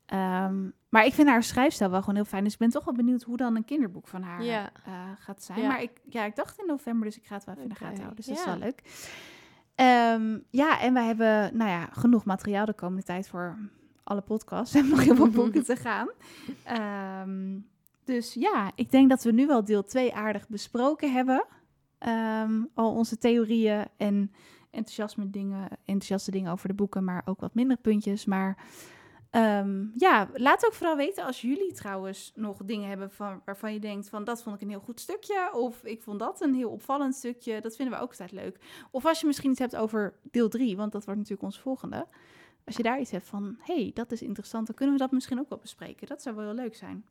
[0.07, 2.45] Ehm, maar ik vind haar schrijfstijl wel gewoon heel fijn.
[2.45, 4.71] Dus ik ben toch wel benieuwd hoe dan een kinderboek van haar Ja.
[4.85, 5.61] eh, gaat zijn.
[5.61, 5.69] Ja.
[5.69, 7.85] Maar ik, ja, ik dacht in november, dus ik ga het wel even in de
[7.85, 8.17] gaten houden.
[8.17, 8.83] Dus dat is wel leuk.
[9.75, 13.59] Ehm, ja, en wij hebben nou ja, genoeg materiaal de komende tijd voor
[14.05, 14.75] alle podcasts.
[14.75, 16.09] Hebben nog heel boeken te gaan.
[16.65, 17.59] Ehm,
[18.05, 21.47] dus ja, ik denk dat we nu wel deel 2 aardig besproken hebben.
[21.99, 24.33] Ehm, al onze theorieën en
[24.71, 28.25] enthousiasme dingen, enthousiaste dingen over de boeken, maar ook wat minder puntjes.
[28.25, 28.57] Maar
[29.35, 33.79] Ehm, ja, laat ook vooral weten als jullie trouwens nog dingen hebben van, waarvan je
[33.79, 35.51] denkt van dat vond ik een heel goed stukje.
[35.53, 37.61] Of ik vond dat een heel opvallend stukje.
[37.61, 38.59] Dat vinden we ook altijd leuk.
[38.91, 42.07] Of als je misschien iets hebt over deel 3, want dat wordt natuurlijk ons volgende.
[42.65, 45.39] Als je daar iets hebt van, hey, dat is interessant, dan kunnen we dat misschien
[45.39, 46.07] ook wel bespreken.
[46.07, 47.05] Dat zou wel heel leuk zijn.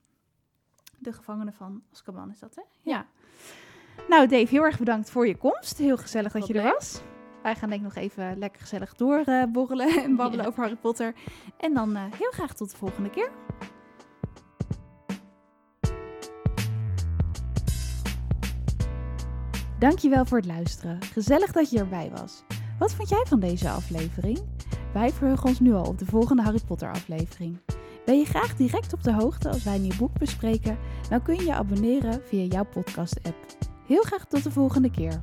[0.97, 2.61] De gevangene van Azkaban is dat, hè?
[2.81, 3.07] Ja.
[4.09, 5.77] Nou, Dave, heel erg bedankt voor je komst.
[5.77, 7.01] Heel gezellig dat je er was.
[7.43, 11.13] Wij gaan denk ik nog even lekker gezellig doorborrelen uh, en babbelen over Harry Potter.
[11.57, 13.29] En dan uh, heel graag tot de volgende keer.
[19.79, 21.01] Dankjewel voor het luisteren.
[21.01, 22.43] Gezellig dat je erbij was.
[22.79, 24.39] Wat vond jij van deze aflevering?
[24.93, 27.57] Wij verheugen ons nu al op de volgende Harry Potter aflevering.
[28.05, 30.77] Ben je graag direct op de hoogte als wij een nieuw boek bespreken?
[31.09, 33.45] Dan kun je je abonneren via jouw podcast app.
[33.87, 35.21] Heel graag tot de volgende keer.